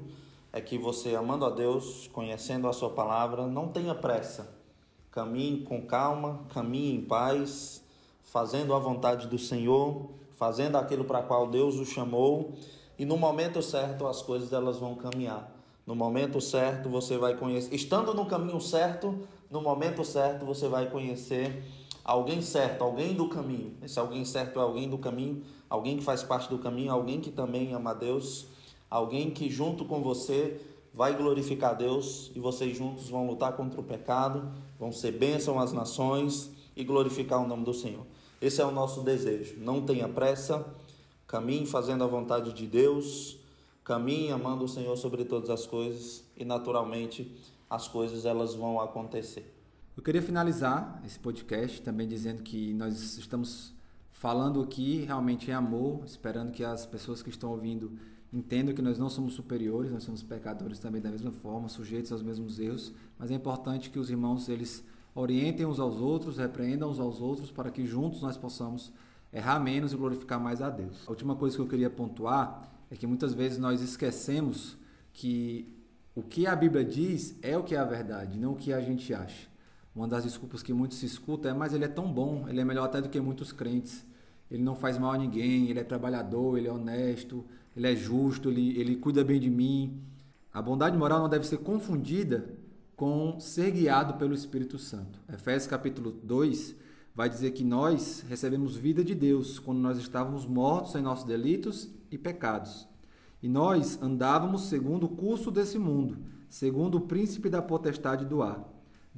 é 0.52 0.60
que 0.60 0.76
você, 0.76 1.14
amando 1.14 1.44
a 1.44 1.50
Deus, 1.50 2.10
conhecendo 2.12 2.68
a 2.68 2.72
Sua 2.72 2.90
palavra, 2.90 3.46
não 3.46 3.68
tenha 3.68 3.94
pressa. 3.94 4.54
Caminhe 5.10 5.62
com 5.62 5.80
calma, 5.86 6.40
caminhe 6.52 6.94
em 6.94 7.00
paz, 7.00 7.82
fazendo 8.24 8.74
a 8.74 8.78
vontade 8.78 9.26
do 9.26 9.38
Senhor, 9.38 10.10
fazendo 10.36 10.76
aquilo 10.76 11.04
para 11.04 11.22
qual 11.22 11.46
Deus 11.46 11.76
o 11.76 11.84
chamou, 11.84 12.52
e 12.98 13.04
no 13.04 13.16
momento 13.16 13.62
certo 13.62 14.06
as 14.06 14.22
coisas 14.22 14.52
elas 14.52 14.78
vão 14.78 14.94
caminhar. 14.94 15.50
No 15.86 15.94
momento 15.94 16.40
certo 16.40 16.88
você 16.88 17.16
vai 17.16 17.34
conhecer, 17.36 17.74
estando 17.74 18.12
no 18.12 18.26
caminho 18.26 18.60
certo, 18.60 19.26
no 19.50 19.62
momento 19.62 20.04
certo 20.04 20.44
você 20.44 20.68
vai 20.68 20.90
conhecer 20.90 21.64
alguém 22.08 22.40
certo, 22.40 22.82
alguém 22.82 23.14
do 23.14 23.28
caminho. 23.28 23.74
Esse 23.82 23.98
alguém 23.98 24.24
certo 24.24 24.58
é 24.58 24.62
alguém 24.62 24.88
do 24.88 24.96
caminho, 24.96 25.42
alguém 25.68 25.96
que 25.98 26.02
faz 26.04 26.22
parte 26.22 26.48
do 26.48 26.58
caminho, 26.58 26.92
alguém 26.92 27.20
que 27.20 27.30
também 27.30 27.74
ama 27.74 27.94
Deus, 27.94 28.46
alguém 28.88 29.30
que 29.30 29.50
junto 29.50 29.84
com 29.84 30.02
você 30.02 30.60
vai 30.94 31.14
glorificar 31.14 31.76
Deus 31.76 32.30
e 32.34 32.40
vocês 32.40 32.76
juntos 32.76 33.10
vão 33.10 33.26
lutar 33.26 33.56
contra 33.56 33.80
o 33.80 33.84
pecado, 33.84 34.50
vão 34.78 34.90
ser 34.90 35.12
bênção 35.12 35.60
às 35.60 35.72
nações 35.72 36.50
e 36.74 36.82
glorificar 36.82 37.42
o 37.42 37.46
nome 37.46 37.64
do 37.64 37.74
Senhor. 37.74 38.06
Esse 38.40 38.62
é 38.62 38.64
o 38.64 38.70
nosso 38.70 39.02
desejo. 39.02 39.56
Não 39.58 39.82
tenha 39.82 40.08
pressa, 40.08 40.64
caminhe 41.26 41.66
fazendo 41.66 42.04
a 42.04 42.06
vontade 42.06 42.52
de 42.52 42.66
Deus 42.66 43.38
Caminhe 43.88 44.30
amando 44.30 44.64
o 44.64 44.68
Senhor 44.68 44.94
sobre 44.98 45.24
todas 45.24 45.48
as 45.48 45.64
coisas 45.66 46.22
e 46.36 46.44
naturalmente 46.44 47.34
as 47.70 47.88
coisas 47.88 48.26
elas 48.26 48.54
vão 48.54 48.78
acontecer. 48.78 49.57
Eu 49.98 50.02
queria 50.04 50.22
finalizar 50.22 51.02
esse 51.04 51.18
podcast 51.18 51.82
também 51.82 52.06
dizendo 52.06 52.40
que 52.44 52.72
nós 52.72 53.18
estamos 53.18 53.74
falando 54.12 54.62
aqui 54.62 55.04
realmente 55.04 55.50
em 55.50 55.52
amor, 55.52 56.04
esperando 56.06 56.52
que 56.52 56.62
as 56.62 56.86
pessoas 56.86 57.20
que 57.20 57.30
estão 57.30 57.50
ouvindo 57.50 57.90
entendam 58.32 58.72
que 58.72 58.80
nós 58.80 58.96
não 58.96 59.10
somos 59.10 59.34
superiores, 59.34 59.90
nós 59.90 60.04
somos 60.04 60.22
pecadores 60.22 60.78
também 60.78 61.02
da 61.02 61.10
mesma 61.10 61.32
forma, 61.32 61.68
sujeitos 61.68 62.12
aos 62.12 62.22
mesmos 62.22 62.60
erros, 62.60 62.92
mas 63.18 63.32
é 63.32 63.34
importante 63.34 63.90
que 63.90 63.98
os 63.98 64.08
irmãos 64.08 64.48
eles 64.48 64.84
orientem 65.16 65.66
uns 65.66 65.80
aos 65.80 65.96
outros, 65.96 66.38
repreendam 66.38 66.90
uns 66.90 67.00
aos 67.00 67.20
outros 67.20 67.50
para 67.50 67.68
que 67.68 67.84
juntos 67.84 68.22
nós 68.22 68.36
possamos 68.36 68.92
errar 69.32 69.58
menos 69.58 69.92
e 69.92 69.96
glorificar 69.96 70.38
mais 70.38 70.62
a 70.62 70.70
Deus. 70.70 71.08
A 71.08 71.10
última 71.10 71.34
coisa 71.34 71.56
que 71.56 71.62
eu 71.62 71.66
queria 71.66 71.90
pontuar 71.90 72.70
é 72.88 72.94
que 72.94 73.04
muitas 73.04 73.34
vezes 73.34 73.58
nós 73.58 73.82
esquecemos 73.82 74.76
que 75.12 75.66
o 76.14 76.22
que 76.22 76.46
a 76.46 76.54
Bíblia 76.54 76.84
diz 76.84 77.36
é 77.42 77.58
o 77.58 77.64
que 77.64 77.74
é 77.74 77.78
a 77.78 77.84
verdade, 77.84 78.38
não 78.38 78.52
o 78.52 78.56
que 78.56 78.72
a 78.72 78.80
gente 78.80 79.12
acha. 79.12 79.57
Uma 79.94 80.06
das 80.06 80.24
desculpas 80.24 80.62
que 80.62 80.72
muitos 80.72 80.98
se 80.98 81.06
escutam 81.06 81.50
é: 81.50 81.54
mas 81.54 81.72
ele 81.72 81.84
é 81.84 81.88
tão 81.88 82.12
bom, 82.12 82.46
ele 82.48 82.60
é 82.60 82.64
melhor 82.64 82.84
até 82.84 83.00
do 83.00 83.08
que 83.08 83.20
muitos 83.20 83.52
crentes. 83.52 84.04
Ele 84.50 84.62
não 84.62 84.74
faz 84.74 84.98
mal 84.98 85.12
a 85.12 85.18
ninguém, 85.18 85.68
ele 85.68 85.78
é 85.78 85.84
trabalhador, 85.84 86.56
ele 86.56 86.68
é 86.68 86.72
honesto, 86.72 87.44
ele 87.76 87.86
é 87.86 87.94
justo, 87.94 88.48
ele, 88.48 88.78
ele 88.78 88.96
cuida 88.96 89.22
bem 89.22 89.38
de 89.38 89.50
mim. 89.50 90.00
A 90.52 90.62
bondade 90.62 90.96
moral 90.96 91.20
não 91.20 91.28
deve 91.28 91.46
ser 91.46 91.58
confundida 91.58 92.48
com 92.96 93.38
ser 93.38 93.70
guiado 93.70 94.14
pelo 94.14 94.34
Espírito 94.34 94.78
Santo. 94.78 95.20
Efésios 95.32 95.70
capítulo 95.70 96.10
2 96.10 96.74
vai 97.14 97.28
dizer 97.28 97.50
que 97.50 97.62
nós 97.62 98.24
recebemos 98.28 98.76
vida 98.76 99.04
de 99.04 99.14
Deus 99.14 99.58
quando 99.58 99.78
nós 99.78 99.98
estávamos 99.98 100.46
mortos 100.46 100.94
em 100.94 101.02
nossos 101.02 101.24
delitos 101.24 101.88
e 102.10 102.16
pecados. 102.16 102.88
E 103.42 103.48
nós 103.48 104.00
andávamos 104.02 104.62
segundo 104.62 105.04
o 105.04 105.08
curso 105.08 105.50
desse 105.50 105.78
mundo, 105.78 106.18
segundo 106.48 106.96
o 106.96 107.02
príncipe 107.02 107.48
da 107.48 107.62
potestade 107.62 108.24
do 108.24 108.42
ar, 108.42 108.68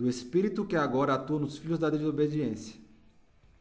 do 0.00 0.08
espírito 0.08 0.64
que 0.64 0.76
agora 0.76 1.12
atua 1.12 1.38
nos 1.38 1.58
filhos 1.58 1.78
da 1.78 1.90
desobediência, 1.90 2.80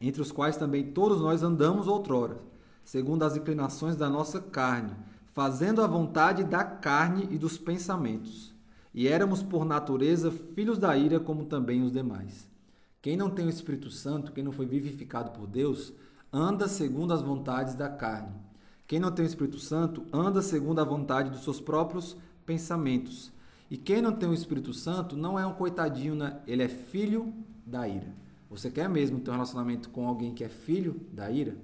entre 0.00 0.22
os 0.22 0.32
quais 0.32 0.56
também 0.56 0.90
todos 0.90 1.20
nós 1.20 1.42
andamos 1.42 1.86
outrora, 1.86 2.38
segundo 2.82 3.24
as 3.24 3.36
inclinações 3.36 3.94
da 3.94 4.08
nossa 4.08 4.40
carne, 4.40 4.96
fazendo 5.34 5.82
a 5.82 5.86
vontade 5.86 6.42
da 6.42 6.64
carne 6.64 7.28
e 7.30 7.36
dos 7.36 7.58
pensamentos. 7.58 8.54
E 8.94 9.06
éramos 9.06 9.42
por 9.42 9.66
natureza 9.66 10.30
filhos 10.30 10.78
da 10.78 10.96
ira, 10.96 11.20
como 11.20 11.44
também 11.44 11.82
os 11.82 11.92
demais. 11.92 12.48
Quem 13.02 13.18
não 13.18 13.28
tem 13.28 13.44
o 13.44 13.50
Espírito 13.50 13.90
Santo, 13.90 14.32
quem 14.32 14.42
não 14.42 14.50
foi 14.50 14.64
vivificado 14.64 15.32
por 15.32 15.46
Deus, 15.46 15.92
anda 16.32 16.68
segundo 16.68 17.12
as 17.12 17.20
vontades 17.20 17.74
da 17.74 17.90
carne. 17.90 18.32
Quem 18.86 18.98
não 18.98 19.12
tem 19.12 19.26
o 19.26 19.28
Espírito 19.28 19.58
Santo, 19.58 20.06
anda 20.10 20.40
segundo 20.40 20.80
a 20.80 20.84
vontade 20.84 21.28
dos 21.28 21.44
seus 21.44 21.60
próprios 21.60 22.16
pensamentos. 22.46 23.30
E 23.70 23.76
quem 23.76 24.02
não 24.02 24.12
tem 24.12 24.28
o 24.28 24.34
Espírito 24.34 24.74
Santo 24.74 25.16
não 25.16 25.38
é 25.38 25.46
um 25.46 25.54
coitadinho, 25.54 26.16
né? 26.16 26.40
ele 26.46 26.62
é 26.62 26.68
filho 26.68 27.32
da 27.64 27.86
ira. 27.86 28.12
Você 28.50 28.68
quer 28.68 28.88
mesmo 28.88 29.20
ter 29.20 29.30
um 29.30 29.34
relacionamento 29.34 29.90
com 29.90 30.08
alguém 30.08 30.34
que 30.34 30.42
é 30.42 30.48
filho 30.48 31.00
da 31.12 31.30
ira? 31.30 31.56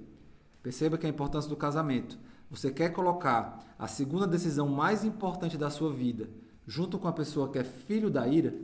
Perceba 0.63 0.97
que 0.97 1.05
a 1.05 1.09
importância 1.09 1.49
do 1.49 1.57
casamento. 1.57 2.17
Você 2.49 2.71
quer 2.71 2.93
colocar 2.93 3.75
a 3.77 3.87
segunda 3.87 4.25
decisão 4.25 4.69
mais 4.69 5.03
importante 5.03 5.57
da 5.57 5.69
sua 5.69 5.91
vida 5.91 6.29
junto 6.65 6.97
com 6.97 7.09
a 7.09 7.13
pessoa 7.13 7.49
que 7.51 7.59
é 7.59 7.63
filho 7.65 8.09
da 8.09 8.25
ira? 8.25 8.55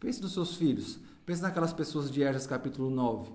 Pense 0.00 0.20
nos 0.20 0.32
seus 0.32 0.56
filhos. 0.56 0.98
Pense 1.24 1.42
naquelas 1.42 1.72
pessoas 1.72 2.10
de 2.10 2.22
Esdras 2.22 2.46
capítulo 2.46 2.90
9. 2.90 3.30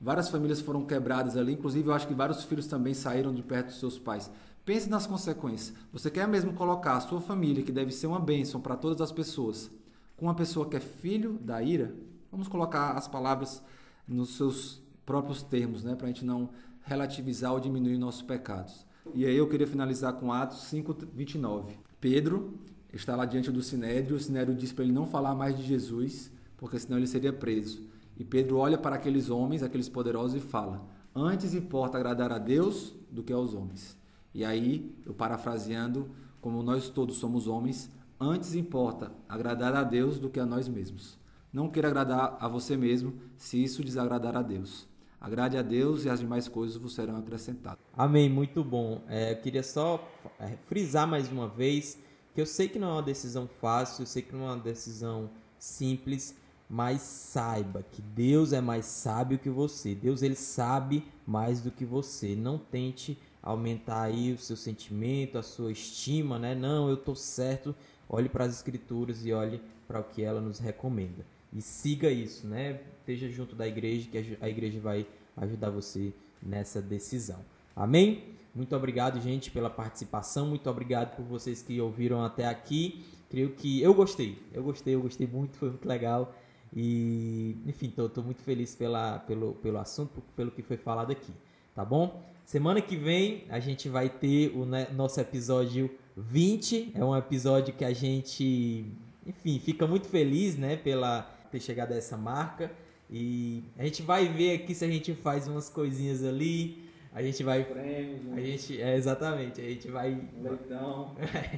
Várias 0.00 0.30
famílias 0.30 0.60
foram 0.60 0.86
quebradas 0.86 1.36
ali, 1.36 1.52
inclusive 1.52 1.88
eu 1.88 1.92
acho 1.92 2.06
que 2.06 2.14
vários 2.14 2.44
filhos 2.44 2.66
também 2.66 2.94
saíram 2.94 3.34
de 3.34 3.42
perto 3.42 3.66
dos 3.66 3.78
seus 3.78 3.98
pais. 3.98 4.30
Pense 4.66 4.90
nas 4.90 5.06
consequências. 5.06 5.72
Você 5.92 6.10
quer 6.10 6.26
mesmo 6.26 6.52
colocar 6.52 6.96
a 6.96 7.00
sua 7.00 7.20
família, 7.20 7.62
que 7.62 7.70
deve 7.70 7.92
ser 7.92 8.08
uma 8.08 8.18
bênção 8.18 8.60
para 8.60 8.74
todas 8.74 9.00
as 9.00 9.12
pessoas, 9.12 9.70
com 10.16 10.26
uma 10.26 10.34
pessoa 10.34 10.68
que 10.68 10.74
é 10.74 10.80
filho 10.80 11.34
da 11.34 11.62
ira? 11.62 11.94
Vamos 12.32 12.48
colocar 12.48 12.90
as 12.90 13.06
palavras 13.06 13.62
nos 14.08 14.36
seus 14.36 14.82
próprios 15.06 15.40
termos, 15.40 15.84
né, 15.84 15.94
para 15.94 16.06
a 16.06 16.08
gente 16.08 16.24
não 16.24 16.50
relativizar 16.82 17.52
ou 17.52 17.60
diminuir 17.60 17.96
nossos 17.96 18.22
pecados. 18.22 18.84
E 19.14 19.24
aí 19.24 19.36
eu 19.36 19.48
queria 19.48 19.68
finalizar 19.68 20.14
com 20.14 20.32
Atos 20.32 20.64
5:29. 20.64 21.78
Pedro 22.00 22.58
está 22.92 23.14
lá 23.14 23.24
diante 23.24 23.52
do 23.52 23.62
sinédrio, 23.62 24.16
o 24.16 24.20
sinédrio 24.20 24.56
diz 24.56 24.72
para 24.72 24.82
ele 24.82 24.92
não 24.92 25.06
falar 25.06 25.36
mais 25.36 25.56
de 25.56 25.62
Jesus, 25.62 26.32
porque 26.56 26.76
senão 26.76 26.98
ele 26.98 27.06
seria 27.06 27.32
preso. 27.32 27.86
E 28.18 28.24
Pedro 28.24 28.56
olha 28.56 28.76
para 28.76 28.96
aqueles 28.96 29.30
homens, 29.30 29.62
aqueles 29.62 29.88
poderosos 29.88 30.42
e 30.42 30.44
fala: 30.44 30.84
"Antes 31.14 31.54
importa 31.54 31.98
agradar 31.98 32.32
a 32.32 32.38
Deus 32.38 32.92
do 33.12 33.22
que 33.22 33.32
aos 33.32 33.54
homens". 33.54 33.96
E 34.36 34.44
aí, 34.44 34.94
eu 35.06 35.14
parafraseando, 35.14 36.10
como 36.42 36.62
nós 36.62 36.90
todos 36.90 37.16
somos 37.16 37.48
homens, 37.48 37.90
antes 38.20 38.54
importa 38.54 39.10
agradar 39.26 39.74
a 39.74 39.82
Deus 39.82 40.18
do 40.18 40.28
que 40.28 40.38
a 40.38 40.44
nós 40.44 40.68
mesmos. 40.68 41.18
Não 41.50 41.70
queira 41.70 41.88
agradar 41.88 42.36
a 42.38 42.46
você 42.46 42.76
mesmo, 42.76 43.14
se 43.38 43.64
isso 43.64 43.82
desagradar 43.82 44.36
a 44.36 44.42
Deus. 44.42 44.86
Agrade 45.18 45.56
a 45.56 45.62
Deus 45.62 46.04
e 46.04 46.10
as 46.10 46.20
demais 46.20 46.48
coisas 46.48 46.76
vos 46.76 46.94
serão 46.94 47.16
acrescentadas. 47.16 47.78
Amém, 47.94 48.28
muito 48.28 48.62
bom. 48.62 49.00
É, 49.08 49.32
eu 49.32 49.36
queria 49.36 49.62
só 49.62 50.06
é, 50.38 50.48
frisar 50.68 51.08
mais 51.08 51.32
uma 51.32 51.48
vez 51.48 51.98
que 52.34 52.40
eu 52.42 52.44
sei 52.44 52.68
que 52.68 52.78
não 52.78 52.90
é 52.90 52.92
uma 52.92 53.02
decisão 53.02 53.48
fácil, 53.48 54.02
eu 54.02 54.06
sei 54.06 54.20
que 54.20 54.36
não 54.36 54.50
é 54.50 54.52
uma 54.52 54.62
decisão 54.62 55.30
simples, 55.58 56.36
mas 56.68 57.00
saiba 57.00 57.82
que 57.90 58.02
Deus 58.02 58.52
é 58.52 58.60
mais 58.60 58.84
sábio 58.84 59.38
que 59.38 59.48
você. 59.48 59.94
Deus 59.94 60.20
ele 60.20 60.34
sabe 60.34 61.06
mais 61.26 61.62
do 61.62 61.70
que 61.70 61.86
você. 61.86 62.36
Não 62.36 62.58
tente 62.58 63.18
aumentar 63.46 64.02
aí 64.02 64.32
o 64.32 64.38
seu 64.38 64.56
sentimento, 64.56 65.38
a 65.38 65.42
sua 65.42 65.70
estima, 65.70 66.36
né? 66.36 66.52
Não, 66.52 66.90
eu 66.90 66.96
tô 66.96 67.14
certo. 67.14 67.72
Olhe 68.08 68.28
para 68.28 68.44
as 68.44 68.56
escrituras 68.56 69.24
e 69.24 69.32
olhe 69.32 69.60
para 69.86 70.00
o 70.00 70.04
que 70.04 70.20
ela 70.22 70.40
nos 70.40 70.58
recomenda. 70.58 71.24
E 71.52 71.62
siga 71.62 72.10
isso, 72.10 72.44
né? 72.48 72.80
Esteja 72.98 73.28
junto 73.30 73.54
da 73.54 73.66
igreja, 73.66 74.08
que 74.10 74.36
a 74.40 74.48
igreja 74.48 74.80
vai 74.80 75.06
ajudar 75.36 75.70
você 75.70 76.12
nessa 76.42 76.82
decisão. 76.82 77.38
Amém? 77.74 78.34
Muito 78.52 78.74
obrigado, 78.74 79.20
gente, 79.20 79.48
pela 79.52 79.70
participação. 79.70 80.46
Muito 80.46 80.68
obrigado 80.68 81.14
por 81.14 81.24
vocês 81.24 81.62
que 81.62 81.80
ouviram 81.80 82.24
até 82.24 82.46
aqui. 82.46 83.04
Creio 83.30 83.50
que 83.50 83.80
eu 83.80 83.94
gostei. 83.94 84.42
Eu 84.52 84.64
gostei, 84.64 84.96
eu 84.96 85.02
gostei 85.02 85.26
muito, 85.26 85.56
foi 85.56 85.68
muito 85.70 85.86
legal. 85.86 86.34
E, 86.74 87.56
enfim, 87.64 87.94
estou 87.96 88.24
muito 88.24 88.42
feliz 88.42 88.74
pela, 88.74 89.20
pelo, 89.20 89.54
pelo 89.54 89.78
assunto, 89.78 90.20
pelo 90.34 90.50
que 90.50 90.62
foi 90.62 90.76
falado 90.76 91.12
aqui. 91.12 91.32
Tá 91.76 91.84
bom? 91.84 92.24
Semana 92.46 92.80
que 92.80 92.94
vem 92.94 93.42
a 93.48 93.58
gente 93.58 93.88
vai 93.88 94.08
ter 94.08 94.56
o 94.56 94.64
né, 94.64 94.86
nosso 94.92 95.20
episódio 95.20 95.90
20. 96.16 96.92
É 96.94 97.04
um 97.04 97.14
episódio 97.16 97.74
que 97.74 97.84
a 97.84 97.92
gente, 97.92 98.86
enfim, 99.26 99.58
fica 99.58 99.84
muito 99.84 100.06
feliz, 100.06 100.56
né, 100.56 100.76
pela 100.76 101.22
ter 101.50 101.58
chegado 101.58 101.90
a 101.90 101.96
essa 101.96 102.16
marca. 102.16 102.70
E 103.10 103.64
a 103.76 103.82
gente 103.84 104.00
vai 104.00 104.28
ver 104.28 104.54
aqui 104.54 104.76
se 104.76 104.84
a 104.84 104.88
gente 104.88 105.12
faz 105.12 105.48
umas 105.48 105.68
coisinhas 105.68 106.22
ali. 106.22 106.88
A 107.12 107.20
gente 107.20 107.42
vai. 107.42 107.64
Prêmios, 107.64 108.32
a 108.32 108.40
gente, 108.40 108.80
é, 108.80 108.94
exatamente. 108.94 109.60
A 109.60 109.64
gente 109.64 109.88
vai. 109.88 110.12
um 110.12 110.42
leitão. 110.44 111.16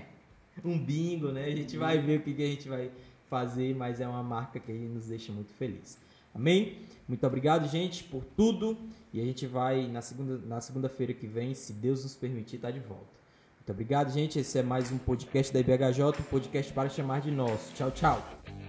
um 0.64 0.78
bingo, 0.78 1.28
né? 1.28 1.44
A 1.44 1.54
gente 1.54 1.76
vai 1.76 1.98
ver 1.98 2.20
o 2.20 2.22
que, 2.22 2.32
que 2.32 2.42
a 2.42 2.46
gente 2.46 2.66
vai 2.66 2.90
fazer, 3.28 3.74
mas 3.74 4.00
é 4.00 4.08
uma 4.08 4.22
marca 4.22 4.58
que 4.58 4.72
nos 4.72 5.08
deixa 5.08 5.32
muito 5.32 5.52
feliz. 5.52 5.98
Amém? 6.34 6.78
Muito 7.06 7.26
obrigado, 7.26 7.68
gente, 7.68 8.04
por 8.04 8.24
tudo. 8.36 8.76
E 9.12 9.20
a 9.20 9.24
gente 9.24 9.46
vai 9.46 9.86
na 9.86 10.02
segunda 10.02 10.38
na 10.46 10.60
segunda-feira 10.60 11.14
que 11.14 11.26
vem, 11.26 11.54
se 11.54 11.72
Deus 11.72 12.02
nos 12.02 12.14
permitir, 12.14 12.56
estar 12.56 12.68
tá 12.68 12.72
de 12.72 12.80
volta. 12.80 13.18
Muito 13.56 13.72
obrigado, 13.72 14.10
gente. 14.12 14.38
Esse 14.38 14.58
é 14.58 14.62
mais 14.62 14.90
um 14.90 14.98
podcast 14.98 15.52
da 15.52 15.60
IBHJ, 15.60 16.02
um 16.02 16.30
podcast 16.30 16.72
para 16.72 16.88
chamar 16.88 17.20
de 17.20 17.30
nosso. 17.30 17.72
Tchau, 17.74 17.90
tchau. 17.90 18.67